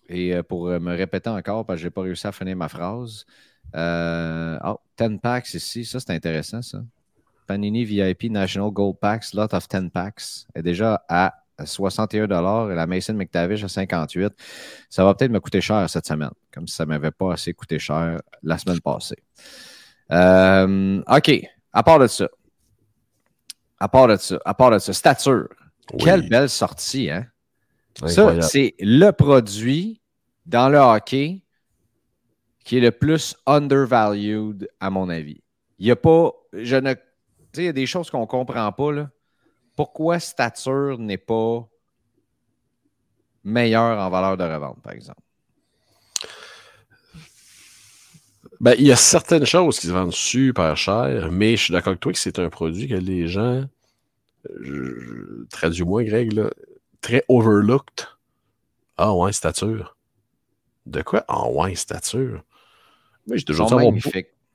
Et 0.09 0.35
euh, 0.35 0.43
pour 0.43 0.69
euh, 0.69 0.79
me 0.81 0.95
répéter 0.97 1.29
encore, 1.31 1.67
parce 1.67 1.77
que 1.79 1.83
je 1.83 1.87
n'ai 1.87 1.91
pas 1.91 2.03
réussi 2.03 2.27
à 2.27 2.33
finir 2.33 2.57
ma 2.57 2.69
phrase. 2.69 3.27
Euh, 3.75 4.59
oh, 4.65 4.79
10 4.99 5.19
packs 5.19 5.53
ici. 5.55 5.85
Ça, 5.85 6.01
c'est 6.01 6.13
intéressant, 6.13 6.63
ça. 6.63 6.79
Panini 7.47 7.85
VIP 7.85 8.25
National 8.31 8.71
Gold 8.71 8.97
Packs, 8.99 9.35
lot 9.35 9.53
of 9.55 9.69
10 9.69 9.91
packs, 9.91 10.47
est 10.55 10.63
déjà 10.63 11.05
à 11.09 11.35
61 11.65 12.71
et 12.71 12.75
la 12.75 12.87
Mason 12.87 13.15
McTavish 13.15 13.65
à 13.65 13.69
58 13.69 14.33
Ça 14.91 15.05
va 15.05 15.15
peut-être 15.15 15.31
me 15.31 15.41
coûter 15.41 15.61
cher 15.61 15.89
cette 15.89 16.07
semaine, 16.07 16.31
comme 16.53 16.67
si 16.67 16.75
ça 16.75 16.85
ne 16.85 16.89
m'avait 16.91 17.11
pas 17.11 17.33
assez 17.35 17.55
coûté 17.55 17.79
cher 17.79 18.21
la 18.43 18.59
semaine 18.59 18.81
passée. 18.81 19.17
Euh, 20.13 21.03
OK. 21.09 21.31
À 21.73 21.83
part 21.83 21.99
de 21.99 22.07
ça, 22.07 22.29
à 23.79 23.89
part 23.89 24.09
de 24.09 24.17
ça, 24.17 24.39
à 24.45 24.55
part 24.55 24.71
de 24.71 24.79
ça, 24.79 24.93
stature. 24.93 25.49
Oui. 25.93 25.99
Quelle 25.99 26.29
belle 26.29 26.49
sortie, 26.49 27.11
hein? 27.11 27.27
Ça, 28.07 28.43
c'est 28.43 28.75
le 28.79 29.11
produit 29.11 30.03
dans 30.45 30.69
le 30.69 30.79
hockey 30.79 31.43
qui 32.65 32.79
est 32.79 32.81
le 32.81 32.91
plus 32.91 33.37
undervalued, 33.47 34.69
à 34.81 34.91
mon 34.91 35.09
avis. 35.09 35.43
Il 35.79 35.87
n'y 35.87 35.93
a 35.93 35.97
pas. 35.97 36.33
Je 36.53 36.77
ne. 36.77 36.93
Tu 36.93 37.01
sais, 37.53 37.63
il 37.63 37.67
y 37.67 37.69
a 37.69 37.73
des 37.73 37.87
choses 37.87 38.11
qu'on 38.11 38.21
ne 38.21 38.27
comprend 38.27 38.71
pas, 38.73 38.93
là. 38.93 39.11
Pourquoi 39.77 40.19
stature 40.19 40.99
n'est 40.99 41.19
pas 41.19 41.69
meilleure 43.45 43.99
en 43.99 44.11
valeur 44.11 44.37
de 44.37 44.45
revente, 44.45 44.83
par 44.83 44.93
exemple? 44.93 45.21
Ben, 48.61 48.75
il 48.79 48.87
y 48.87 48.93
a 48.93 48.97
certaines 48.97 49.45
choses 49.47 49.79
qui 49.79 49.87
se 49.87 49.93
vendent 49.93 50.13
super 50.15 50.77
cher, 50.77 51.31
mais 51.31 51.57
je 51.57 51.63
suis 51.65 51.73
d'accord 51.73 51.91
avec 51.91 52.01
toi 52.01 52.13
que 52.13 52.19
c'est 52.19 52.39
un 52.39 52.49
produit 52.49 52.89
que 52.89 52.95
les 52.95 53.29
gens, 53.29 53.65
je- 54.61 55.45
traduis-moi, 55.51 56.05
Greg, 56.05 56.33
là, 56.33 56.51
très 57.01 57.25
overlooked. 57.29 58.07
Ah 58.97 59.15
ouais, 59.15 59.33
stature. 59.33 59.97
De 60.87 61.03
quoi? 61.03 61.25
Ah 61.29 61.49
ouais, 61.51 61.75
stature. 61.75 62.43
Mais 63.27 63.39
j'ai 63.39 63.45
toujours 63.45 63.67
dit, 63.67 63.73
avoir, 63.75 63.93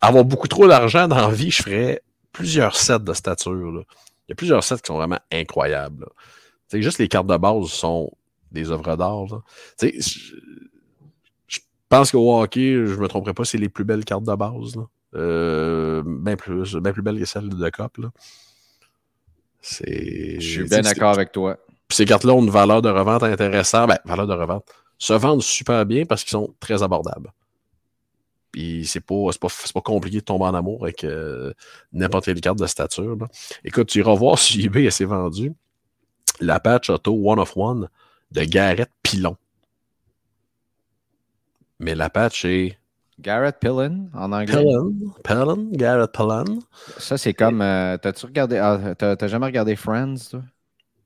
avoir 0.02 0.26
beaucoup 0.26 0.48
trop 0.48 0.68
d'argent 0.68 1.08
dans 1.08 1.18
la 1.28 1.30
vie, 1.30 1.52
je 1.52 1.62
ferais 1.62 2.02
plusieurs 2.32 2.76
sets 2.76 3.00
de 3.00 3.14
stature. 3.14 3.54
là. 3.72 3.82
Il 4.28 4.32
y 4.32 4.34
a 4.34 4.36
plusieurs 4.36 4.64
sets 4.64 4.78
qui 4.78 4.88
sont 4.88 4.96
vraiment 4.98 5.20
incroyables. 5.32 6.06
là. 6.06 6.80
Juste 6.80 7.00
les 7.00 7.08
cartes 7.10 7.28
de 7.28 7.36
base 7.38 7.68
sont 7.68 8.12
des 8.52 8.72
œuvres 8.72 8.96
d'art. 8.96 9.26
là. 9.26 9.42
Tu 9.78 10.02
sais, 10.02 10.02
je- 10.02 10.36
je 11.48 11.60
pense 11.92 12.12
qu'au 12.12 12.42
hockey, 12.42 12.86
je 12.86 12.96
me 12.96 13.08
tromperai 13.08 13.34
pas, 13.34 13.46
c'est 13.46 13.58
les 13.58 13.70
plus 13.70 13.84
belles 13.84 14.06
cartes 14.06 14.24
de 14.24 14.34
base. 14.36 14.76
là. 14.76 14.84
Euh, 15.14 16.02
bien 16.06 16.36
plus, 16.38 16.76
bien 16.78 16.94
plus 16.94 17.02
belles 17.02 17.20
que 17.20 17.26
celles 17.26 17.50
de 17.50 17.70
Cop. 17.70 17.98
Je 19.62 20.40
suis 20.40 20.64
bien 20.64 20.82
d'accord 20.82 21.12
avec 21.12 21.32
toi. 21.32 21.58
puis 21.88 21.98
ces 21.98 22.06
cartes-là 22.06 22.34
ont 22.34 22.42
une 22.42 22.50
valeur 22.50 22.82
de 22.82 22.90
revente 22.90 23.24
intéressante. 23.24 23.90
Ben, 23.90 24.00
valeur 24.06 24.28
de 24.28 24.34
revente. 24.34 24.66
Se 24.98 25.14
vendent 25.14 25.44
super 25.44 25.86
bien 25.86 26.06
parce 26.06 26.24
qu'ils 26.24 26.32
sont 26.32 26.54
très 26.60 26.82
abordables. 26.82 27.32
Puis 28.52 28.86
c'est 28.86 29.02
pas, 29.02 29.16
pas, 29.40 29.48
pas 29.74 29.82
compliqué 29.82 30.18
de 30.18 30.24
tomber 30.24 30.46
en 30.46 30.54
amour 30.54 30.84
avec 30.84 31.04
euh, 31.04 31.54
n'importe 31.94 32.26
quelle 32.26 32.42
carte 32.42 32.60
de 32.60 32.68
stature. 32.68 33.16
là. 33.16 33.28
Écoute, 33.64 33.90
tu 33.90 34.00
iras 34.00 34.16
voir 34.16 34.38
sur 34.40 34.64
eBay, 34.64 34.86
elle 34.86 34.92
s'est 34.92 35.06
vendue. 35.06 35.54
La 36.40 36.60
patch 36.60 36.90
Auto 36.90 37.14
One 37.14 37.40
of 37.40 37.56
One 37.56 37.90
de 38.32 38.44
Garrett 38.44 38.90
Pilon. 39.04 39.36
Mais 41.82 41.96
la 41.96 42.12
patch 42.12 42.46
est 42.46 42.78
Garrett 43.20 43.58
Pillin, 43.60 44.06
en 44.14 44.32
anglais. 44.32 44.56
Pilon. 44.56 44.94
Pilon, 45.24 45.70
Garrett 45.72 46.12
Pilon. 46.12 46.60
Ça, 47.00 47.18
c'est 47.18 47.34
comme. 47.34 47.62
euh, 47.62 47.98
T'as-tu 47.98 48.28
regardé. 48.28 48.58
ah, 48.58 48.94
t'as, 48.96 49.28
jamais 49.28 49.48
regardé 49.48 49.76
Friends, 49.76 50.16
toi? 50.30 50.42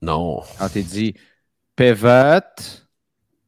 Non. 0.02 0.42
Quand 0.58 0.68
t'es 0.68 0.82
dit 0.82 1.14
pivot, 1.76 2.40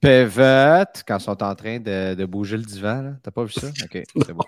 pivot, 0.01 0.87
quand 1.07 1.19
ils 1.19 1.23
sont 1.23 1.43
en 1.43 1.55
train 1.55 1.79
de, 1.81 2.15
de 2.15 2.25
bouger 2.25 2.57
le 2.57 2.63
divan, 2.65 3.03
là. 3.03 3.11
T'as 3.23 3.31
pas 3.31 3.45
vu 3.45 3.53
ça? 3.53 3.67
OK, 3.69 4.03
c'est 4.27 4.33
bon. 4.33 4.45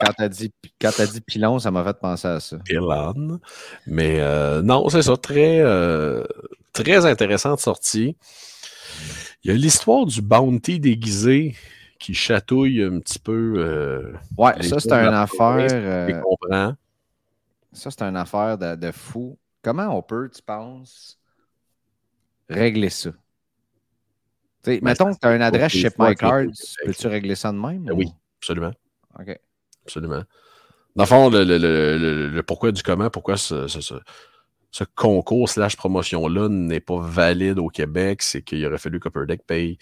Quand 0.00 0.12
t'as 0.16 0.28
dit, 0.28 0.52
quand 0.80 0.90
t'as 0.96 1.06
dit 1.06 1.20
pilon, 1.20 1.58
ça 1.58 1.72
m'a 1.72 1.82
fait 1.82 1.98
penser 1.98 2.28
à 2.28 2.38
ça. 2.40 2.56
Pilon. 2.64 3.40
Mais 3.86 4.20
euh, 4.20 4.62
non, 4.62 4.88
c'est 4.88 5.02
ça, 5.02 5.16
très, 5.16 5.58
euh, 5.60 6.24
très 6.72 7.04
intéressante 7.04 7.58
sortie. 7.58 8.16
Il 9.42 9.50
y 9.50 9.54
a 9.54 9.56
l'histoire 9.56 10.06
du 10.06 10.20
bounty 10.20 10.80
déguisé 10.80 11.56
qui 11.98 12.14
chatouille 12.14 12.82
un 12.82 12.98
petit 13.00 13.18
peu. 13.18 13.54
euh, 13.56 14.12
Ouais, 14.36 14.54
les 14.58 14.68
ça, 14.68 14.80
c'est 14.80 14.92
une 14.92 15.14
affaire. 15.14 15.56
euh, 15.70 16.72
ça, 17.72 17.90
c'est 17.90 18.02
une 18.02 18.16
affaire 18.16 18.58
de, 18.58 18.74
de 18.76 18.90
fou. 18.90 19.38
Comment 19.62 19.96
on 19.96 20.02
peut, 20.02 20.30
tu 20.34 20.42
penses, 20.42 21.18
régler 22.48 22.90
ça? 22.90 23.10
T'sais, 24.62 24.80
Ben, 24.80 24.90
mettons 24.90 25.06
ça, 25.06 25.14
que 25.14 25.18
tu 25.20 25.26
as 25.28 25.36
une 25.36 25.42
adresse 25.42 25.62
pas 25.72 25.78
Ship 25.78 25.82
des 25.84 25.90
fois 25.94 26.08
My 26.10 26.14
que- 26.16 26.20
Cards, 26.20 26.44
peux-tu 26.86 27.06
régler 27.06 27.34
ça 27.34 27.52
de 27.52 27.58
même? 27.58 27.84
Ben 27.84 27.92
ou- 27.92 27.96
oui, 27.96 28.12
absolument. 28.38 28.72
OK. 29.18 29.38
Absolument. 29.84 30.22
Dans 30.96 31.04
le 31.04 31.08
fond, 31.08 31.30
le, 31.30 31.44
le- 31.44 31.58
le- 31.58 32.28
le- 32.28 32.42
pourquoi 32.42 32.72
du 32.72 32.82
comment, 32.82 33.08
pourquoi 33.10 33.36
ce, 33.36 33.68
ce- 33.68 33.80
ce- 33.80 33.94
ce 34.70 34.84
concours 34.84 35.48
slash 35.48 35.76
promotion-là 35.76 36.48
n'est 36.48 36.80
pas 36.80 37.00
valide 37.00 37.58
au 37.58 37.68
Québec, 37.68 38.22
c'est 38.22 38.42
qu'il 38.42 38.64
aurait 38.66 38.78
fallu 38.78 39.00
qu'Upper 39.00 39.26
Deck 39.26 39.44
paye 39.46 39.78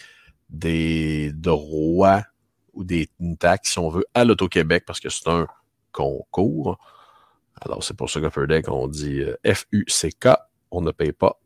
des 0.48 1.30
droits 1.32 2.22
ou 2.72 2.84
des 2.84 3.08
une 3.20 3.36
taxe, 3.36 3.72
si 3.72 3.78
on 3.78 3.88
veut, 3.90 4.06
à 4.14 4.24
l'Auto-Québec 4.24 4.84
parce 4.86 5.00
que 5.00 5.10
c'est 5.10 5.28
un 5.28 5.46
concours. 5.92 6.78
Alors, 7.60 7.82
c'est 7.82 7.96
pour 7.96 8.08
ça 8.08 8.20
qu'Upper 8.20 8.46
Deck, 8.46 8.68
on 8.68 8.88
dit 8.88 9.20
euh, 9.20 9.36
FUCK, 9.44 10.28
on 10.70 10.80
ne 10.80 10.90
paye 10.90 11.12
pas. 11.12 11.38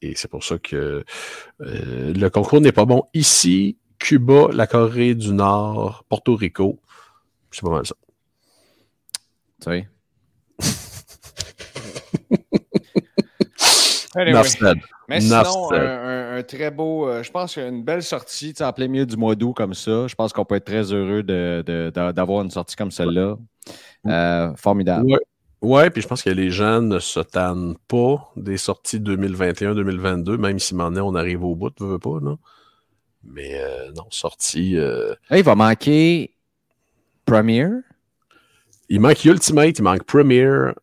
Et 0.00 0.14
c'est 0.16 0.28
pour 0.28 0.42
ça 0.42 0.58
que 0.58 1.04
euh, 1.60 2.12
le 2.12 2.28
concours 2.28 2.60
n'est 2.60 2.72
pas 2.72 2.84
bon 2.84 3.04
ici, 3.14 3.76
Cuba, 3.98 4.48
la 4.52 4.66
Corée 4.66 5.14
du 5.14 5.32
Nord, 5.32 6.04
Porto 6.08 6.34
Rico. 6.34 6.80
C'est 7.50 7.62
pas 7.62 7.70
mal 7.70 7.86
ça. 7.86 7.94
Tu 9.60 9.88
said. 14.44 14.78
Mais 15.08 15.20
sinon, 15.20 15.72
un, 15.72 15.76
un- 15.80 16.36
un 16.38 16.42
très 16.42 16.70
beau, 16.70 17.08
euh, 17.08 17.22
je 17.22 17.30
pense 17.30 17.54
qu'une 17.54 17.82
belle 17.82 18.02
sortie 18.02 18.54
en 18.60 18.72
plein 18.72 18.88
milieu 18.88 19.06
du 19.06 19.16
mois 19.16 19.34
d'août 19.34 19.52
comme 19.54 19.74
ça. 19.74 20.06
Je 20.06 20.14
pense 20.14 20.32
qu'on 20.32 20.44
peut 20.44 20.54
être 20.56 20.64
très 20.64 20.92
heureux 20.92 21.22
de- 21.22 21.62
de- 21.66 21.92
de- 21.94 22.12
d'avoir 22.12 22.42
une 22.42 22.50
sortie 22.50 22.76
comme 22.76 22.90
celle-là. 22.90 23.36
Euh, 24.06 24.54
formidable. 24.56 25.06
Ouais. 25.12 25.18
Ouais, 25.60 25.90
puis 25.90 26.02
je 26.02 26.08
pense 26.08 26.22
que 26.22 26.30
les 26.30 26.50
gens 26.50 26.80
ne 26.82 26.98
se 26.98 27.20
tannent 27.20 27.76
pas 27.86 28.32
des 28.36 28.56
sorties 28.56 28.98
2021-2022, 28.98 30.36
même 30.36 30.58
si 30.58 30.74
maintenant 30.74 31.06
on 31.08 31.14
arrive 31.14 31.44
au 31.44 31.54
bout, 31.54 31.70
tu 31.70 31.84
veux 31.84 32.00
pas, 32.00 32.18
non? 32.20 32.38
Mais 33.22 33.60
euh, 33.60 33.92
non, 33.96 34.04
sortie. 34.10 34.74
Là, 34.74 35.14
il 35.38 35.44
va 35.44 35.54
manquer 35.54 36.34
Premiere. 37.24 37.70
il 38.88 38.98
manque 39.00 39.24
Ultimate, 39.24 39.78
il 39.78 39.82
manque 39.82 40.02
Premiere 40.02 40.74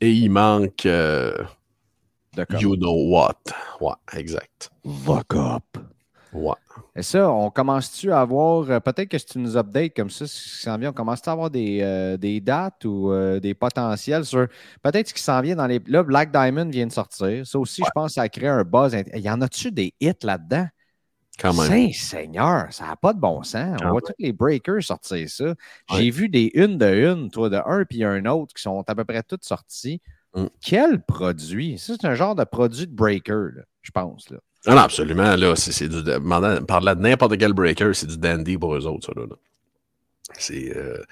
et 0.00 0.10
il 0.10 0.28
manque 0.30 0.84
You 2.60 2.76
Know 2.76 3.10
What? 3.10 3.34
Ouais, 3.80 3.94
exact. 4.14 4.70
Fuck 5.04 5.34
up. 5.34 5.78
Ouais. 6.32 6.54
Et 6.96 7.02
ça, 7.02 7.30
on 7.30 7.48
commence-tu 7.50 8.10
à 8.10 8.20
avoir, 8.20 8.68
euh, 8.68 8.80
peut-être 8.80 9.08
que 9.08 9.18
si 9.18 9.26
tu 9.26 9.38
nous 9.38 9.56
updates 9.56 9.94
comme 9.94 10.10
ça, 10.10 10.26
ce 10.26 10.34
qui 10.42 10.62
s'en 10.62 10.76
vient, 10.78 10.90
on 10.90 10.92
commence-tu 10.92 11.28
à 11.28 11.32
avoir 11.32 11.48
des, 11.48 11.78
euh, 11.82 12.16
des 12.16 12.40
dates 12.40 12.84
ou 12.84 13.12
euh, 13.12 13.38
des 13.38 13.54
potentiels 13.54 14.24
sur 14.24 14.48
peut-être 14.82 15.08
ce 15.08 15.14
qui 15.14 15.22
s'en 15.22 15.40
vient 15.40 15.54
dans 15.54 15.68
les. 15.68 15.80
Là, 15.86 16.02
Black 16.02 16.32
Diamond 16.32 16.68
vient 16.70 16.86
de 16.88 16.92
sortir. 16.92 17.46
Ça 17.46 17.58
aussi, 17.58 17.82
je 17.84 17.90
pense, 17.94 18.14
ça 18.14 18.22
a 18.22 18.28
créé 18.28 18.48
un 18.48 18.64
buzz. 18.64 18.94
int- 18.94 19.16
Y 19.16 19.30
en 19.30 19.40
a-tu 19.42 19.70
des 19.70 19.94
hits 20.00 20.12
là-dedans? 20.24 20.66
Quand 21.38 21.52
même. 21.54 21.66
Saint 21.68 21.92
Seigneur, 21.92 22.66
ça 22.72 22.86
n'a 22.86 22.96
pas 22.96 23.12
de 23.12 23.18
bon 23.20 23.42
sens. 23.44 23.76
Quand 23.78 23.86
On 23.86 23.90
voit 23.90 24.00
même. 24.00 24.02
tous 24.06 24.14
les 24.24 24.32
breakers 24.32 24.82
sortir 24.82 25.28
ça. 25.28 25.54
J'ai 25.90 25.96
Ouais. 25.96 26.10
vu 26.10 26.28
des 26.28 26.50
une 26.54 26.78
de 26.78 26.86
une, 27.12 27.30
toi, 27.30 27.48
de 27.48 27.60
un 27.64 27.84
puis 27.84 28.02
un 28.04 28.24
autre 28.26 28.54
qui 28.54 28.62
sont 28.62 28.82
à 28.86 28.94
peu 28.94 29.04
près 29.04 29.22
toutes 29.22 29.44
sorties. 29.44 30.00
Mm. 30.34 30.46
Quel 30.60 31.02
produit? 31.02 31.78
C'est 31.78 32.04
un 32.04 32.14
genre 32.14 32.34
de 32.34 32.44
produit 32.44 32.86
de 32.86 32.94
breaker, 32.94 33.50
là, 33.56 33.62
je 33.82 33.90
pense. 33.90 34.30
Là. 34.30 34.38
Ah 34.66 34.74
non, 34.74 34.80
absolument. 34.80 35.36
Là, 35.36 35.54
c'est, 35.56 35.88
du. 35.88 36.02
demandant- 36.02 36.64
Par 36.64 36.80
là 36.80 36.94
de 36.94 37.00
n'importe 37.02 37.38
quel 37.38 37.52
breaker, 37.52 37.92
c'est 37.94 38.06
du 38.06 38.16
dandy 38.18 38.56
pour 38.56 38.74
eux 38.74 38.86
autres, 38.86 39.06
ça. 39.06 39.12
Là. 39.20 39.26
C'est, 40.38 40.74
euh, 40.76 41.02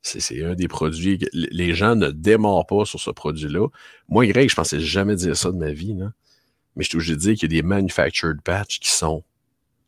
c'est, 0.00 0.44
un 0.44 0.54
des 0.54 0.68
produits. 0.68 1.18
que 1.18 1.26
les 1.32 1.74
gens 1.74 1.96
ne 1.96 2.10
démarrent 2.10 2.66
pas 2.66 2.84
sur 2.84 3.00
ce 3.00 3.10
produit-là. 3.10 3.66
Moi, 4.08 4.26
Greg, 4.26 4.48
je 4.48 4.54
pensais 4.54 4.80
jamais 4.80 5.16
dire 5.16 5.36
ça 5.36 5.50
de 5.50 5.56
ma 5.56 5.72
vie. 5.72 5.94
Là. 5.94 6.12
Mais 6.76 6.84
je 6.84 6.88
suis 6.88 6.96
obligé 6.96 7.14
de 7.14 7.20
dire 7.20 7.34
qu'il 7.34 7.52
y 7.52 7.58
a 7.58 7.62
des 7.62 7.66
manufactured 7.66 8.40
patchs 8.42 8.78
qui 8.78 8.88
sont 8.90 9.24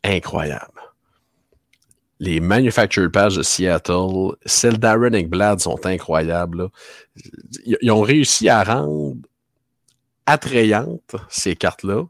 incroyables. 0.03 0.81
Les 2.23 2.39
manufactured 2.39 3.11
patchs 3.11 3.35
de 3.35 3.43
Seattle, 3.43 4.37
celles 4.45 4.77
d'Aaron 4.77 5.11
Ekblad 5.11 5.59
sont 5.59 5.85
incroyables. 5.85 6.69
Ils, 7.65 7.91
ont 7.91 7.99
réussi 7.99 8.47
à 8.47 8.63
rendre 8.63 9.17
attrayantes 10.25 11.17
ces 11.27 11.57
cartes-là 11.57 12.05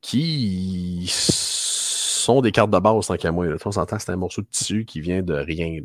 qui 0.00 1.06
sont 1.10 2.40
des 2.40 2.52
cartes 2.52 2.70
de 2.70 2.78
base 2.78 3.08
tant 3.08 3.16
qu'à 3.16 3.32
moi. 3.32 3.46
Là. 3.46 3.56
On 3.64 3.72
s'entend 3.72 3.96
que 3.96 4.02
c'est 4.02 4.12
un 4.12 4.16
morceau 4.16 4.42
de 4.42 4.46
tissu 4.46 4.84
qui 4.84 5.00
vient 5.00 5.22
de 5.22 5.34
rien. 5.34 5.80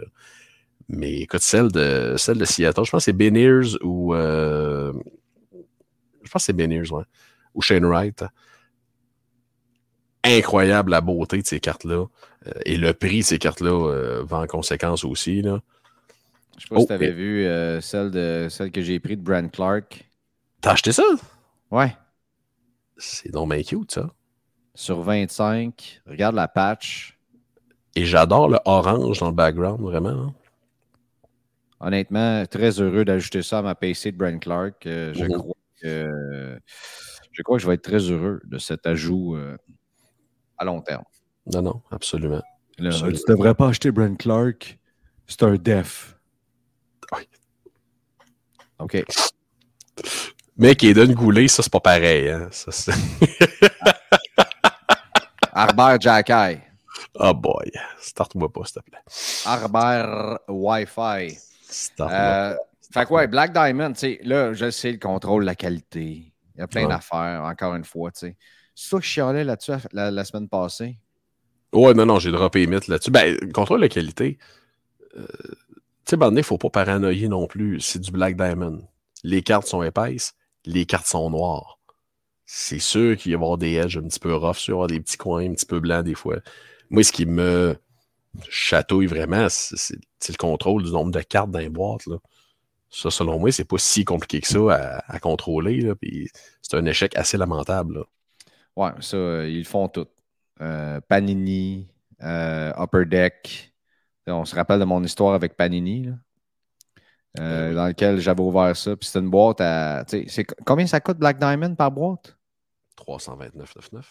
Mais 0.88 1.22
écoute, 1.22 1.42
celle 1.42 1.72
de, 1.72 2.14
de 2.14 2.46
Seattle, 2.46 2.86
je 2.86 2.92
pense 2.92 3.02
que 3.02 3.06
c'est 3.06 3.14
Beniers 3.14 3.76
ou. 3.82 4.14
euh, 4.14 4.94
je 6.24 6.30
pense 6.30 6.44
c'est. 6.44 6.56
Ou 7.56 7.62
Shane 7.64 7.86
Wright. 7.86 8.24
Incroyable 10.24 10.92
la 10.92 11.02
beauté 11.02 11.42
de 11.42 11.48
ces 11.48 11.60
cartes-là. 11.60 12.06
Euh, 12.48 12.52
et 12.66 12.78
le 12.78 12.94
prix 12.94 13.20
de 13.20 13.24
ces 13.26 13.40
cartes-là 13.40 13.72
euh, 13.72 14.24
va 14.26 14.40
en 14.40 14.48
conséquence 14.48 15.04
aussi. 15.04 15.42
Là. 15.42 15.62
Je 16.58 16.64
sais 16.64 16.68
pas 16.70 16.76
si 16.78 16.84
Oh, 16.84 16.88
tu 16.88 16.94
avais 16.94 17.12
vu 17.12 17.46
euh, 17.46 17.82
celle, 17.82 18.12
de, 18.12 18.48
celle 18.50 18.72
que 18.72 18.82
j'ai 18.82 19.00
pris 19.00 19.16
de 19.18 19.22
Brand 19.24 19.50
Clark. 19.52 20.10
T'as 20.62 20.72
acheté 20.74 20.92
ça? 20.92 21.04
Ouais. 21.72 21.96
C'est 22.98 23.32
donc 23.32 23.52
bien 23.54 23.64
cute, 23.64 23.92
ça. 23.92 24.12
Sur 24.76 25.02
25. 25.02 26.02
Regarde 26.08 26.36
la 26.36 26.48
patch. 26.48 27.18
Et 27.96 28.06
j'adore 28.06 28.50
le 28.50 28.60
orange 28.66 29.20
dans 29.20 29.28
le 29.30 29.36
background, 29.36 29.82
vraiment. 29.82 30.10
hein. 30.10 30.34
Honnêtement, 31.80 32.46
très 32.46 32.80
heureux 32.80 33.04
d'ajouter 33.04 33.42
ça 33.42 33.60
à 33.60 33.62
ma 33.62 33.76
PC 33.76 34.12
de 34.12 34.18
Brand 34.18 34.40
Clark. 34.40 34.86
Euh, 34.86 35.14
je, 35.14 35.26
Mhm. 35.26 35.34
crois 35.38 35.56
que, 35.82 36.60
je 37.32 37.42
crois 37.44 37.58
que 37.58 37.62
je 37.64 37.68
vais 37.68 37.74
être 37.76 37.82
très 37.84 38.00
heureux 38.00 38.42
de 38.46 38.58
cet 38.58 38.86
ajout 38.88 39.36
euh, 39.36 39.58
à 40.58 40.64
long 40.66 40.82
terme. 40.82 41.04
Non, 41.52 41.62
non, 41.62 41.82
absolument. 41.92 42.42
Là, 42.78 42.90
Absolument. 42.90 43.18
tu 43.18 43.24
devrais 43.32 43.56
pas 43.56 43.68
acheter 43.68 43.92
Brand 43.92 44.18
Clark. 44.18 44.80
C'est 45.28 45.44
un 45.44 45.56
def. 45.56 46.18
Oui. 47.16 47.28
OK. 48.80 49.04
Mais 50.58 50.76
Kaden 50.76 51.14
Goulet, 51.14 51.48
ça, 51.48 51.64
c'est 51.64 51.72
pas 51.72 51.80
pareil. 51.80 52.30
Hein? 52.30 52.48
Ça. 52.52 52.92
Harbert 55.54 56.00
Jacky. 56.02 56.60
oh 57.16 57.34
boy. 57.34 57.72
Start-moi 58.00 58.52
pas, 58.52 58.66
s'il 58.66 58.82
te 58.82 58.90
plaît. 58.90 59.00
Harbert 59.46 60.40
Wi-Fi. 60.48 61.38
Euh, 62.00 62.56
fait 62.92 63.06
que 63.06 63.14
ouais, 63.14 63.28
Black 63.28 63.54
Diamond, 63.54 63.94
tu 63.94 64.00
sais, 64.00 64.20
là, 64.24 64.54
je 64.54 64.70
sais 64.72 64.92
le 64.92 65.00
contrôle, 65.00 65.44
la 65.44 65.56
qualité. 65.56 66.34
Il 66.56 66.60
y 66.60 66.62
a 66.62 66.68
plein 66.68 66.84
Ouais. 66.84 66.90
d'affaires, 66.90 67.44
encore 67.44 67.76
une 67.76 67.86
fois, 67.86 68.12
tu 68.12 68.20
sais. 68.20 68.38
C'est 68.76 68.90
ça 68.90 68.98
que 68.98 69.04
je 69.04 69.10
chialais 69.10 69.44
là-dessus 69.44 69.72
la, 69.92 70.10
la 70.12 70.24
semaine 70.26 70.50
passée. 70.50 70.98
Ouais, 71.74 71.94
non, 71.94 72.06
non, 72.06 72.20
j'ai 72.20 72.32
droppé 72.32 72.68
mythes 72.68 72.88
là-dessus. 72.88 73.12
Ben, 73.12 73.38
contrôle 73.52 73.82
la 73.82 73.90
qualité. 73.90 74.38
Euh, 75.18 75.26
tu 76.06 76.12
sais, 76.12 76.18
ben, 76.18 76.36
il 76.36 76.44
faut 76.44 76.58
pas 76.58 76.70
paranoïer 76.70 77.28
non 77.28 77.48
plus. 77.48 77.80
C'est 77.82 78.00
du 78.00 78.12
Black 78.12 78.36
Diamond. 78.36 78.82
Les 79.24 79.42
cartes 79.42 79.68
sont 79.68 79.82
épaisses, 79.84 80.34
les 80.66 80.86
cartes 80.86 81.08
sont 81.08 81.30
noires. 81.30 81.80
C'est 82.46 82.80
sûr 82.80 83.18
qu'il 83.18 83.32
va 83.32 83.34
y 83.34 83.36
avoir 83.36 83.58
des 83.58 83.74
edges 83.74 83.98
un 83.98 84.04
petit 84.04 84.20
peu 84.20 84.36
rough, 84.36 84.70
avoir 84.70 84.88
des 84.88 85.00
petits 85.00 85.18
coins 85.18 85.50
un 85.50 85.54
petit 85.54 85.66
peu 85.66 85.80
blancs 85.80 86.04
des 86.04 86.14
fois. 86.14 86.38
Moi, 86.90 87.04
ce 87.04 87.12
qui 87.12 87.26
me 87.26 87.76
chatouille 88.50 89.08
vraiment, 89.08 89.48
c'est 89.50 89.98
le 90.30 90.38
contrôle 90.38 90.84
du 90.84 90.92
nombre 90.92 91.12
de 91.12 91.22
cartes 91.22 91.52
dans 91.52 91.60
les 91.60 91.70
boîtes. 91.70 92.06
Là. 92.06 92.18
Ça, 92.90 93.10
selon 93.10 93.40
moi, 93.40 93.52
c'est 93.52 93.64
pas 93.64 93.78
si 93.80 94.06
compliqué 94.06 94.42
que 94.42 94.48
ça 94.48 95.02
à, 95.08 95.20
contrôler. 95.20 95.92
C'est 96.62 96.78
un 96.78 96.86
échec 96.86 97.16
assez 97.16 97.38
lamentable. 97.38 98.04
Ouais, 98.76 98.92
ça, 99.00 99.18
euh, 99.18 99.50
ils 99.50 99.60
le 99.60 99.64
font 99.64 99.88
tout. 99.88 100.08
Euh, 100.64 101.02
Panini, 101.02 101.90
euh, 102.22 102.72
Upper 102.78 103.06
Deck. 103.06 103.74
On 104.28 104.46
se 104.46 104.56
rappelle 104.56 104.80
de 104.80 104.86
mon 104.86 105.04
histoire 105.04 105.34
avec 105.34 105.58
Panini, 105.58 106.06
là, 106.06 106.14
euh, 107.40 107.70
Ben 107.70 107.76
dans 107.76 107.88
lequel 107.88 108.20
j'avais 108.20 108.42
ouvert 108.42 108.76
ça. 108.76 108.96
Puis 108.96 109.08
c'était 109.08 109.20
une 109.20 109.30
boîte 109.30 109.60
à. 109.60 110.06
Combien 110.66 110.88
ça 110.88 111.02
coûte 111.02 111.18
Black 111.18 111.38
Diamond 111.38 111.76
par 111.76 111.92
boîte? 111.92 112.38
329,99. 112.96 114.06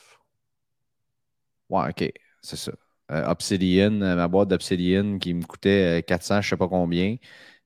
Ouais, 1.71 1.89
OK. 1.89 2.13
C'est 2.43 2.57
ça. 2.57 2.73
Obsidian, 3.09 3.91
ma 3.91 4.29
boîte 4.29 4.49
d'Obsidian 4.49 5.19
qui 5.19 5.35
me 5.35 5.45
coûtait 5.45 6.01
euh, 6.01 6.03
400, 6.03 6.41
je 6.43 6.51
sais 6.51 6.57
pas 6.57 6.69
combien. 6.69 7.17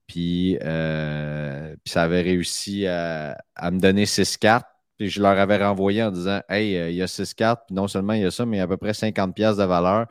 Puis, 0.07 0.57
puis 0.59 1.91
ça 1.91 2.03
avait 2.03 2.21
réussi 2.21 2.87
à, 2.87 3.37
à 3.55 3.71
me 3.71 3.79
donner 3.79 4.05
6 4.05 4.37
cartes. 4.37 4.67
Puis 4.97 5.09
je 5.09 5.21
leur 5.21 5.37
avais 5.37 5.63
renvoyé 5.63 6.03
en 6.03 6.11
disant 6.11 6.41
Hey, 6.49 6.75
euh, 6.77 6.89
il 6.89 6.95
y 6.95 7.01
a 7.01 7.07
6 7.07 7.33
cartes. 7.33 7.63
Puis 7.67 7.75
non 7.75 7.87
seulement 7.87 8.13
il 8.13 8.21
y 8.21 8.25
a 8.25 8.31
ça, 8.31 8.45
mais 8.45 8.57
il 8.57 8.59
y 8.59 8.61
a 8.61 8.65
à 8.65 8.67
peu 8.67 8.77
près 8.77 8.91
50$ 8.93 9.33
piastres 9.33 9.61
de 9.61 9.67
valeur. 9.67 10.07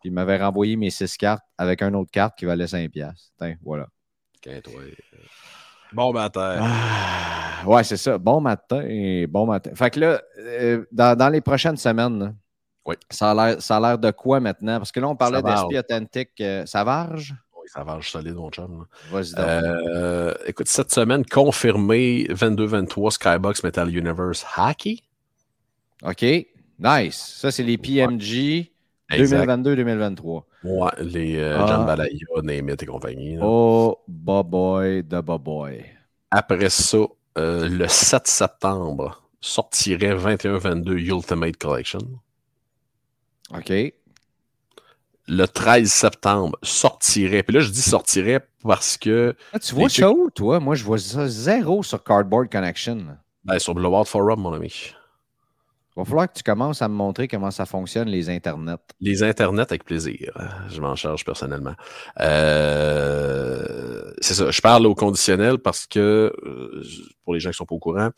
Puis 0.00 0.10
ils 0.10 0.12
m'avaient 0.12 0.38
renvoyé 0.38 0.76
mes 0.76 0.90
6 0.90 1.16
cartes 1.16 1.42
avec 1.56 1.82
une 1.82 1.96
autre 1.96 2.10
carte 2.12 2.38
qui 2.38 2.44
valait 2.44 2.66
5$. 2.66 2.88
piastres. 2.88 3.32
Tiens, 3.38 3.56
voilà. 3.64 3.86
Quinte, 4.40 4.68
ouais. 4.68 4.94
Bon 5.92 6.12
matin. 6.12 6.58
Ah, 6.60 7.62
ouais, 7.66 7.82
c'est 7.82 7.96
ça. 7.96 8.18
Bon 8.18 8.40
matin. 8.40 8.84
Bon 9.28 9.46
matin. 9.46 9.70
Fait 9.74 9.90
que 9.90 10.00
là, 10.00 10.20
euh, 10.38 10.84
dans, 10.92 11.16
dans 11.16 11.28
les 11.30 11.40
prochaines 11.40 11.76
semaines, 11.78 12.18
là, 12.18 12.32
Oui. 12.84 12.94
ça 13.10 13.30
a 13.30 13.34
l'air- 13.34 13.62
ça 13.62 13.96
de 13.96 14.10
quoi 14.12 14.38
maintenant? 14.38 14.78
Parce 14.78 14.92
que 14.92 15.00
là, 15.00 15.08
on 15.08 15.16
parlait 15.16 15.42
d'esprit 15.42 15.78
authentique. 15.78 16.40
euh, 16.40 16.64
Savarge? 16.66 17.32
Oui, 17.32 17.38
ça 17.72 17.84
va 17.84 17.98
solide, 18.02 18.34
mon 18.34 18.50
chum. 18.50 18.86
Vas-y. 19.10 19.34
Euh, 19.38 20.34
écoute, 20.46 20.68
cette 20.68 20.90
semaine, 20.92 21.24
confirmé 21.24 22.24
22-23 22.30 23.10
Skybox 23.12 23.62
Metal 23.62 23.94
Universe 23.94 24.44
Hockey. 24.56 24.98
OK. 26.02 26.22
Nice. 26.78 27.34
Ça, 27.38 27.50
c'est 27.50 27.62
les 27.64 27.76
PMG 27.78 28.70
Exact. 29.10 29.46
2022-2023. 29.46 30.42
Ouais, 30.64 30.90
les 31.00 31.36
euh, 31.38 31.58
Ah. 31.60 31.66
Jambalaya, 31.66 32.10
Name 32.42 32.68
It 32.70 32.82
et 32.82 32.86
compagnie. 32.86 33.36
là. 33.36 33.42
Oh, 33.44 33.98
boy, 34.06 35.02
the 35.04 35.20
boy. 35.22 35.84
Après 36.30 36.68
ça, 36.68 36.98
euh, 37.38 37.68
le 37.68 37.88
7 37.88 38.26
septembre, 38.26 39.22
sortirait 39.40 40.14
21-22 40.14 40.98
Ultimate 40.98 41.56
Collection. 41.56 42.00
OK. 43.54 43.72
Le 45.28 45.46
13 45.46 45.90
septembre, 45.90 46.58
sortirait. 46.62 47.42
Puis 47.42 47.54
là, 47.54 47.60
je 47.60 47.70
dis 47.70 47.82
sortirait 47.82 48.40
parce 48.62 48.96
que 48.96 49.34
Ah, 49.52 49.58
tu 49.58 49.74
vois 49.74 49.88
ça 49.88 50.10
où, 50.10 50.30
toi? 50.30 50.58
Moi, 50.58 50.74
je 50.74 50.84
vois 50.84 50.98
ça 50.98 51.28
zéro 51.28 51.82
sur 51.82 52.02
Cardboard 52.02 52.50
Connection. 52.50 52.98
ben, 53.44 53.58
sur 53.58 53.74
Blowout 53.74 54.04
Forum, 54.06 54.40
mon 54.40 54.52
ami. 54.54 54.94
Il 55.96 56.00
va 56.02 56.04
falloir 56.04 56.28
que 56.28 56.38
tu 56.38 56.44
commences 56.44 56.80
à 56.80 56.86
me 56.88 56.94
montrer 56.94 57.26
comment 57.26 57.50
ça 57.50 57.66
fonctionne, 57.66 58.08
les 58.08 58.30
internets. 58.30 58.76
Les 59.00 59.22
internets 59.24 59.62
avec 59.62 59.84
plaisir. 59.84 60.30
Je 60.68 60.80
m'en 60.80 60.94
charge 60.94 61.24
personnellement. 61.24 61.74
Euh, 62.20 64.12
c'est 64.20 64.34
ça. 64.34 64.50
Je 64.50 64.60
parle 64.60 64.86
au 64.86 64.94
conditionnel 64.94 65.58
parce 65.58 65.86
que, 65.86 66.32
euh, 66.44 66.82
pour 67.24 67.34
les 67.34 67.40
gens 67.40 67.50
qui 67.50 67.56
sont 67.56 67.66
pas 67.66 67.74
au 67.74 67.78
courant, 67.80 68.10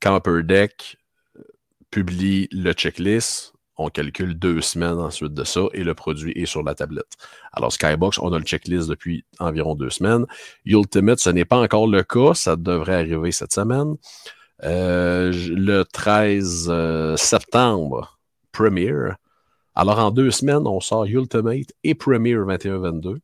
quand 0.00 0.16
Upper 0.16 0.42
Deck 0.42 0.96
euh, 1.36 1.42
publie 1.90 2.48
le 2.50 2.72
checklist, 2.72 3.51
on 3.76 3.88
calcule 3.88 4.38
deux 4.38 4.60
semaines 4.60 4.98
ensuite 4.98 5.34
de 5.34 5.44
ça 5.44 5.62
et 5.72 5.82
le 5.82 5.94
produit 5.94 6.32
est 6.32 6.46
sur 6.46 6.62
la 6.62 6.74
tablette. 6.74 7.16
Alors, 7.52 7.72
Skybox, 7.72 8.18
on 8.18 8.32
a 8.32 8.38
le 8.38 8.44
checklist 8.44 8.88
depuis 8.88 9.24
environ 9.38 9.74
deux 9.74 9.90
semaines. 9.90 10.26
Ultimate, 10.64 11.18
ce 11.18 11.30
n'est 11.30 11.44
pas 11.44 11.58
encore 11.58 11.86
le 11.86 12.02
cas. 12.02 12.34
Ça 12.34 12.56
devrait 12.56 12.96
arriver 12.96 13.32
cette 13.32 13.52
semaine. 13.52 13.96
Euh, 14.64 15.32
le 15.32 15.84
13 15.84 16.66
euh, 16.68 17.16
septembre, 17.16 18.18
Premiere. 18.52 19.16
Alors, 19.74 19.98
en 19.98 20.10
deux 20.10 20.30
semaines, 20.30 20.66
on 20.66 20.80
sort 20.80 21.06
Ultimate 21.06 21.72
et 21.82 21.94
Premiere 21.94 22.40
21-22. 22.40 23.18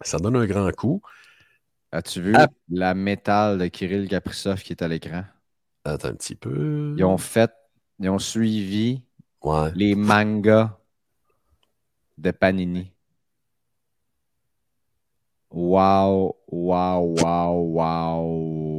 Ça 0.00 0.18
donne 0.18 0.36
un 0.36 0.46
grand 0.46 0.70
coup. 0.72 1.00
As-tu 1.92 2.20
vu 2.20 2.34
la 2.70 2.94
métal 2.94 3.58
de 3.58 3.68
Kirill 3.68 4.08
Kaprizov 4.08 4.60
qui 4.62 4.72
est 4.72 4.82
à 4.82 4.88
l'écran? 4.88 5.22
Attends 5.84 6.08
un 6.08 6.14
petit 6.14 6.34
peu. 6.34 6.94
Ils 6.98 7.04
ont 7.04 7.18
fait, 7.18 7.52
ils 8.00 8.08
ont 8.10 8.18
suivi 8.18 9.03
Ouais. 9.44 9.70
les 9.74 9.94
mangas 9.94 10.76
de 12.18 12.30
Panini. 12.30 12.90
Wow, 15.50 16.34
wow, 16.48 17.00
wow, 17.20 17.52
wow, 17.62 18.24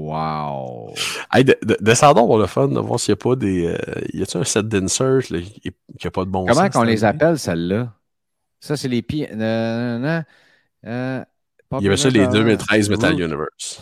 wow. 0.10 0.94
Hey, 1.32 1.46
de- 1.46 1.58
de- 1.64 1.78
descendons 1.80 2.26
pour 2.28 2.38
le 2.38 2.48
fun, 2.48 2.68
de 2.68 2.80
voir 2.80 3.00
s'il 3.00 3.14
n'y 3.14 3.20
a 3.20 3.24
pas 3.24 3.36
des. 3.38 3.68
euh, 3.68 4.02
y 4.14 4.22
a-t-il 4.22 4.42
un 4.42 4.44
set 4.44 4.68
d'insert 4.68 5.22
qui 5.24 5.72
n'a 6.04 6.12
pas 6.12 6.26
de 6.26 6.30
bon 6.30 6.46
Comment 6.46 6.62
sens, 6.66 6.70
qu'on 6.72 6.84
les 6.84 7.06
appelle, 7.06 7.40
celles-là? 7.40 7.94
Ça, 8.60 8.76
c'est 8.76 8.90
les 8.90 9.02
pi... 9.02 9.26
euh, 9.26 9.98
non, 9.98 10.00
non, 10.08 10.24
euh, 10.86 11.24
Il 11.80 11.84
y 11.84 11.88
avait 11.88 11.96
ça, 11.98 12.10
les 12.10 12.20
Popular- 12.26 12.34
2013 12.34 12.90
Metal 12.90 13.14
Root. 13.14 13.20
Universe. 13.22 13.82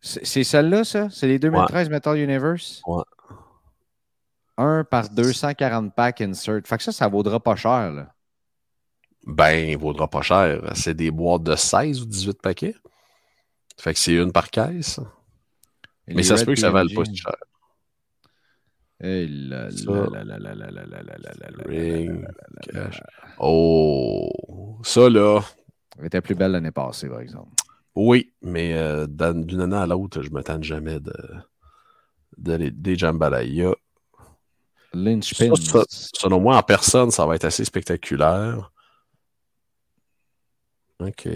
C'est 0.00 0.24
c'est 0.24 0.44
celle-là, 0.44 0.84
ça? 0.84 1.08
C'est 1.10 1.26
les 1.26 1.40
2013 1.40 1.88
Metal 1.90 2.16
Universe? 2.16 2.82
Ouais. 2.86 3.02
1 4.58 4.84
par 4.84 5.08
240 5.08 5.94
packs 5.94 6.20
insert. 6.20 6.60
Fait 6.66 6.76
que 6.76 6.82
ça, 6.82 6.92
ça 6.92 7.08
vaudra 7.08 7.40
pas 7.40 7.56
cher. 7.56 7.92
Là. 7.92 8.12
Ben, 9.24 9.70
il 9.70 9.78
vaudra 9.78 10.08
pas 10.08 10.22
cher. 10.22 10.70
C'est 10.74 10.94
des 10.94 11.10
boîtes 11.10 11.44
de 11.44 11.54
16 11.54 12.02
ou 12.02 12.06
18 12.06 12.42
paquets. 12.42 12.74
Fait 13.78 13.94
que 13.94 14.00
c'est 14.00 14.14
une 14.14 14.32
par 14.32 14.50
caisse. 14.50 15.00
Mais 16.08 16.22
ça 16.22 16.36
se 16.36 16.44
peut 16.44 16.54
que 16.54 16.60
ça 16.60 16.70
vale 16.70 16.88
pas 16.94 17.04
si 17.04 17.16
cher. 17.16 17.36
Oh, 23.38 24.80
ça 24.82 25.08
là. 25.08 25.40
Elle 25.98 26.06
était 26.06 26.20
plus 26.20 26.34
belle 26.34 26.52
l'année 26.52 26.72
passée, 26.72 27.08
par 27.08 27.20
exemple. 27.20 27.52
Oui, 27.94 28.32
mais 28.42 28.74
d'une 29.06 29.60
année 29.60 29.76
à 29.76 29.86
l'autre, 29.86 30.22
je 30.22 30.30
ne 30.30 30.34
m'attends 30.34 30.62
jamais 30.62 30.98
de, 30.98 31.14
de, 32.38 32.70
des 32.70 32.96
jambalayas 32.96 33.74
Lynchpin. 35.04 35.52
Selon 35.88 36.40
moi, 36.40 36.56
en 36.56 36.62
personne, 36.62 37.10
ça 37.10 37.26
va 37.26 37.34
être 37.36 37.44
assez 37.44 37.64
spectaculaire. 37.64 38.70
OK. 41.00 41.28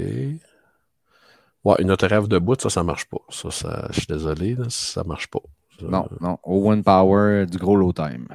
Ouais, 1.65 1.77
une 1.79 1.91
autorève 1.93 2.27
de 2.27 2.39
bout, 2.39 2.61
ça, 2.61 2.71
ça 2.71 2.83
marche 2.83 3.05
pas. 3.07 3.21
Ça, 3.31 3.51
ça 3.51 3.89
je 3.93 4.01
suis 4.01 4.07
désolé, 4.09 4.55
là, 4.57 4.65
ça 4.69 5.05
marche 5.05 5.29
pas. 5.29 5.39
Ça- 5.79 5.87
Non, 5.87 6.09
non. 6.21 6.39
Owen 6.43 6.83
Power, 6.83 7.47
du 7.47 7.57
gros 7.59 7.77
low 7.77 7.93
time. 7.93 8.27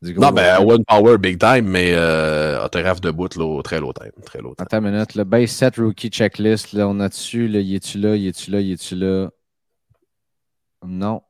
Du 0.00 0.12
gros 0.12 0.22
Non, 0.22 0.28
low 0.28 0.34
ben, 0.36 0.56
time. 0.58 0.68
One 0.68 0.84
Power, 0.84 1.18
big 1.18 1.38
time, 1.40 1.62
mais 1.68 1.92
euh, 1.94 2.64
autorève 2.64 3.00
de 3.00 3.10
bout, 3.10 3.34
là, 3.34 3.62
très 3.62 3.80
low 3.80 3.92
time. 3.92 4.12
Très 4.24 4.38
low 4.40 4.54
time. 4.54 4.64
Attends 4.66 4.78
une 4.84 4.92
minute. 4.92 5.16
Le 5.16 5.24
base 5.24 5.50
set 5.50 5.76
rookie 5.78 6.10
checklist, 6.10 6.72
là, 6.74 6.86
on 6.86 7.00
a 7.00 7.08
dessus. 7.08 7.48
Là, 7.48 7.58
y 7.58 7.74
es-tu 7.74 7.98
là? 7.98 8.14
Y 8.14 8.28
es-tu 8.28 8.50
là? 8.52 8.60
Y 8.60 8.72
es-tu 8.72 8.94
là? 8.94 9.30
Non. 10.86 11.22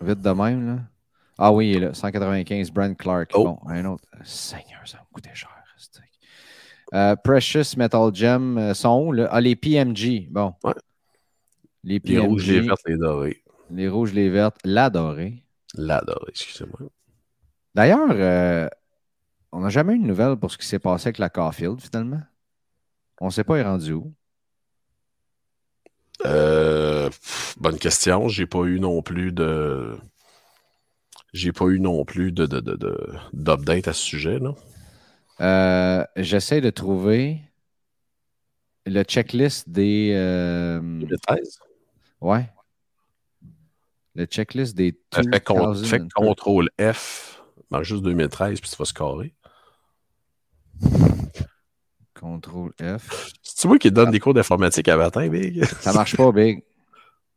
Vite 0.00 0.20
de 0.20 0.30
même, 0.30 0.66
là. 0.66 0.82
Ah 1.42 1.52
oui, 1.52 1.70
il 1.70 1.76
est 1.76 1.80
là. 1.80 1.94
195, 1.94 2.70
Brent 2.70 2.94
Clark. 2.96 3.30
Oh. 3.34 3.44
Bon, 3.44 3.58
un 3.66 3.84
autre. 3.86 4.04
Seigneur, 4.24 4.80
ça 4.84 4.98
me 4.98 5.14
coûtait 5.14 5.34
cher. 5.34 5.48
Euh, 6.92 7.14
Precious 7.14 7.76
Metal 7.76 8.12
Gem 8.12 8.58
euh, 8.58 8.74
sont 8.74 9.00
où, 9.06 9.12
là? 9.12 9.28
Ah, 9.30 9.40
les 9.40 9.54
PMG. 9.54 10.26
Bon. 10.28 10.54
Ouais. 10.64 10.72
Les 11.84 11.94
Les 11.94 12.00
PMG. 12.00 12.26
rouges, 12.26 12.46
les 12.48 12.60
vertes, 12.60 12.80
les 12.84 12.96
dorés. 12.96 13.42
les 13.70 13.88
rouges, 13.88 14.12
les 14.12 14.28
vertes. 14.28 14.56
La 14.64 14.90
dorée. 14.90 15.42
La 15.74 16.00
dorée, 16.00 16.30
excusez-moi. 16.30 16.80
D'ailleurs, 17.76 18.08
euh, 18.10 18.68
on 19.52 19.60
n'a 19.60 19.68
jamais 19.68 19.94
eu 19.94 19.98
de 20.00 20.04
nouvelles 20.04 20.34
pour 20.36 20.50
ce 20.50 20.58
qui 20.58 20.66
s'est 20.66 20.80
passé 20.80 21.06
avec 21.08 21.18
la 21.18 21.28
Caulfield, 21.30 21.80
finalement. 21.80 22.22
On 23.20 23.26
ne 23.26 23.30
sait 23.30 23.44
pas, 23.44 23.56
il 23.56 23.60
est 23.60 23.64
rendu 23.64 23.92
où. 23.92 24.12
Euh, 26.26 27.08
pff, 27.08 27.54
bonne 27.58 27.78
question. 27.78 28.26
J'ai 28.26 28.46
pas 28.46 28.64
eu 28.64 28.80
non 28.80 29.00
plus 29.00 29.30
de. 29.30 29.96
J'ai 31.32 31.52
pas 31.52 31.66
eu 31.66 31.78
non 31.80 32.04
plus 32.04 32.32
de, 32.32 32.46
de, 32.46 32.60
de, 32.60 32.74
de- 32.76 33.12
d'update 33.32 33.88
à 33.88 33.92
ce 33.92 34.02
sujet. 34.02 34.38
Là. 34.38 34.54
Euh, 35.40 36.04
J'essaie 36.16 36.60
de 36.60 36.70
trouver 36.70 37.40
le 38.86 39.02
checklist 39.04 39.68
des. 39.68 40.12
euh, 40.14 40.80
2013. 40.80 41.58
ouais. 42.20 42.48
Le 44.16 44.24
checklist 44.26 44.74
des. 44.76 44.98
Con- 45.44 45.72
2000 45.72 45.84
fais 45.88 46.00
contrôle 46.14 46.68
F, 46.80 47.40
marque 47.70 47.84
juste 47.84 48.02
2013, 48.02 48.60
puis 48.60 48.68
tu 48.68 48.76
vas 48.76 48.84
scorer. 48.84 49.32
Contrôle 52.18 52.72
F. 52.80 53.30
C'est 53.42 53.68
moi 53.68 53.78
qui 53.78 53.90
donne 53.90 54.10
des 54.10 54.20
cours 54.20 54.34
d'informatique 54.34 54.88
à 54.88 54.96
matin, 54.96 55.26
Big? 55.28 55.64
Ça 55.80 55.92
marche 55.92 56.16
pas, 56.16 56.32
Big. 56.32 56.62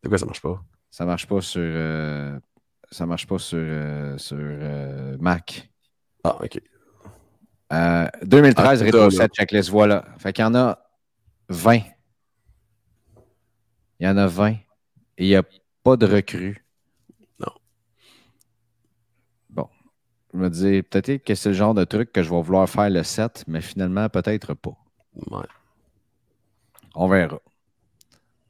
De 0.04 0.10
quoi 0.10 0.18
ça 0.18 0.26
marche 0.26 0.42
pas? 0.42 0.62
Ça 0.90 1.06
marche 1.06 1.28
pas 1.28 1.42
sur. 1.42 1.62
euh, 1.64 2.38
ça 2.94 3.06
marche 3.06 3.28
pas 3.28 3.40
sur, 3.40 3.58
euh, 3.60 4.18
sur 4.18 4.38
euh, 4.40 5.18
Mac. 5.20 5.70
Ah, 6.24 6.38
ok. 6.42 6.62
Euh, 7.74 8.08
2013, 8.24 8.82
Ah, 8.82 8.86
Retro 8.86 8.98
là, 9.00 9.04
là. 9.06 9.12
7 9.12 9.34
checklist, 9.34 9.70
voilà. 9.70 10.06
Fait 10.20 10.32
qu'il 10.32 10.44
y 10.44 10.48
en 10.48 10.56
a 10.56 10.80
20. 11.50 11.80
Il 14.00 14.06
y 14.06 14.08
en 14.08 14.18
a 14.18 14.28
20. 14.28 14.52
Et 14.52 14.60
il 15.18 15.28
n'y 15.28 15.36
a 15.36 15.44
pas 15.84 15.98
de 15.98 16.06
recrues. 16.06 16.66
Non. 17.40 17.52
Bon. 19.50 19.68
Je 20.34 20.38
me 20.40 20.50
dis, 20.50 20.84
peut-être 20.84 21.24
que 21.24 21.36
c'est 21.36 21.50
le 21.50 21.56
genre 21.56 21.74
de 21.74 21.84
truc 21.84 22.12
que 22.12 22.22
je 22.22 22.30
vais 22.30 22.42
vouloir 22.42 22.70
faire 22.70 22.90
le 22.90 23.04
7, 23.04 23.44
mais 23.48 23.62
finalement, 23.62 24.08
peut-être 24.10 24.54
pas. 24.54 24.78
Ouais. 25.16 25.46
On 26.96 27.08
verra. 27.08 27.40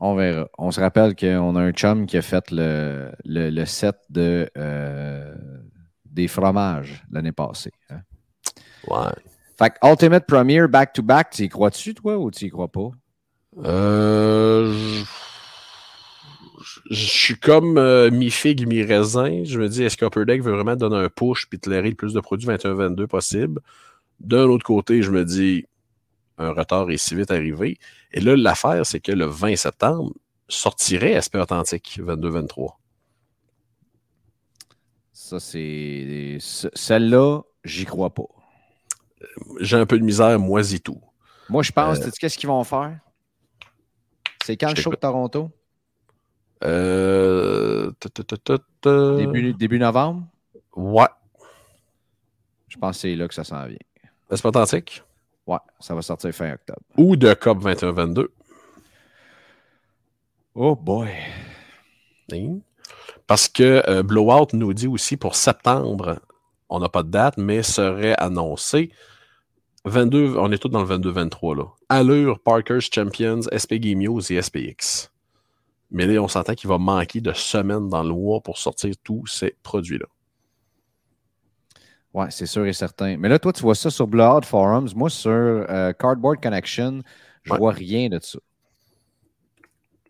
On 0.05 0.15
verra. 0.15 0.49
On 0.57 0.69
se 0.69 0.81
rappelle 0.81 1.15
qu'on 1.15 1.55
a 1.55 1.61
un 1.61 1.71
chum 1.71 2.05
qui 2.05 2.17
a 2.17 2.21
fait 2.21 2.51
le, 2.51 3.09
le, 3.23 3.49
le 3.49 3.65
set 3.65 3.95
de, 4.09 4.49
euh, 4.57 5.33
des 6.05 6.27
fromages 6.27 7.03
l'année 7.09 7.31
passée. 7.31 7.71
hein. 7.89 8.01
Ouais. 8.89 9.13
Fait 9.57 9.69
que 9.69 9.87
Ultimate 9.87 10.25
Premier 10.27 10.67
back-to-back, 10.67 11.29
tu 11.31 11.43
y 11.43 11.49
crois-tu, 11.49 11.93
toi, 11.93 12.17
ou 12.17 12.31
tu 12.31 12.45
y 12.45 12.49
crois 12.49 12.67
pas? 12.67 12.89
Euh, 13.63 14.73
je- 16.89 17.05
suis 17.05 17.35
comme 17.39 17.77
euh, 17.77 18.11
mi-figue, 18.11 18.67
mi-raisin. 18.67 19.43
Je 19.45 19.57
me 19.59 19.69
dis, 19.69 19.83
est-ce 19.83 19.95
qu'Upper 19.95 20.25
Deck 20.25 20.41
veut 20.41 20.53
vraiment 20.53 20.75
donner 20.75 20.97
un 20.97 21.09
push 21.09 21.47
puis 21.47 21.59
te 21.59 21.69
le 21.69 21.93
plus 21.95 22.13
de 22.13 22.19
produits 22.19 22.47
21-22 22.47 23.07
possible? 23.07 23.61
D'un 24.19 24.43
autre 24.45 24.65
côté, 24.65 25.01
je 25.01 25.11
me 25.11 25.23
dis, 25.23 25.65
un 26.37 26.51
retard 26.51 26.89
est 26.91 26.97
si 26.97 27.15
vite 27.15 27.31
arrivé. 27.31 27.77
Et 28.11 28.19
là, 28.19 28.35
l'affaire, 28.35 28.85
c'est 28.85 28.99
que 28.99 29.11
le 29.11 29.25
20 29.25 29.55
septembre 29.55 30.13
sortirait 30.47 31.13
SP 31.21 31.35
Authentique 31.37 31.99
22-23. 32.01 32.79
Ça, 35.11 35.39
c'est. 35.39 36.37
ce- 36.39 36.67
Celle-là, 36.73 37.41
j'y 37.63 37.85
crois 37.85 38.13
pas. 38.13 38.23
J'ai 39.61 39.77
un 39.77 39.85
peu 39.85 39.97
de 39.97 40.03
misère, 40.03 40.37
moi 40.39 40.61
et 40.73 40.79
tout. 40.79 41.01
Moi, 41.49 41.63
je 41.63 41.71
pense, 41.71 41.99
Euh, 41.99 42.05
tu 42.05 42.19
qu'est-ce 42.19 42.37
qu'ils 42.37 42.49
vont 42.49 42.63
faire? 42.63 42.99
C'est 44.43 44.57
quand 44.57 44.69
Je 44.69 44.75
le 44.75 44.81
show 44.81 44.89
de. 44.91 44.95
Toronto? 44.95 45.49
Euh. 46.63 47.91
Début, 49.17 49.53
début 49.53 49.79
novembre? 49.79 50.27
Ouais. 50.75 51.07
Je 52.67 52.77
pense 52.77 52.97
que 52.97 53.01
c'est 53.01 53.15
là 53.15 53.27
que 53.27 53.33
ça 53.33 53.43
s'en 53.43 53.65
vient. 53.67 53.77
Pas 54.27 54.35
authentique? 54.49 55.03
Ouais, 55.45 55.57
ça 55.79 55.93
va 55.93 56.01
sortir 56.01 56.31
fin 56.33 56.53
octobre. 56.53 56.81
Ou 56.97 57.15
de 57.15 57.33
COP 57.33 57.63
21-22. 57.63 58.27
Oh 60.55 60.75
boy. 60.75 61.09
Hein? 62.31 62.59
Parce 63.27 63.47
que 63.47 63.83
euh, 63.89 64.03
Blowout 64.03 64.47
nous 64.53 64.73
dit 64.73 64.87
aussi 64.87 65.17
pour 65.17 65.35
septembre, 65.35 66.19
on 66.69 66.79
n'a 66.79 66.89
pas 66.89 67.03
de 67.03 67.09
date, 67.09 67.37
mais 67.37 67.63
serait 67.63 68.15
annoncé 68.17 68.91
22, 69.85 70.37
on 70.37 70.51
est 70.51 70.57
tous 70.57 70.69
dans 70.69 70.83
le 70.83 70.97
22-23 70.97 71.57
là. 71.57 71.65
Allure, 71.89 72.39
Parker's 72.39 72.89
Champions, 72.91 73.41
SP 73.51 73.75
Game 73.75 73.99
News 73.99 74.21
et 74.31 74.41
SPX. 74.41 75.11
Mais 75.91 76.05
là, 76.07 76.21
on 76.21 76.27
s'entend 76.27 76.55
qu'il 76.55 76.69
va 76.69 76.77
manquer 76.77 77.19
de 77.21 77.33
semaines 77.33 77.89
dans 77.89 78.01
le 78.01 78.13
mois 78.13 78.41
pour 78.41 78.57
sortir 78.57 78.93
tous 79.03 79.27
ces 79.27 79.55
produits-là. 79.61 80.05
Ouais, 82.13 82.29
c'est 82.29 82.45
sûr 82.45 82.65
et 82.67 82.73
certain. 82.73 83.17
Mais 83.17 83.27
là, 83.27 83.39
toi, 83.39 83.51
tu 83.53 83.61
vois 83.63 83.73
ça 83.75 83.89
sur 83.89 84.07
Blood 84.07 84.45
Forums. 84.45 84.89
Moi, 84.95 85.09
sur 85.09 85.31
euh, 85.31 85.93
Cardboard 85.93 86.41
Connection, 86.41 87.01
je 87.43 87.53
Ouais. 87.53 87.57
vois 87.57 87.71
rien 87.71 88.07
de 88.09 88.19
ça. 88.21 88.39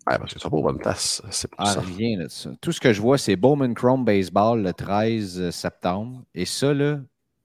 Ouais, 0.08 0.18
parce 0.18 0.34
que 0.34 0.40
ça 0.40 0.50
pas 0.50 0.62
bonne 0.62 0.78
place. 0.80 1.22
C'est 1.32 1.50
pour 1.50 1.58
Ah, 1.58 1.66
ça. 1.68 1.82
rien 1.82 2.20
de 2.24 2.28
ça. 2.28 2.52
Tout 2.62 2.72
ce 2.72 2.80
que 2.82 2.94
je 2.94 3.02
vois, 3.02 3.18
c'est 3.18 3.36
Bowman 3.36 3.74
Chrome 3.74 4.04
Baseball 4.06 4.62
le 4.62 4.74
13 4.74 5.50
septembre. 5.52 6.24
Et 6.34 6.46
ça, 6.46 6.74
là, 6.74 7.00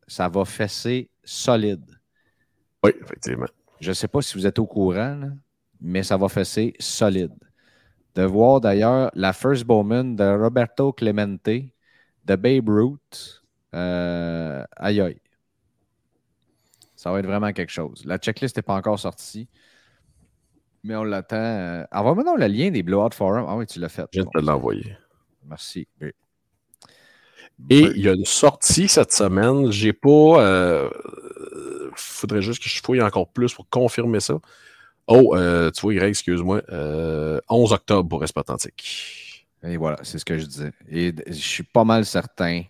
ça 0.07 0.29
va 0.29 0.45
fesser 0.45 1.11
solide. 1.25 1.85
Oui, 2.83 2.93
effectivement. 3.03 3.49
Je 3.81 3.91
ne 3.91 3.95
sais 3.95 4.09
pas 4.09 4.23
si 4.23 4.35
vous 4.35 4.47
êtes 4.47 4.59
au 4.59 4.67
courant, 4.67 5.15
là, 5.17 5.29
mais 5.81 6.03
ça 6.03 6.17
va 6.17 6.29
fesser 6.29 6.75
solide. 6.81 7.33
De 8.15 8.25
voir 8.25 8.61
d'ailleurs 8.61 9.11
la 9.15 9.33
First 9.33 9.65
Bowman 9.65 10.17
de 10.17 10.25
Roberto 10.25 10.93
Clemente, 10.93 11.45
de 11.47 12.37
Babe 12.37 12.69
Ruth. 12.69 13.38
Euh, 13.75 14.65
aïe 14.77 15.01
aïe. 15.01 15.21
Ça 16.97 17.13
va 17.13 17.21
être 17.21 17.27
vraiment 17.27 17.53
quelque 17.53 17.71
chose. 17.71 18.03
La 18.05 18.19
checklist 18.19 18.57
n'est 18.57 18.63
pas 18.63 18.75
encore 18.75 18.99
sortie. 18.99 19.49
Mais 20.85 20.97
on 20.97 21.05
l'attend. 21.05 21.37
Euh, 21.37 21.85
Envoie-moi 21.93 22.25
donc 22.25 22.39
le 22.39 22.47
lien 22.47 22.71
des 22.71 22.83
Blowout 22.83 23.11
Forum. 23.15 23.47
Ah 23.49 23.57
oui, 23.57 23.67
tu 23.67 23.79
l'as 23.79 23.89
fait. 23.89 24.05
Je 24.13 24.21
viens 24.21 24.25
de 24.25 24.41
te 24.41 24.45
l'envoyer. 24.45 24.97
Merci. 25.47 25.87
Oui. 26.01 26.09
Et 27.71 27.83
Oui. 27.85 27.93
il 27.97 28.03
y 28.03 28.09
a 28.09 28.13
une 28.15 28.25
sortie 28.25 28.89
cette 28.89 29.13
semaine. 29.13 29.71
J'ai 29.71 29.93
pas. 29.93 30.41
Euh, 30.41 30.91
faudrait 31.95 32.43
juste 32.43 32.63
que 32.63 32.69
je 32.69 32.81
fouille 32.83 33.03
encore 33.03 33.29
plus 33.29 33.53
pour 33.55 33.69
confirmer 33.69 34.21
ça. 34.21 34.35
Oh, 35.07 35.35
euh, 35.37 35.71
tu 35.71 35.81
vois, 35.83 35.95
Greg, 35.95 36.11
excuse-moi. 36.11 36.63
euh, 36.71 37.41
11 37.49 37.73
octobre 37.73 38.09
pour 38.09 38.23
Authentique. 38.23 39.47
Et 39.63 39.77
voilà, 39.77 39.99
c'est 40.03 40.19
ce 40.19 40.25
que 40.25 40.39
je 40.39 40.47
disais. 40.47 40.73
Et 40.89 41.15
je 41.27 41.33
suis 41.33 41.63
pas 41.65 41.85
mal 41.85 42.05
certain, 42.05 42.63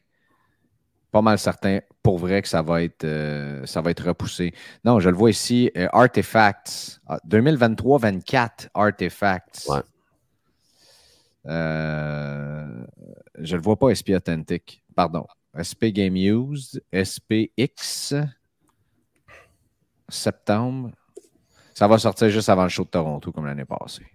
pas 1.10 1.22
mal 1.22 1.38
certain 1.38 1.80
pour 2.02 2.18
vrai 2.18 2.42
que 2.42 2.48
ça 2.48 2.62
va 2.62 2.82
être, 2.82 3.04
euh, 3.04 3.64
ça 3.66 3.80
va 3.80 3.90
être 3.90 4.04
repoussé. 4.06 4.52
Non, 4.84 5.00
je 5.00 5.10
le 5.10 5.16
vois 5.16 5.30
ici, 5.30 5.70
euh, 5.76 5.88
Artifacts, 5.92 7.00
Ah, 7.06 7.18
2023-24 7.26 8.68
Artifacts. 8.74 9.66
Ouais. 9.68 9.80
Euh, 11.46 12.84
je 13.38 13.56
le 13.56 13.62
vois 13.62 13.76
pas 13.76 13.90
SP 13.94 14.10
Authentic. 14.14 14.82
Pardon. 14.94 15.26
SP 15.56 15.92
Game 15.92 16.16
Used, 16.16 16.82
SPX, 16.92 18.14
septembre. 20.08 20.90
Ça 21.74 21.86
va 21.86 21.98
sortir 21.98 22.28
juste 22.28 22.48
avant 22.48 22.64
le 22.64 22.68
show 22.68 22.84
de 22.84 22.88
Toronto, 22.88 23.32
comme 23.32 23.46
l'année 23.46 23.64
passée. 23.64 24.06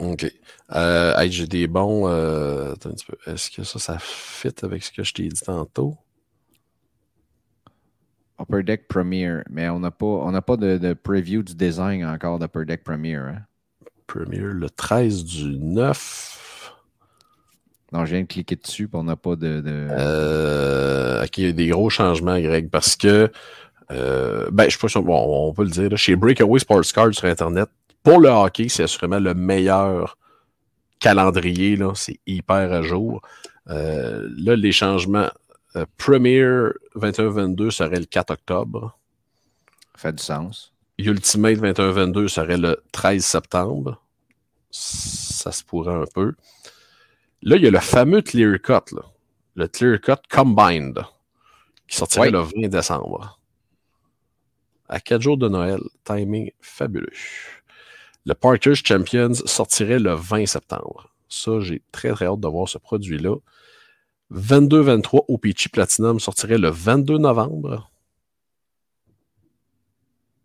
OK. 0.00 0.30
Euh, 0.74 1.16
hey, 1.18 1.30
J'ai 1.32 1.46
des 1.46 1.66
bons. 1.66 2.08
euh, 2.08 2.72
attends 2.72 2.90
un 2.90 2.92
petit 2.92 3.06
peu. 3.06 3.16
Est-ce 3.30 3.50
que 3.50 3.62
ça, 3.64 3.78
ça 3.78 3.96
fit 3.98 4.52
avec 4.62 4.82
ce 4.82 4.92
que 4.92 5.02
je 5.02 5.14
t'ai 5.14 5.28
dit 5.28 5.40
tantôt? 5.40 5.96
Upper 8.38 8.62
Deck 8.62 8.86
Premier, 8.88 9.38
mais 9.48 9.68
on 9.70 9.80
n'a 9.80 9.90
pas, 9.90 10.04
on 10.06 10.40
pas 10.42 10.56
de, 10.58 10.76
de 10.76 10.92
preview 10.92 11.42
du 11.42 11.54
design 11.54 12.04
encore 12.04 12.38
d'Upper 12.38 12.66
Deck 12.66 12.84
Premier. 12.84 13.14
hein. 13.14 13.42
Premier, 14.06 14.38
le 14.40 14.68
13 14.68 15.24
du 15.24 15.58
9. 15.58 16.74
Non, 17.92 18.04
je 18.04 18.12
viens 18.12 18.22
de 18.22 18.26
cliquer 18.26 18.56
dessus, 18.56 18.88
puis 18.88 18.98
on 18.98 19.04
n'a 19.04 19.16
pas 19.16 19.36
de. 19.36 19.60
de- 19.60 19.88
Euh, 19.90 21.24
OK, 21.24 21.38
il 21.38 21.46
y 21.46 21.48
a 21.48 21.52
des 21.52 21.68
gros 21.68 21.88
changements, 21.88 22.38
Greg, 22.38 22.68
parce 22.68 22.94
que. 22.96 23.30
euh, 23.90 24.48
ben, 24.52 24.64
je 24.64 24.70
sais 24.76 24.78
pas 24.80 24.88
si 24.88 24.96
on, 24.98 25.02
bon, 25.02 25.48
on 25.48 25.52
peut 25.54 25.64
le 25.64 25.70
dire. 25.70 25.88
là, 25.88 25.96
chez 25.96 26.14
Breakaway 26.14 26.58
Sports 26.58 26.82
Card 26.92 27.14
sur 27.14 27.24
Internet, 27.24 27.68
pour 28.06 28.20
le 28.20 28.28
hockey, 28.28 28.68
c'est 28.68 28.84
assurément 28.84 29.18
le 29.18 29.34
meilleur 29.34 30.16
calendrier. 31.00 31.76
C'est 31.96 32.20
hyper 32.24 32.72
à 32.72 32.80
jour. 32.82 33.20
Euh, 33.68 34.28
là, 34.38 34.54
les 34.54 34.70
changements. 34.70 35.28
euh, 35.74 35.84
Premier 35.98 36.40
21-22 36.94 37.70
serait 37.70 37.98
le 37.98 38.04
4 38.06 38.30
octobre. 38.30 38.96
fait 39.96 40.12
du 40.12 40.22
sens. 40.22 40.72
Ultimate 40.98 41.58
21-22 41.58 42.28
serait 42.28 42.56
le 42.58 42.80
13 42.92 43.24
septembre. 43.24 44.00
Ça 44.70 45.50
se 45.50 45.64
pourrait 45.64 45.94
un 45.94 46.04
peu. 46.14 46.34
Là, 47.42 47.56
il 47.56 47.62
y 47.64 47.66
a 47.66 47.70
le 47.72 47.80
fameux 47.80 48.22
Clear 48.22 48.60
Cut, 48.62 48.94
là. 48.94 49.02
le 49.56 49.66
Clear 49.66 50.00
Cut 50.00 50.22
Combined, 50.30 51.02
qui 51.88 51.96
sortirait 51.96 52.26
Oui. 52.28 52.32
le 52.32 52.38
20 52.62 52.68
décembre. 52.68 53.40
À 54.88 55.00
4 55.00 55.20
jours 55.20 55.36
de 55.38 55.48
Noël. 55.48 55.80
Timing 56.04 56.52
fabuleux. 56.60 57.10
Le 58.26 58.34
Partridge 58.34 58.82
Champions 58.84 59.34
sortirait 59.34 60.00
le 60.00 60.14
20 60.14 60.46
septembre. 60.46 61.14
Ça, 61.28 61.60
j'ai 61.60 61.82
très 61.92 62.10
très 62.12 62.26
hâte 62.26 62.40
de 62.40 62.48
voir 62.48 62.68
ce 62.68 62.78
produit-là. 62.78 63.36
22-23 64.32 65.26
OPC 65.28 65.70
Platinum 65.72 66.18
sortirait 66.18 66.58
le 66.58 66.68
22 66.68 67.18
novembre. 67.18 67.88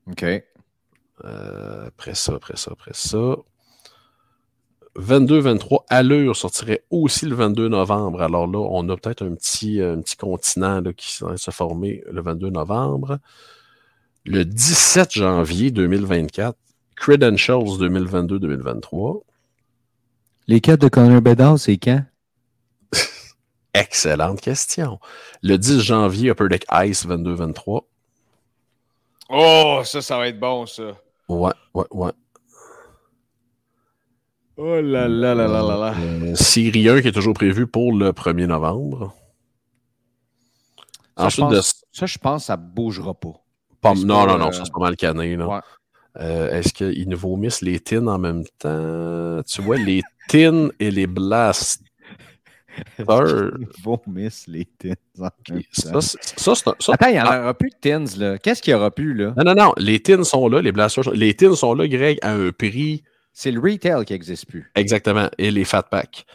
OK. 0.07 0.23
Euh, 1.23 1.87
après 1.87 2.13
ça, 2.13 2.35
après 2.35 2.57
ça, 2.57 2.71
après 2.71 2.93
ça. 2.93 3.35
22-23, 4.97 5.85
Allure 5.89 6.35
sortirait 6.35 6.83
aussi 6.91 7.25
le 7.25 7.35
22 7.35 7.69
novembre. 7.69 8.21
Alors 8.21 8.45
là, 8.45 8.59
on 8.59 8.87
a 8.89 8.97
peut-être 8.97 9.25
un 9.25 9.33
petit, 9.33 9.81
un 9.81 10.01
petit 10.01 10.17
continent 10.17 10.81
là, 10.81 10.93
qui 10.93 11.23
va 11.23 11.37
se 11.37 11.49
former 11.49 12.03
le 12.11 12.21
22 12.21 12.49
novembre. 12.49 13.17
Le 14.25 14.45
17 14.45 15.13
janvier 15.13 15.71
2024, 15.71 16.57
Credentials 17.01 17.79
2022-2023. 17.79 19.23
Les 20.45 20.61
cartes 20.61 20.81
de 20.81 20.87
Connor 20.87 21.19
Bedard, 21.19 21.57
c'est 21.57 21.77
quand? 21.77 22.03
Excellente 23.73 24.39
question. 24.39 24.99
Le 25.41 25.57
10 25.57 25.79
janvier, 25.79 26.29
Upper 26.29 26.47
Deck 26.47 26.65
Ice 26.85 27.07
22-23. 27.07 27.81
Oh, 29.29 29.81
ça, 29.83 30.01
ça 30.03 30.17
va 30.19 30.27
être 30.27 30.39
bon, 30.39 30.67
ça. 30.67 30.95
Ouais, 31.27 31.51
ouais, 31.73 31.85
ouais. 31.89 32.11
Oh 34.57 34.79
là 34.79 35.07
là 35.07 35.33
là 35.33 35.47
là 35.47 35.63
là 35.63 35.77
là. 35.77 35.95
Euh, 35.97 36.35
Série 36.35 36.87
1 36.87 37.01
qui 37.01 37.07
est 37.07 37.13
toujours 37.13 37.33
prévu 37.33 37.65
pour 37.65 37.93
le 37.93 38.11
1er 38.11 38.45
novembre. 38.45 39.11
Ça, 41.17 41.29
je 41.29 41.41
Ensuite 41.41 41.47
de 41.47 41.55
pense, 41.55 41.83
ça, 41.91 42.05
je 42.05 42.17
pense 42.19 42.43
que 42.43 42.45
ça 42.45 42.57
bougera 42.57 43.15
pas. 43.15 43.33
Non, 43.95 44.27
non, 44.27 44.37
non, 44.37 44.49
euh, 44.49 44.51
ça 44.51 44.65
c'est 44.65 44.71
pas 44.71 44.81
mal 44.81 44.95
cané. 44.95 45.35
là. 45.35 45.47
Ouais. 45.47 45.59
Euh, 46.19 46.49
Est-ce 46.51 46.73
qu'ils 46.73 47.07
nous 47.07 47.17
vomissent 47.17 47.61
les 47.61 47.79
tins 47.79 48.05
en 48.07 48.17
même 48.19 48.43
temps? 48.59 49.41
Tu 49.47 49.61
vois, 49.61 49.77
les 49.77 50.01
tins 50.27 50.69
et 50.79 50.91
les 50.91 51.07
blasters. 51.07 51.85
Vomissent 53.83 54.47
les 54.47 54.65
tins. 54.65 54.93
en 55.19 55.29
même 55.53 55.61
Ça, 55.71 55.91
temps? 55.91 56.01
ça, 56.01 56.55
ça- 56.55 56.75
Attends, 56.93 57.07
il 57.07 57.13
n'y 57.13 57.19
en 57.19 57.25
Ah, 57.25 57.41
aura 57.41 57.53
plus 57.53 57.69
de 57.69 57.75
tins, 57.79 58.05
là. 58.17 58.37
Qu'est-ce 58.37 58.61
qu'il 58.61 58.71
y 58.71 58.73
aura 58.73 58.91
plus, 58.91 59.13
là? 59.13 59.33
Non, 59.37 59.43
non, 59.43 59.55
non. 59.55 59.73
Les 59.77 59.99
tins 60.01 60.23
sont 60.23 60.47
là, 60.47 60.61
les 60.61 60.71
blasters. 60.71 61.03
sont- 61.05 61.11
Les 61.11 61.33
tins 61.33 61.55
sont 61.55 61.73
là, 61.73 61.87
Greg, 61.87 62.17
à 62.21 62.33
un 62.33 62.51
prix 62.51 63.03
C'est 63.33 63.51
le 63.51 63.59
retail 63.59 64.03
qui 64.05 64.13
n'existe 64.13 64.45
plus. 64.47 64.69
exactement. 64.75 65.29
Et 65.37 65.51
les 65.51 65.63
fat 65.65 65.83
packs. 65.83 66.25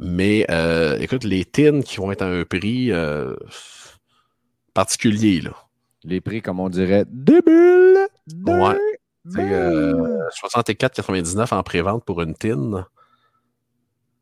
Mais 0.00 0.46
euh, 0.50 0.96
écoute, 1.00 1.24
les 1.24 1.44
tins 1.44 1.80
qui 1.82 1.96
vont 1.96 2.12
être 2.12 2.22
à 2.22 2.26
un 2.28 2.44
prix 2.44 2.92
euh, 2.92 3.34
particulier, 4.74 5.40
là. 5.40 5.52
Les 6.04 6.20
prix, 6.20 6.40
comme 6.42 6.60
on 6.60 6.68
dirait, 6.68 7.04
débile. 7.08 8.06
Ouais. 8.46 8.76
C'est 9.30 9.52
euh, 9.52 10.28
64,99 10.42 11.54
en 11.54 11.62
pré-vente 11.62 12.04
pour 12.04 12.22
une 12.22 12.34
tin. 12.34 12.86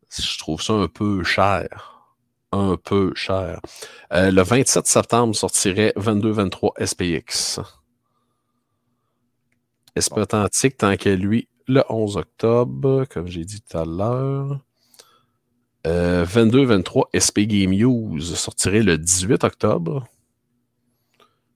Je 0.09 0.39
trouve 0.39 0.61
ça 0.61 0.73
un 0.73 0.87
peu 0.87 1.23
cher. 1.23 2.05
Un 2.51 2.77
peu 2.77 3.13
cher. 3.15 3.61
Euh, 4.13 4.31
le 4.31 4.41
27 4.41 4.87
septembre 4.87 5.35
sortirait 5.35 5.93
22-23 5.97 6.85
SPX. 6.85 7.59
SP. 9.97 10.17
Authentique, 10.17 10.77
tant 10.77 10.95
qu'à 10.95 11.15
lui, 11.15 11.49
le 11.67 11.83
11 11.89 12.17
octobre, 12.17 13.05
comme 13.09 13.27
j'ai 13.27 13.43
dit 13.45 13.61
tout 13.61 13.77
à 13.77 13.85
l'heure? 13.85 14.59
Euh, 15.85 16.25
22-23 16.25 17.07
SP 17.15 17.47
Game 17.47 17.73
Use 17.73 18.35
sortirait 18.35 18.83
le 18.83 18.97
18 18.97 19.43
octobre. 19.43 20.05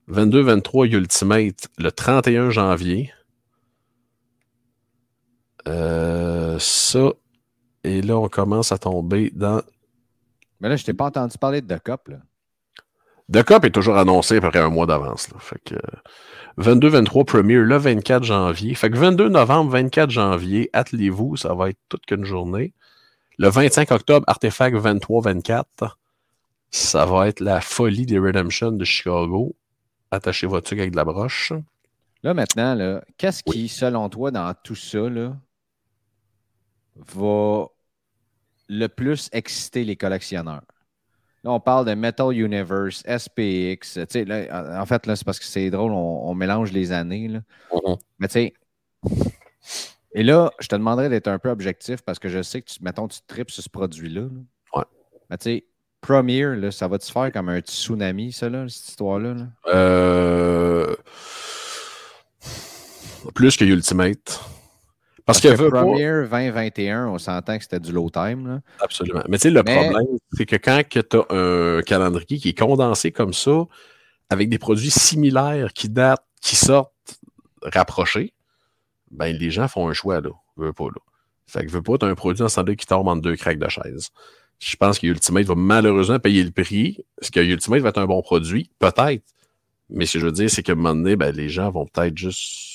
22-23 0.09 0.91
Ultimate 0.91 1.67
le 1.77 1.91
31 1.91 2.49
janvier. 2.49 3.11
Euh, 5.67 6.57
ça, 6.59 7.11
et 7.83 8.01
là, 8.01 8.17
on 8.17 8.29
commence 8.29 8.71
à 8.71 8.77
tomber 8.77 9.31
dans. 9.33 9.61
Mais 10.59 10.69
là, 10.69 10.75
je 10.75 10.85
t'ai 10.85 10.93
pas 10.93 11.05
entendu 11.05 11.37
parler 11.37 11.61
de 11.61 11.75
The 11.75 11.81
Cup, 11.81 12.07
là. 12.07 12.17
The 13.31 13.43
Cup 13.43 13.63
est 13.63 13.71
toujours 13.71 13.97
annoncé 13.97 14.37
à 14.37 14.41
peu 14.41 14.49
près 14.49 14.59
un 14.59 14.69
mois 14.69 14.85
d'avance. 14.85 15.29
Fait 15.39 15.59
que 15.63 15.75
22-23 16.59 17.25
Premier 17.25 17.55
le 17.55 17.77
24 17.77 18.23
janvier. 18.23 18.75
Fait 18.75 18.89
que 18.89 18.97
22 18.97 19.29
novembre, 19.29 19.71
24 19.71 20.09
janvier, 20.09 20.69
attelez-vous, 20.73 21.37
ça 21.37 21.53
va 21.53 21.69
être 21.69 21.79
toute 21.87 22.05
qu'une 22.05 22.25
journée. 22.25 22.73
Le 23.37 23.49
25 23.49 23.89
octobre, 23.91 24.25
Artefact 24.27 24.75
23-24. 24.75 25.63
Ça 26.71 27.05
va 27.05 27.27
être 27.27 27.39
la 27.39 27.61
folie 27.61 28.05
des 28.05 28.19
Redemption 28.19 28.71
de 28.71 28.83
Chicago. 28.83 29.55
Attachez 30.11 30.47
votre 30.47 30.65
truc 30.65 30.79
avec 30.79 30.91
de 30.91 30.97
la 30.97 31.05
broche. 31.05 31.53
Là, 32.23 32.33
maintenant, 32.33 32.75
là, 32.75 33.01
qu'est-ce 33.17 33.43
qui, 33.43 33.67
selon 33.67 34.09
toi, 34.09 34.31
dans 34.31 34.53
tout 34.63 34.75
ça, 34.75 35.09
là, 35.09 35.35
va 37.13 37.67
le 38.67 38.87
plus 38.87 39.29
exciter 39.31 39.83
les 39.83 39.95
collectionneurs? 39.95 40.63
Là, 41.43 41.51
on 41.51 41.59
parle 41.59 41.87
de 41.87 41.93
Metal 41.93 42.31
Universe, 42.31 43.03
SPX. 43.07 43.97
Là, 44.25 44.81
en 44.81 44.85
fait, 44.85 45.07
là, 45.07 45.15
c'est 45.15 45.25
parce 45.25 45.39
que 45.39 45.45
c'est 45.45 45.69
drôle, 45.71 45.91
on, 45.91 46.33
mélange 46.35 46.71
les 46.71 46.91
années. 46.91 47.27
Là. 47.27 47.39
Mhm. 47.73 47.95
Mais 48.19 48.27
tu 48.27 48.33
sais, 48.33 48.53
et 50.13 50.23
là, 50.23 50.51
je 50.59 50.67
te 50.67 50.75
demanderais 50.75 51.09
d'être 51.09 51.27
un 51.27 51.39
peu 51.39 51.49
objectif 51.49 52.01
parce 52.01 52.19
que 52.19 52.29
je 52.29 52.41
sais 52.43 52.61
que, 52.61 52.69
tu, 52.69 52.83
mettons, 52.83 53.07
tu 53.07 53.19
tripes 53.25 53.49
sur 53.49 53.63
ce 53.63 53.69
produit-là. 53.69 54.21
là. 54.21 54.29
Ouais. 54.75 54.83
Mais 55.29 55.37
tu 55.37 55.43
sais, 55.43 55.65
Premier, 56.01 56.55
là, 56.55 56.71
ça 56.71 56.87
va 56.87 56.97
te 56.97 57.05
faire 57.05 57.31
comme 57.31 57.49
un 57.49 57.59
tsunami, 57.59 58.31
ça, 58.31 58.49
là, 58.49 58.67
cette 58.67 58.89
histoire-là? 58.89 59.35
là? 59.35 59.47
Euh... 59.67 60.95
Plus 63.35 63.55
que 63.55 63.65
Ultimate. 63.65 64.41
Parce, 65.31 65.41
Parce 65.41 65.53
que, 65.55 65.57
que 65.57 65.63
veut 65.63 65.71
pas- 65.71 65.81
Premier 65.81 66.27
2021, 66.29 67.07
on 67.07 67.17
s'entend 67.17 67.57
que 67.57 67.63
c'était 67.63 67.79
du 67.79 67.91
low 67.91 68.09
time. 68.09 68.47
Là. 68.47 68.59
Absolument. 68.79 69.23
Mais 69.29 69.37
tu 69.37 69.43
sais, 69.43 69.49
le 69.51 69.63
Mais- 69.63 69.75
problème, 69.75 70.17
c'est 70.33 70.45
que 70.45 70.55
quand 70.57 70.81
tu 70.89 70.99
as 70.99 71.25
un 71.35 71.81
calendrier 71.81 72.37
qui 72.39 72.49
est 72.49 72.57
condensé 72.57 73.11
comme 73.11 73.33
ça, 73.33 73.63
avec 74.29 74.49
des 74.49 74.57
produits 74.59 74.91
similaires 74.91 75.73
qui 75.73 75.89
datent, 75.89 76.23
qui 76.41 76.55
sortent 76.55 76.91
rapprochés, 77.63 78.33
ben 79.11 79.35
les 79.35 79.51
gens 79.51 79.67
font 79.67 79.87
un 79.89 79.93
choix, 79.93 80.21
là. 80.21 80.29
Veux 80.57 80.73
pas, 80.73 80.85
là. 80.85 81.01
Fait 81.47 81.65
que 81.65 81.71
veux 81.71 81.81
pas, 81.81 81.97
tu 81.97 82.05
un 82.05 82.15
produit 82.15 82.43
en 82.43 82.47
standard 82.47 82.75
qui 82.75 82.85
tombe 82.85 83.07
entre 83.07 83.21
deux 83.21 83.35
craques 83.35 83.59
de 83.59 83.67
chaise. 83.67 84.09
Je 84.59 84.75
pense 84.75 84.99
que 84.99 85.07
Ultimate 85.07 85.45
va 85.45 85.55
malheureusement 85.55 86.19
payer 86.19 86.43
le 86.43 86.51
prix. 86.51 87.03
Est-ce 87.21 87.31
que 87.31 87.39
Ultimate 87.39 87.81
va 87.81 87.89
être 87.89 87.97
un 87.97 88.05
bon 88.05 88.21
produit? 88.21 88.69
Peut-être. 88.79 89.23
Mais 89.89 90.05
ce 90.05 90.13
que 90.13 90.19
je 90.19 90.25
veux 90.27 90.31
dire, 90.31 90.49
c'est 90.49 90.63
qu'à 90.63 90.73
un 90.73 90.75
moment 90.75 90.93
donné, 90.95 91.15
ben, 91.15 91.35
les 91.35 91.49
gens 91.49 91.69
vont 91.71 91.85
peut-être 91.85 92.17
juste. 92.17 92.69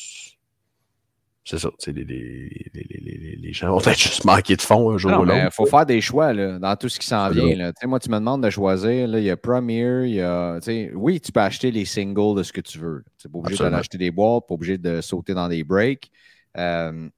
C'est 1.48 1.60
ça. 1.60 1.68
tu 1.68 1.76
sais, 1.78 1.92
Les, 1.92 2.02
les, 2.04 2.66
les, 2.74 3.36
les, 3.40 3.52
gens 3.52 3.70
vont 3.70 3.78
peut-être 3.80 4.00
juste 4.00 4.24
manquer 4.24 4.56
de 4.56 4.62
fond 4.62 4.90
un 4.90 4.98
jour 4.98 5.12
Non, 5.12 5.20
ou 5.20 5.24
l'autre. 5.24 5.38
il 5.44 5.50
faut 5.52 5.64
faire 5.66 5.86
des 5.86 6.00
choix 6.00 6.32
là, 6.32 6.58
dans 6.58 6.74
tout 6.74 6.88
ce 6.88 6.98
qui 6.98 7.06
s'en 7.06 7.30
vient. 7.30 7.54
là. 7.54 7.72
Tu 7.72 7.78
sais, 7.82 7.86
Moi, 7.86 8.00
tu 8.00 8.10
me 8.10 8.16
demandes 8.16 8.42
de 8.42 8.50
choisir. 8.50 9.16
Il 9.16 9.22
y 9.22 9.30
a 9.30 9.36
Premier, 9.36 10.06
il 10.06 10.14
y 10.14 10.20
a. 10.20 10.58
Oui, 10.94 11.20
tu 11.20 11.30
peux 11.30 11.40
acheter 11.40 11.70
les 11.70 11.84
singles 11.84 12.36
de 12.36 12.42
ce 12.42 12.52
que 12.52 12.60
tu 12.60 12.78
veux. 12.78 13.04
Tu 13.16 13.28
n'es 13.28 13.32
pas 13.32 13.38
obligé 13.38 13.62
d'aller 13.62 13.76
acheter 13.76 13.96
des 13.96 14.10
boîtes, 14.10 14.48
pas 14.48 14.54
obligé 14.54 14.76
de 14.76 15.00
sauter 15.00 15.34
dans 15.34 15.46
des 15.48 15.62
breaks. 15.62 16.10
Euh, 16.58 17.08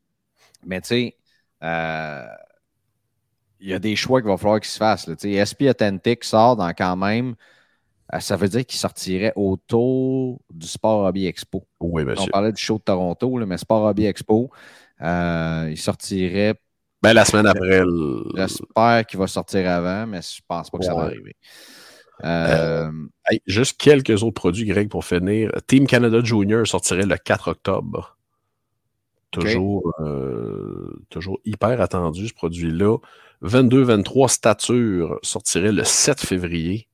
mais 0.67 0.83
tu 0.83 0.89
sais, 0.89 1.17
euh, 1.63 2.27
il 3.61 3.69
y 3.71 3.73
a 3.73 3.79
des 3.79 3.97
choix 3.97 4.21
qu'il 4.21 4.29
va 4.29 4.37
falloir 4.37 4.61
qu'ils 4.61 4.69
se 4.69 4.77
fassent. 4.77 5.09
SP 5.09 5.63
Authentic 5.71 6.23
sort 6.23 6.55
dans 6.57 6.69
quand 6.75 6.97
même. 6.97 7.35
Euh, 8.15 8.21
ça 8.21 8.37
veut 8.37 8.49
dire 8.49 8.65
qu'il 8.65 8.79
sortirait 8.79 9.33
autour 9.37 10.41
du 10.51 10.67
Sport 10.67 11.05
Hobby 11.05 11.27
Expo. 11.27 11.67
Oui, 11.81 12.05
On 12.19 12.27
parlait 12.27 12.53
du 12.53 12.63
show 12.63 12.79
de 12.79 12.83
Toronto, 12.83 13.39
là, 13.39 13.47
mais 13.47 13.59
Sport 13.59 13.85
Hobby 13.85 14.07
Expo, 14.07 14.51
euh, 15.03 15.69
il 15.71 15.77
sortirait 15.77 16.55
Ben, 17.03 17.13
la 17.13 17.25
semaine 17.25 17.47
après. 17.47 17.81
le- 17.85 18.25
J'espère 18.37 19.07
qu'il 19.07 19.19
va 19.19 19.27
sortir 19.27 19.69
avant, 19.71 20.07
mais 20.07 20.21
je 20.23 20.41
pense 20.49 20.71
pas 20.71 20.79
que 20.79 20.85
ça 20.85 20.95
va 20.95 21.03
arriver. 21.03 21.37
Euh, 22.25 22.91
Hey, 23.31 23.41
juste 23.47 23.79
quelques 23.79 24.23
autres 24.23 24.35
produits, 24.41 24.65
Greg, 24.65 24.89
pour 24.89 25.05
finir. 25.05 25.53
Team 25.67 25.87
Canada 25.87 26.21
Junior 26.25 26.67
sortirait 26.67 27.05
le 27.07 27.17
4 27.19 27.49
octobre. 27.51 28.17
Toujours, 29.31 29.93
euh, 30.01 30.99
toujours 31.11 31.39
hyper 31.45 31.81
attendu, 31.83 32.29
ce 32.29 32.33
produit-là. 32.35 32.97
22-23 33.43 34.29
Stature 34.29 35.19
sortirait 35.23 35.71
le 35.73 35.85
7 35.85 36.21
février. 36.21 36.88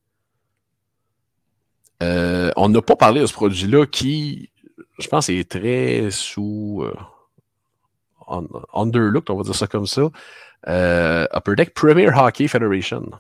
Euh, 2.02 2.50
on 2.56 2.68
n'a 2.68 2.82
pas 2.82 2.96
parlé 2.96 3.20
de 3.20 3.26
ce 3.26 3.32
produit-là 3.32 3.86
qui, 3.86 4.50
je 4.98 5.08
pense, 5.08 5.28
est 5.28 5.48
très 5.48 6.10
sous 6.10 6.82
euh, 6.82 6.94
un- 8.28 8.46
underlooked, 8.74 9.30
on 9.30 9.36
va 9.36 9.42
dire 9.44 9.54
ça 9.54 9.66
comme 9.66 9.86
ça. 9.86 10.02
Euh, 10.68 11.26
Upper 11.34 11.54
Deck 11.56 11.74
Premier 11.74 12.08
Hockey 12.08 12.48
Federation. 12.48 13.10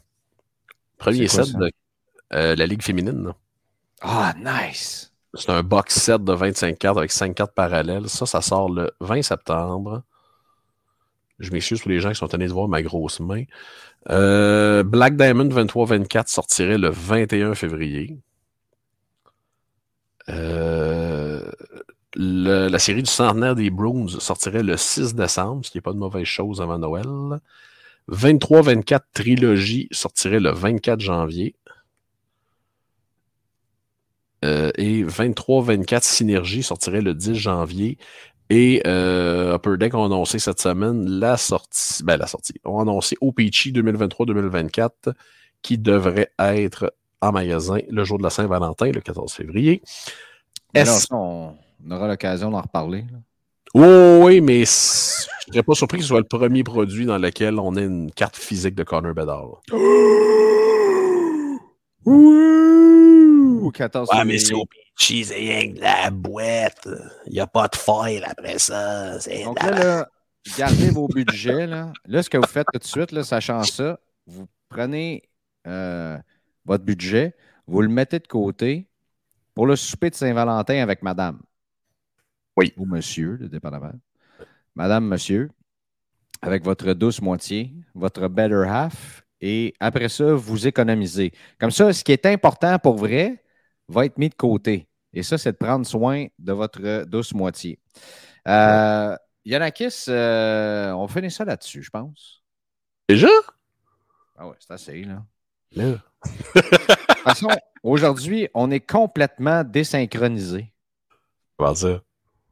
Premier 0.98 1.26
quoi 1.28 1.44
set 1.44 1.56
de 1.56 1.70
la 2.30 2.66
Ligue 2.66 2.82
féminine. 2.82 3.32
Ah, 4.00 4.34
nice! 4.38 5.12
C'est 5.34 5.50
un 5.50 5.62
box 5.62 5.94
set 5.98 6.22
de 6.24 6.32
25 6.32 6.78
cartes 6.78 6.98
avec 6.98 7.10
5 7.10 7.34
cartes 7.34 7.54
parallèles. 7.54 8.08
Ça, 8.08 8.24
ça 8.26 8.40
sort 8.40 8.70
le 8.70 8.90
20 9.00 9.22
septembre. 9.22 10.02
Je 11.40 11.50
m'excuse 11.50 11.80
pour 11.80 11.90
les 11.90 11.98
gens 12.00 12.10
qui 12.10 12.14
sont 12.16 12.28
tenus 12.28 12.48
de 12.48 12.54
voir 12.54 12.68
ma 12.68 12.82
grosse 12.82 13.18
main. 13.20 13.42
Black 14.06 15.16
Diamond 15.16 15.48
23-24 15.48 16.28
sortirait 16.28 16.78
le 16.78 16.88
21 16.90 17.54
février. 17.54 18.16
Euh, 20.30 21.50
la 22.16 22.78
série 22.78 23.02
du 23.02 23.10
centenaire 23.10 23.54
des 23.54 23.70
Bruins 23.70 24.06
sortirait 24.08 24.62
le 24.62 24.76
6 24.76 25.14
décembre, 25.14 25.64
ce 25.64 25.70
qui 25.70 25.78
n'est 25.78 25.82
pas 25.82 25.92
de 25.92 25.98
mauvaise 25.98 26.24
chose 26.24 26.60
avant 26.60 26.78
Noël. 26.78 27.06
23-24 28.10 29.00
Trilogie 29.12 29.88
sortirait 29.90 30.40
le 30.40 30.50
24 30.50 31.00
janvier. 31.00 31.54
Euh, 34.44 34.70
et 34.76 35.02
23-24 35.04 36.02
Synergie 36.02 36.62
sortirait 36.62 37.00
le 37.00 37.14
10 37.14 37.34
janvier. 37.34 37.98
Et 38.50 38.82
euh, 38.86 39.54
Upper 39.54 39.78
Deck 39.78 39.94
ont 39.94 40.04
annoncé 40.04 40.38
cette 40.38 40.60
semaine 40.60 41.08
la 41.08 41.38
sortie, 41.38 42.04
ben 42.04 42.18
la 42.18 42.26
sortie, 42.26 42.60
ont 42.64 42.78
annoncé 42.78 43.16
OPC 43.22 43.72
2023-2024 43.72 45.14
qui 45.62 45.78
devrait 45.78 46.30
être 46.38 46.92
en 47.28 47.32
magasin 47.32 47.78
le 47.88 48.04
jour 48.04 48.18
de 48.18 48.22
la 48.22 48.30
Saint-Valentin, 48.30 48.90
le 48.90 49.00
14 49.00 49.32
février. 49.32 49.82
Est-ce- 50.74 51.06
ça, 51.08 51.14
on, 51.16 51.54
on 51.86 51.90
aura 51.90 52.08
l'occasion 52.08 52.50
d'en 52.50 52.60
reparler. 52.60 53.04
là. 53.12 53.18
Oh, 53.76 54.20
oui, 54.24 54.40
mais 54.40 54.60
je 54.60 54.70
serais 55.50 55.62
pas 55.64 55.74
surpris 55.74 55.98
que 55.98 56.04
ce 56.04 56.08
soit 56.08 56.20
le 56.20 56.26
premier 56.26 56.62
produit 56.62 57.06
dans 57.06 57.18
lequel 57.18 57.58
on 57.58 57.74
ait 57.76 57.84
une 57.84 58.12
carte 58.12 58.36
physique 58.36 58.76
de 58.76 58.84
Connor 58.84 59.14
Bedard. 59.14 59.60
Ouh, 62.06 63.70
14 63.72 64.08
Ouais, 64.12 64.24
mais 64.24 64.38
c'est 64.38 64.54
c'est 64.96 65.34
rien 65.34 65.70
que 65.72 65.76
de 65.76 65.80
la 65.80 66.10
boîte. 66.10 66.88
Il 67.26 67.32
n'y 67.32 67.40
a 67.40 67.46
pas 67.46 67.66
de 67.68 67.74
foil 67.76 68.24
après 68.24 68.58
ça. 68.58 69.18
C'est 69.20 69.42
Donc 69.44 69.60
là, 69.62 70.08
gardez 70.56 70.90
vos 70.90 71.08
budgets. 71.08 71.66
Là. 71.66 71.92
là, 72.06 72.22
ce 72.22 72.30
que 72.30 72.36
vous 72.38 72.46
faites 72.46 72.66
tout 72.72 72.78
de 72.78 72.84
suite, 72.84 73.10
là, 73.10 73.24
sachant 73.24 73.62
ça, 73.64 73.98
vous 74.26 74.46
prenez 74.68 75.22
euh, 75.66 76.16
votre 76.64 76.84
budget, 76.84 77.34
vous 77.66 77.82
le 77.82 77.88
mettez 77.88 78.18
de 78.18 78.26
côté 78.26 78.88
pour 79.54 79.66
le 79.66 79.76
souper 79.76 80.10
de 80.10 80.14
Saint-Valentin 80.14 80.82
avec 80.82 81.02
madame. 81.02 81.40
Oui. 82.56 82.72
Ou 82.76 82.86
monsieur, 82.86 83.38
dépendamment. 83.38 83.92
Madame, 84.74 85.06
monsieur, 85.06 85.50
avec 86.42 86.64
votre 86.64 86.92
douce 86.94 87.20
moitié, 87.20 87.72
votre 87.94 88.28
better 88.28 88.64
half, 88.68 89.24
et 89.40 89.74
après 89.78 90.08
ça, 90.08 90.34
vous 90.34 90.66
économisez. 90.66 91.32
Comme 91.58 91.70
ça, 91.70 91.92
ce 91.92 92.02
qui 92.02 92.12
est 92.12 92.26
important 92.26 92.78
pour 92.78 92.96
vrai 92.96 93.42
va 93.88 94.06
être 94.06 94.18
mis 94.18 94.28
de 94.28 94.34
côté. 94.34 94.88
Et 95.12 95.22
ça, 95.22 95.38
c'est 95.38 95.52
de 95.52 95.56
prendre 95.56 95.86
soin 95.86 96.26
de 96.38 96.52
votre 96.52 97.04
douce 97.04 97.34
moitié. 97.34 97.78
Euh, 98.48 99.16
Yanakis, 99.44 100.06
euh, 100.08 100.92
on 100.92 101.06
finit 101.06 101.30
ça 101.30 101.44
là-dessus, 101.44 101.82
je 101.82 101.90
pense. 101.90 102.42
Déjà? 103.08 103.28
Ah 104.36 104.48
ouais, 104.48 104.56
c'est 104.58 104.72
assez, 104.72 105.04
là. 105.04 105.24
Là. 105.72 106.02
De 106.54 106.60
toute 106.60 107.18
façon, 107.24 107.48
aujourd'hui, 107.82 108.48
on 108.54 108.70
est 108.70 108.80
complètement 108.80 109.64
désynchronisé. 109.64 110.72
Comment 111.56 111.74
ça? 111.74 112.00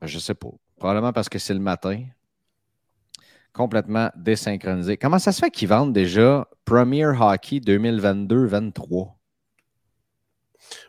Je 0.02 0.18
sais 0.18 0.34
pas. 0.34 0.48
Probablement 0.78 1.12
parce 1.12 1.28
que 1.28 1.38
c'est 1.38 1.54
le 1.54 1.60
matin. 1.60 2.02
Complètement 3.52 4.10
désynchronisé. 4.16 4.96
Comment 4.96 5.18
ça 5.18 5.30
se 5.32 5.40
fait 5.40 5.50
qu'ils 5.50 5.68
vendent 5.68 5.92
déjà 5.92 6.48
Premier 6.64 7.06
Hockey 7.06 7.58
2022-23? 7.58 9.10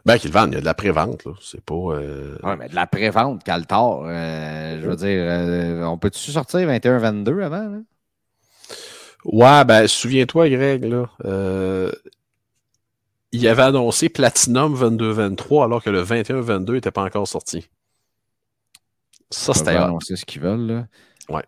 Ben, 0.06 0.18
qu'ils 0.18 0.30
le 0.30 0.34
vendent, 0.34 0.52
il 0.52 0.56
y 0.56 0.58
a 0.58 0.62
de 0.62 0.66
la 0.66 0.74
pré-vente, 0.74 1.26
là. 1.26 1.34
C'est 1.42 1.60
pas. 1.64 1.74
euh, 1.76 2.38
Oui, 2.44 2.52
mais 2.58 2.70
de 2.70 2.76
la 2.76 2.88
pré-vente, 2.88 3.44
Caltar. 3.44 4.04
euh, 4.06 4.80
je 4.82 4.88
veux 4.88 4.96
dire, 4.96 5.24
euh, 5.28 5.84
on 5.84 5.98
peut-tu 5.98 6.32
sortir 6.32 6.62
21-22 6.62 7.42
avant? 7.44 7.68
Là? 7.70 7.78
Ouais, 9.26 9.66
ben, 9.66 9.88
souviens-toi, 9.88 10.50
Greg, 10.50 10.86
là. 10.86 11.10
Il 13.34 13.48
avait 13.48 13.64
annoncé 13.64 14.10
Platinum 14.10 14.76
22-23 14.76 15.66
alors 15.66 15.84
que 15.84 15.90
le 15.90 16.04
21-22 16.04 16.74
n'était 16.74 16.92
pas 16.92 17.04
encore 17.04 17.28
sorti. 17.28 17.68
Ça, 19.32 19.54
c'était 19.56 19.72
annoncer 19.72 20.16
ce 20.16 20.24
qu'ils 20.24 20.42
veulent. 20.42 20.68
Là. 20.68 20.88
Ouais. 21.30 21.44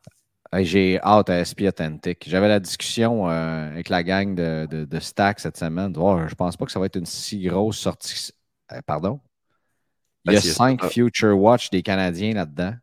Hey, 0.51 0.65
J'ai 0.65 0.99
hâte 1.01 1.29
à 1.29 1.45
SP 1.45 1.61
Authentic. 1.67 2.27
J'avais 2.27 2.47
la 2.47 2.59
discussion 2.59 3.29
euh, 3.29 3.69
avec 3.69 3.89
la 3.89 4.01
gang 4.03 4.33
de, 4.33 4.65
de, 4.69 4.85
de 4.85 4.99
Stack 4.99 5.39
cette 5.39 5.57
semaine. 5.57 5.93
Oh, 5.95 6.19
je 6.27 6.33
pense 6.33 6.57
pas 6.57 6.65
que 6.65 6.71
ça 6.71 6.79
va 6.79 6.87
être 6.87 6.95
une 6.97 7.05
si 7.05 7.43
grosse 7.43 7.77
sortie. 7.77 8.31
Euh, 8.71 8.79
pardon? 8.85 9.19
Il 10.25 10.33
y 10.33 10.37
a 10.37 10.41
cinq. 10.41 10.83
Future 10.85 11.37
Watch 11.37 11.69
des 11.69 11.83
Canadiens 11.83 12.33
là-dedans. 12.33 12.73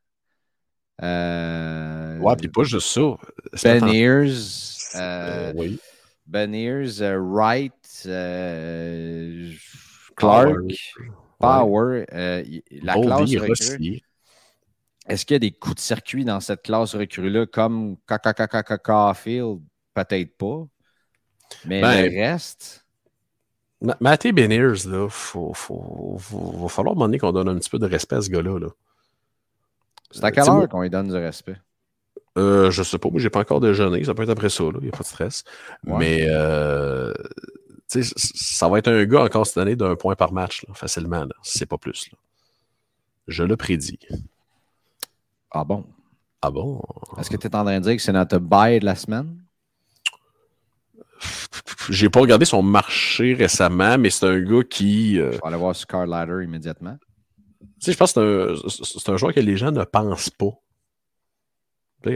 Euh, 1.02 2.18
Ouais, 2.20 2.36
puis 2.36 2.48
pas 2.48 2.62
juste 2.62 2.86
ça. 2.86 3.16
Ben 3.64 3.88
Ears, 3.88 5.52
oui. 5.56 5.80
Ben 6.32 6.54
Ears, 6.54 7.02
euh, 7.02 7.18
Wright, 7.20 8.04
euh, 8.06 9.52
Clark, 10.16 10.56
Power. 11.38 12.06
Euh, 12.10 12.42
y- 12.46 12.64
la 12.80 12.94
classe 12.94 13.36
recrue. 13.36 14.00
Est-ce 15.08 15.26
qu'il 15.26 15.34
y 15.34 15.36
a 15.36 15.40
des 15.40 15.50
coups 15.52 15.74
de 15.74 15.80
circuit 15.80 16.24
dans 16.24 16.40
cette 16.40 16.62
classe 16.62 16.94
recrue-là 16.94 17.44
comme 17.44 17.96
Caulfield? 18.82 19.60
Peut-être 19.92 20.38
pas. 20.38 20.64
Mais 21.66 21.82
Ben, 21.82 22.10
le 22.10 22.18
reste, 22.18 22.86
Ma- 23.82 23.96
Matty 24.00 24.32
Beniers, 24.32 24.86
là, 24.86 25.08
faut, 25.10 25.52
faut, 25.52 26.16
faut- 26.18 26.52
va 26.62 26.68
falloir 26.68 26.96
donné 26.96 27.18
qu'on 27.18 27.32
donne 27.32 27.48
un 27.50 27.56
petit 27.56 27.68
peu 27.68 27.78
de 27.78 27.86
respect 27.86 28.16
à 28.16 28.22
ce 28.22 28.30
gars-là. 28.30 28.58
Là. 28.58 28.68
c'est 30.12 30.24
à 30.24 30.30
quelle 30.30 30.42
Euh, 30.42 30.44
dis-moi- 30.46 30.62
heure 30.62 30.68
qu'on 30.70 30.80
lui 30.82 30.88
donne 30.88 31.08
du 31.08 31.14
respect? 31.16 31.56
Euh, 32.38 32.70
je 32.70 32.82
sais 32.82 32.98
pas, 32.98 33.10
moi 33.10 33.20
j'ai 33.20 33.28
pas 33.30 33.40
encore 33.40 33.60
déjeuné, 33.60 34.02
ça 34.04 34.14
peut 34.14 34.22
être 34.22 34.30
après 34.30 34.48
ça, 34.48 34.64
il 34.64 34.80
n'y 34.82 34.88
a 34.88 34.92
pas 34.92 34.98
de 35.00 35.04
stress. 35.04 35.44
Ouais. 35.86 35.98
Mais 35.98 36.24
euh, 36.28 37.12
ça 37.88 38.68
va 38.68 38.78
être 38.78 38.88
un 38.88 39.04
gars 39.04 39.22
encore 39.24 39.46
cette 39.46 39.58
année 39.58 39.76
d'un 39.76 39.96
point 39.96 40.14
par 40.14 40.32
match, 40.32 40.64
là, 40.66 40.72
facilement, 40.74 41.26
si 41.42 41.58
c'est 41.58 41.66
pas 41.66 41.76
plus. 41.78 42.08
là. 42.10 42.18
Je 43.28 43.44
le 43.44 43.56
prédis. 43.56 43.98
Ah 45.50 45.64
bon? 45.64 45.84
Ah 46.40 46.50
bon? 46.50 46.80
Est-ce 47.18 47.28
que 47.30 47.36
tu 47.36 47.46
es 47.46 47.54
en 47.54 47.64
train 47.64 47.78
de 47.78 47.84
dire 47.84 47.96
que 47.96 48.02
c'est 48.02 48.12
notre 48.12 48.38
buy 48.38 48.80
de 48.80 48.84
la 48.86 48.94
semaine? 48.96 49.36
J'ai 51.88 52.08
pas 52.08 52.20
regardé 52.20 52.44
son 52.44 52.62
marché 52.62 53.34
récemment, 53.34 53.98
mais 53.98 54.10
c'est 54.10 54.26
un 54.26 54.40
gars 54.40 54.62
qui. 54.68 55.20
euh, 55.20 55.32
Je 55.32 55.36
vais 55.36 55.46
aller 55.46 55.56
voir 55.56 55.76
sur 55.76 55.86
Card 55.86 56.06
Ladder 56.06 56.42
immédiatement. 56.44 56.96
tu 57.60 57.66
sais, 57.80 57.92
je 57.92 57.96
pense 57.98 58.12
que 58.12 58.56
c'est 58.68 58.80
un, 58.80 58.84
c'est 58.84 59.08
un 59.12 59.16
joueur 59.16 59.32
que 59.34 59.40
les 59.40 59.56
gens 59.56 59.70
ne 59.70 59.84
pensent 59.84 60.30
pas. 60.30 60.50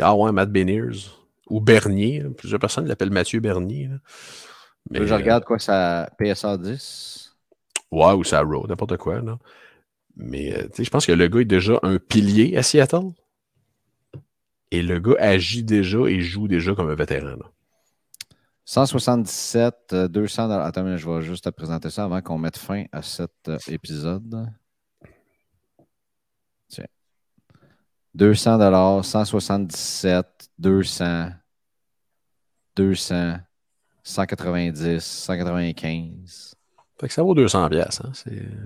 Ah 0.01 0.15
ouais, 0.15 0.33
Matt 0.33 0.51
Beniers. 0.51 1.09
Ou 1.49 1.61
Bernier. 1.61 2.21
là. 2.21 2.31
Plusieurs 2.37 2.61
personnes 2.61 2.87
l'appellent 2.87 3.11
Mathieu 3.11 3.41
Bernier. 3.41 3.89
là. 3.89 3.97
Que 4.93 5.07
je 5.07 5.13
euh, 5.13 5.17
regarde 5.17 5.45
quoi, 5.45 5.59
ça 5.59 6.09
PSA 6.19 6.59
10? 6.59 7.37
Ouais, 7.91 8.13
ou 8.13 8.25
ça 8.25 8.41
Road, 8.43 8.69
n'importe 8.69 8.97
quoi. 8.97 9.21
Là. 9.21 9.39
Mais 10.17 10.57
euh, 10.57 10.69
je 10.79 10.89
pense 10.91 11.07
que 11.07 11.13
le 11.13 11.29
gars 11.29 11.41
est 11.41 11.45
déjà 11.45 11.79
un 11.83 11.99
pilier 11.99 12.57
à 12.57 12.63
Seattle. 12.63 13.11
Et 14.71 14.83
le 14.83 14.99
gars 14.99 15.17
agit 15.19 15.63
déjà 15.63 15.99
et 16.07 16.21
joue 16.21 16.49
déjà 16.49 16.75
comme 16.75 16.91
un 16.91 16.95
vétéran. 16.95 17.37
là. 17.37 17.51
177, 18.65 19.75
euh, 19.93 20.09
200 20.09 20.49
dollars. 20.49 20.67
Attends, 20.67 20.83
mais 20.83 20.99
je 20.99 21.09
vais 21.09 21.23
juste 21.23 21.45
te 21.45 21.51
présenter 21.51 21.89
ça 21.89 22.05
avant 22.05 22.21
qu'on 22.21 22.39
mette 22.39 22.59
fin 22.59 22.85
à 22.91 23.01
cet 23.03 23.31
euh, 23.49 23.59
épisode. 23.69 24.49
200 28.17 28.57
dollars, 28.57 29.05
177, 29.05 30.49
200, 30.59 31.33
200, 32.75 33.39
190, 34.03 35.01
195 35.05 36.55
Fait 36.99 37.09
que 37.09 37.13
ça 37.13 37.23
vaut 37.23 37.35
200 37.35 37.69
pièces. 37.69 38.01
Hein? 38.03 38.13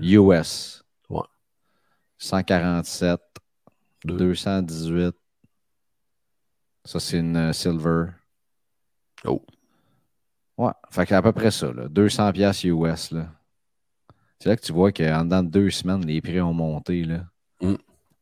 US. 0.01 0.84
Ouais. 1.09 1.22
147, 2.18 3.20
Deux. 4.05 4.16
218. 4.18 5.16
Ça, 6.84 7.01
c'est 7.01 7.18
une 7.18 7.36
euh, 7.36 7.53
silver. 7.53 8.12
Oh. 9.24 9.44
Ouais, 10.57 10.72
fait 10.90 11.07
qu'à 11.07 11.22
peu 11.22 11.32
près 11.32 11.51
ça, 11.51 11.72
là. 11.72 11.88
200 11.88 12.32
pièces 12.32 12.62
US, 12.64 13.11
là. 13.11 13.34
C'est 14.38 14.48
là 14.48 14.57
que 14.57 14.62
tu 14.62 14.72
vois 14.72 14.92
qu'en 14.92 15.24
dedans 15.24 15.42
de 15.42 15.48
deux 15.51 15.70
semaines, 15.70 16.07
les 16.07 16.20
prix 16.20 16.40
ont 16.40 16.55
monté, 16.55 17.05
là. 17.05 17.29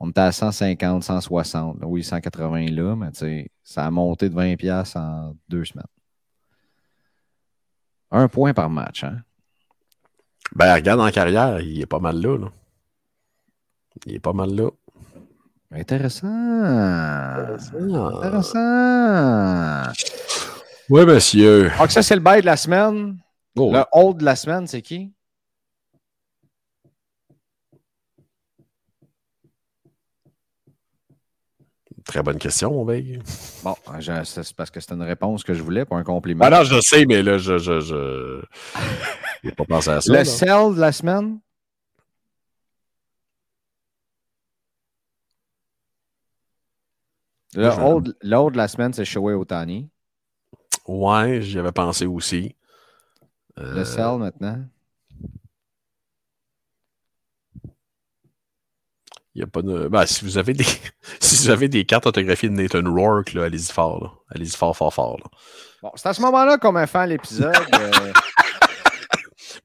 On 0.00 0.10
était 0.10 0.20
à 0.20 0.32
150, 0.32 1.02
160. 1.02 1.80
là. 1.80 1.86
Oui, 1.86 2.04
180 2.04 2.66
là, 2.70 2.94
mais 2.96 3.10
tu 3.12 3.18
sais, 3.18 3.50
ça 3.64 3.84
a 3.86 3.90
monté 3.90 4.28
de 4.28 4.34
20 4.34 4.56
pièces 4.56 4.94
en 4.96 5.34
deux 5.48 5.64
semaines. 5.64 5.84
Un 8.10 8.28
point 8.28 8.54
par 8.54 8.70
match, 8.70 9.04
hein? 9.04 9.18
Ben, 10.54 10.72
regarde 10.74 11.00
en 11.00 11.10
carrière, 11.10 11.60
il 11.60 11.80
est 11.80 11.86
pas 11.86 11.98
mal 11.98 12.20
là. 12.20 12.38
là. 12.38 12.48
Il 14.06 14.14
est 14.14 14.20
pas 14.20 14.32
mal 14.32 14.54
là. 14.54 14.70
Intéressant. 15.72 16.62
Ah. 16.64 17.56
Intéressant. 18.22 19.92
Ouais, 20.88 21.04
monsieur. 21.04 21.70
Donc, 21.78 21.90
ça, 21.90 22.02
c'est 22.02 22.14
le 22.14 22.22
bail 22.22 22.40
de 22.40 22.46
la 22.46 22.56
semaine. 22.56 23.18
Oh, 23.56 23.70
Le 23.72 23.84
hold 23.92 24.18
de 24.18 24.24
la 24.24 24.36
semaine, 24.36 24.66
c'est 24.66 24.80
qui? 24.80 25.12
Très 32.08 32.22
bonne 32.22 32.38
question, 32.38 32.72
mon. 32.72 32.86
Bon, 32.86 33.76
c'est 34.24 34.54
parce 34.56 34.70
que 34.70 34.80
c'était 34.80 34.94
une 34.94 35.02
réponse 35.02 35.44
que 35.44 35.52
je 35.52 35.62
voulais 35.62 35.84
pour 35.84 35.98
un 35.98 36.04
compliment. 36.04 36.48
Ben 36.48 36.48
non, 36.58 36.64
je 36.64 36.80
sais, 36.80 37.04
mais 37.04 37.22
là, 37.22 37.36
je. 37.36 37.58
je, 37.58 37.80
je... 37.80 38.42
J'ai 39.44 39.52
pas 39.52 39.66
pensé 39.66 39.90
à 39.90 40.00
ça. 40.00 40.10
le 40.10 40.18
là. 40.18 40.24
sell 40.24 40.74
de 40.74 40.80
la 40.80 40.90
semaine? 40.90 41.38
Le 47.54 47.70
je- 47.70 47.80
hold 47.80 48.14
de 48.52 48.56
la 48.56 48.68
semaine, 48.68 48.94
c'est 48.94 49.04
Shohei 49.04 49.34
Otani. 49.34 49.90
Ouais, 50.86 51.42
j'y 51.42 51.58
avais 51.58 51.72
pensé 51.72 52.06
aussi. 52.06 52.56
Euh, 53.58 53.74
Le 53.74 53.84
sell 53.84 54.16
maintenant? 54.18 54.64
Il 59.38 59.42
y 59.42 59.44
a 59.44 59.46
pas 59.46 59.62
de. 59.62 59.86
Ben, 59.86 60.04
si 60.04 60.24
vous 60.24 60.36
avez 60.36 60.52
des. 60.52 60.64
si 61.20 61.36
vous 61.36 61.50
avez 61.50 61.68
des 61.68 61.84
cartes 61.84 62.06
autographiées 62.06 62.48
de 62.48 62.54
Nathan 62.54 62.82
Rourke, 62.82 63.34
là, 63.34 63.44
allez-y 63.44 63.70
fort. 63.70 64.02
là. 64.02 64.10
Allez-y 64.34 64.56
fort, 64.56 64.76
fort, 64.76 64.92
fort. 64.92 65.16
là. 65.16 65.30
Bon, 65.80 65.92
c'est 65.94 66.08
à 66.08 66.12
ce 66.12 66.20
moment-là 66.22 66.58
qu'on 66.58 66.72
met 66.72 66.88
fin 66.88 67.02
à 67.02 67.06
l'épisode. 67.06 67.54
euh, 67.74 68.12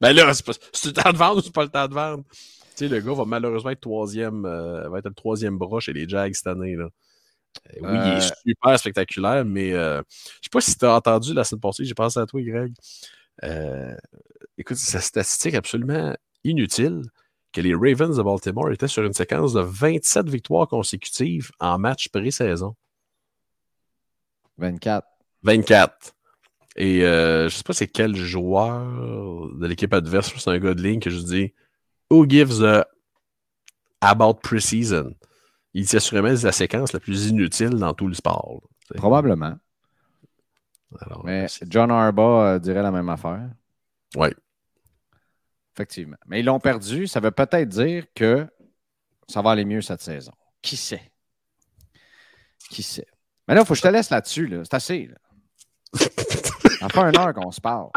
Ben 0.00 0.12
là, 0.12 0.32
c'est, 0.32 0.46
pas... 0.46 0.52
le 0.84 0.92
temps 0.92 1.12
de 1.12 1.16
vendre 1.16 1.38
ou 1.38 1.42
c'est 1.42 1.52
pas 1.52 1.64
le 1.64 1.70
temps 1.70 1.88
de 1.88 1.92
vendre? 1.92 2.22
Tu 2.30 2.36
sais, 2.76 2.88
le 2.88 3.00
gars 3.00 3.14
va 3.14 3.24
malheureusement 3.24 3.70
être 3.70 3.80
troisième, 3.80 4.46
euh, 4.46 4.88
va 4.88 4.98
être 4.98 5.08
le 5.08 5.14
troisième 5.14 5.58
bras 5.58 5.80
chez 5.80 5.92
les 5.92 6.08
Jags 6.08 6.34
cette 6.34 6.46
année. 6.46 6.76
Là. 6.76 6.84
Euh, 6.84 7.80
oui, 7.80 7.98
il 8.04 8.18
est 8.18 8.32
super 8.46 8.78
spectaculaire, 8.78 9.44
mais 9.44 9.70
je 9.70 10.02
sais 10.40 10.50
pas 10.52 10.60
si 10.60 10.78
tu 10.78 10.84
as 10.84 10.94
entendu 10.94 11.34
la 11.34 11.42
semaine 11.42 11.60
passée, 11.60 11.84
j'ai 11.84 11.94
pensé 11.94 12.20
à 12.20 12.26
toi, 12.26 12.40
Greg. 12.40 12.72
Écoute, 14.56 14.76
c'est 14.76 14.98
une 14.98 15.02
statistique 15.02 15.54
absolument 15.54 16.14
inutile 16.44 17.02
que 17.54 17.60
les 17.60 17.72
Ravens 17.72 18.16
de 18.16 18.22
Baltimore 18.22 18.72
étaient 18.72 18.88
sur 18.88 19.04
une 19.04 19.12
séquence 19.12 19.52
de 19.52 19.60
27 19.60 20.28
victoires 20.28 20.66
consécutives 20.66 21.52
en 21.60 21.78
match 21.78 22.08
pré-saison. 22.08 22.74
24. 24.58 25.06
24. 25.44 26.14
Et 26.76 27.04
euh, 27.04 27.48
je 27.48 27.54
sais 27.54 27.62
pas 27.62 27.72
c'est 27.72 27.86
quel 27.86 28.16
joueur 28.16 28.84
de 29.54 29.66
l'équipe 29.66 29.94
adverse, 29.94 30.34
c'est 30.36 30.50
un 30.50 30.58
gars 30.58 30.74
de 30.74 30.82
ligne 30.82 30.98
que 30.98 31.10
je 31.10 31.20
dis 31.20 31.54
Who 32.10 32.28
gives 32.28 32.62
a 32.64 32.86
about 34.00 34.34
preseason? 34.42 35.14
Il 35.72 35.86
dit 35.86 35.96
assurément 35.96 36.34
c'est 36.36 36.46
la 36.46 36.52
séquence 36.52 36.92
la 36.92 37.00
plus 37.00 37.28
inutile 37.28 37.70
dans 37.70 37.94
tout 37.94 38.08
le 38.08 38.14
sport. 38.14 38.60
là. 38.90 38.96
Probablement. 38.96 39.54
Alors, 41.00 41.24
Mais 41.24 41.46
John 41.68 41.90
Harbaugh 41.90 42.42
euh, 42.42 42.58
dirait 42.58 42.82
la 42.82 42.90
même 42.90 43.08
affaire. 43.08 43.48
Ouais. 44.16 44.34
Effectivement. 45.74 46.16
Mais 46.26 46.40
ils 46.40 46.44
l'ont 46.44 46.60
perdu. 46.60 47.06
Ça 47.06 47.20
veut 47.20 47.30
peut-être 47.30 47.68
dire 47.68 48.04
que 48.14 48.46
ça 49.28 49.42
va 49.42 49.50
aller 49.50 49.64
mieux 49.64 49.82
cette 49.82 50.02
saison. 50.02 50.32
Qui 50.62 50.76
sait? 50.76 51.10
Qui 52.70 52.82
sait? 52.82 53.06
Mais 53.48 53.54
là, 53.54 53.62
il 53.62 53.66
faut 53.66 53.74
que 53.74 53.78
je 53.78 53.82
te 53.82 53.88
laisse 53.88 54.10
là-dessus. 54.10 54.46
Là. 54.46 54.62
C'est 54.64 54.74
assez. 54.74 55.08
Là. 55.08 55.16
Ça 56.80 56.88
fait 56.88 57.00
une 57.00 57.18
heure 57.18 57.34
qu'on 57.34 57.50
se 57.50 57.60
parle. 57.60 57.88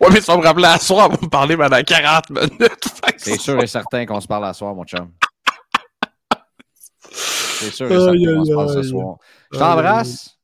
Ouais, 0.00 0.08
mais 0.10 0.20
tu 0.20 0.26
vas 0.26 0.36
me 0.36 0.42
rappeler 0.42 0.66
à 0.66 0.78
soir, 0.78 1.08
on 1.08 1.14
va 1.14 1.20
me 1.22 1.28
parler 1.28 1.56
pendant 1.56 1.80
40 1.80 2.30
minutes. 2.30 2.88
C'est 3.18 3.38
sûr 3.38 3.62
et 3.62 3.68
certain 3.68 4.04
qu'on 4.04 4.20
se 4.20 4.26
parle 4.26 4.44
à 4.46 4.52
soir, 4.52 4.74
mon 4.74 4.84
chum. 4.84 5.12
C'est 7.12 7.70
sûr 7.70 7.86
et 7.86 7.98
certain 7.98 8.34
qu'on 8.34 8.44
se 8.44 8.52
parle 8.52 8.74
ce 8.74 8.82
soir. 8.82 9.16
Je 9.52 9.58
t'embrasse. 9.58 10.36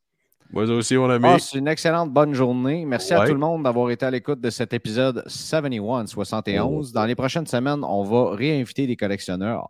Moi 0.50 0.64
aussi, 0.64 0.96
mon 0.96 1.10
ami. 1.10 1.22
Passe 1.22 1.52
une 1.54 1.68
excellente 1.68 2.10
bonne 2.10 2.32
journée. 2.34 2.84
Merci 2.86 3.12
à 3.14 3.26
tout 3.26 3.32
le 3.34 3.38
monde 3.38 3.64
d'avoir 3.64 3.90
été 3.90 4.06
à 4.06 4.10
l'écoute 4.10 4.40
de 4.40 4.50
cet 4.50 4.72
épisode 4.72 5.22
71, 5.26 6.08
71. 6.08 6.92
Dans 6.92 7.04
les 7.04 7.14
prochaines 7.14 7.46
semaines, 7.46 7.84
on 7.84 8.02
va 8.02 8.34
réinviter 8.34 8.86
des 8.86 8.96
collectionneurs 8.96 9.66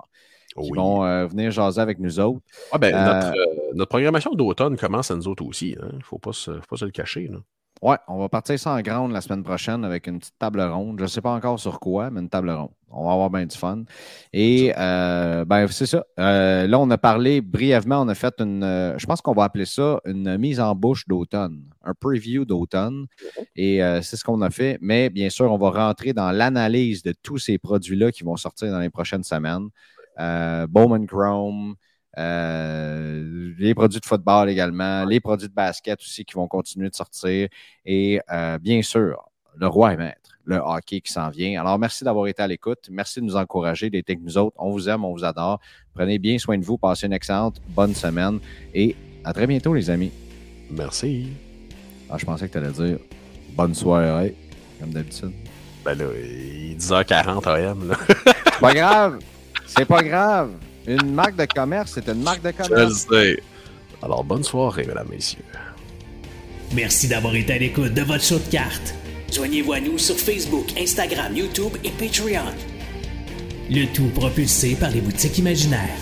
qui 0.57 0.71
Oui. 0.71 0.77
vont 0.79 1.05
euh, 1.05 1.27
venir 1.27 1.51
jaser 1.51 1.81
avec 1.81 1.99
nous 1.99 2.19
autres. 2.21 2.41
Ah, 2.73 2.79
ben, 2.79 2.95
Euh, 2.95 3.05
notre, 3.15 3.29
euh, 3.39 3.45
notre 3.75 3.89
programmation 3.89 4.33
d'automne 4.35 4.77
commence 4.77 5.11
à 5.11 5.17
nous 5.17 5.27
autres 5.29 5.45
aussi. 5.45 5.71
Il 5.79 5.97
ne 5.97 6.03
faut, 6.03 6.19
pas 6.19 6.33
se- 6.33 6.53
faut 6.61 6.67
pas 6.71 6.77
se 6.77 6.85
le 6.85 6.91
cacher. 6.91 7.29
là. 7.29 7.39
Ouais, 7.83 7.97
on 8.09 8.19
va 8.19 8.29
partir 8.29 8.59
ça 8.59 8.73
en 8.73 8.81
grande 8.81 9.13
la 9.13 9.21
semaine 9.21 9.45
prochaine 9.45 9.85
avec 9.85 10.07
une 10.09 10.19
petite 10.19 10.35
table 10.39 10.61
ronde. 10.61 10.99
Je 10.99 11.05
ne 11.05 11.09
sais 11.09 11.21
pas 11.21 11.31
encore 11.33 11.61
sur 11.61 11.79
quoi, 11.79 12.11
mais 12.11 12.21
une 12.21 12.29
table 12.29 12.51
ronde. 12.51 12.71
On 12.91 13.07
va 13.07 13.13
avoir 13.13 13.31
bien 13.31 13.45
du 13.47 13.57
fun. 13.57 13.85
Et 14.33 14.73
euh, 14.77 15.45
ben, 15.45 15.67
c'est 15.69 15.87
ça. 15.87 16.05
Euh, 16.19 16.67
là, 16.67 16.79
on 16.79 16.91
a 16.91 16.99
parlé 16.99 17.41
brièvement, 17.41 18.01
on 18.01 18.09
a 18.09 18.15
fait 18.15 18.35
une, 18.41 18.63
euh, 18.63 18.99
je 18.99 19.07
pense 19.07 19.21
qu'on 19.21 19.35
va 19.35 19.45
appeler 19.45 19.67
ça 19.67 20.01
une 20.07 20.39
mise 20.39 20.59
en 20.61 20.75
bouche 20.75 21.07
d'automne, 21.07 21.65
un 21.85 21.95
preview 21.95 22.45
d'automne. 22.45 23.07
Et 23.57 23.81
c'est 24.03 24.17
ce 24.17 24.25
qu'on 24.25 24.41
a 24.43 24.51
fait. 24.51 24.79
Mais 24.81 25.11
bien 25.11 25.31
sûr, 25.31 25.53
on 25.53 25.59
va 25.59 25.71
rentrer 25.71 26.13
dans 26.13 26.31
l'analyse 26.31 27.03
de 27.03 27.13
tous 27.23 27.39
ces 27.39 27.59
produits-là 27.59 28.13
qui 28.13 28.25
vont 28.25 28.37
sortir 28.37 28.71
dans 28.71 28.81
les 28.81 28.91
prochaines 28.91 29.25
semaines. 29.25 29.69
Bowman 30.69 31.07
Chrome, 31.07 31.77
euh, 32.19 33.55
les 33.59 33.75
produits 33.75 34.01
de 34.01 34.07
football 34.07 34.49
également, 34.49 35.05
les 35.05 35.21
produits 35.21 35.49
de 35.49 35.55
basket 35.55 36.01
aussi 36.01 36.25
qui 36.25 36.35
vont 36.35 36.49
continuer 36.49 36.91
de 36.91 36.95
sortir. 36.95 37.49
Et 37.85 38.21
euh, 38.33 38.59
bien 38.59 38.83
sûr, 38.83 39.31
le 39.57 39.67
roi 39.67 39.93
et 39.93 39.97
maître, 39.97 40.38
le 40.49 40.57
hockey 40.57 41.01
qui 41.03 41.13
s'en 41.13 41.29
vient. 41.29 41.61
Alors, 41.61 41.79
merci 41.79 42.05
d'avoir 42.05 42.27
été 42.27 42.43
à 42.43 42.47
l'écoute. 42.47 42.89
Merci 42.91 43.21
de 43.21 43.27
nous 43.27 43.37
encourager, 43.37 43.91
d'être 43.91 44.09
avec 44.09 44.23
nous 44.23 44.39
autres. 44.39 44.57
On 44.59 44.71
vous 44.71 44.89
aime, 44.89 45.05
on 45.05 45.13
vous 45.13 45.25
adore. 45.25 45.61
Prenez 45.95 46.19
bien 46.19 46.39
soin 46.39 46.57
de 46.57 46.65
vous. 46.65 46.79
Passez 46.79 47.07
une 47.07 47.13
excellente 47.13 47.61
bonne 47.69 47.95
semaine. 47.95 48.39
Et 48.75 48.97
à 49.25 49.35
très 49.35 49.47
bientôt, 49.47 49.75
les 49.75 49.91
amis. 49.91 50.11
Merci. 50.71 51.29
Ah, 52.09 52.17
je 52.17 52.25
pensais 52.25 52.49
que 52.49 52.53
tu 52.53 52.59
allais 52.59 52.73
dire 52.73 52.99
bonne 53.51 53.75
soirée, 53.75 54.35
comme 54.81 54.91
d'habitude. 54.91 55.33
Ben 55.85 55.95
là, 55.99 56.07
il 56.17 56.73
est 56.73 56.81
10h40 56.81 57.47
AM. 57.47 57.95
C'est 58.09 58.61
pas 58.61 58.75
grave. 58.75 59.19
C'est 59.67 59.85
pas 59.85 60.03
grave. 60.03 60.51
Une 60.87 61.13
marque 61.13 61.37
de 61.37 61.45
commerce, 61.45 61.93
c'est 61.93 62.09
une 62.09 62.23
marque 62.23 62.43
de 62.43 62.53
commerce. 62.53 63.07
Je 63.11 63.15
sais. 63.15 63.43
Alors, 64.03 64.25
bonne 64.25 64.45
soirée, 64.45 64.87
mesdames, 64.87 65.09
messieurs. 65.11 65.45
Merci 66.75 67.09
d'avoir 67.09 67.35
été 67.35 67.53
à 67.53 67.59
l'écoute 67.59 67.93
de 67.93 68.03
votre 68.03 68.25
show 68.25 68.39
de 68.39 68.51
cartes. 68.51 68.95
Joignez-vous 69.33 69.73
à 69.75 69.81
nous 69.81 69.99
sur 69.99 70.17
Facebook, 70.17 70.67
Instagram, 70.79 71.37
YouTube 71.37 71.77
et 71.85 71.91
Patreon. 71.91 72.51
Le 73.71 73.85
tout 73.93 74.09
propulsé 74.15 74.75
par 74.75 74.91
les 74.91 75.03
boutiques 75.03 75.39
imaginaires. 75.39 75.99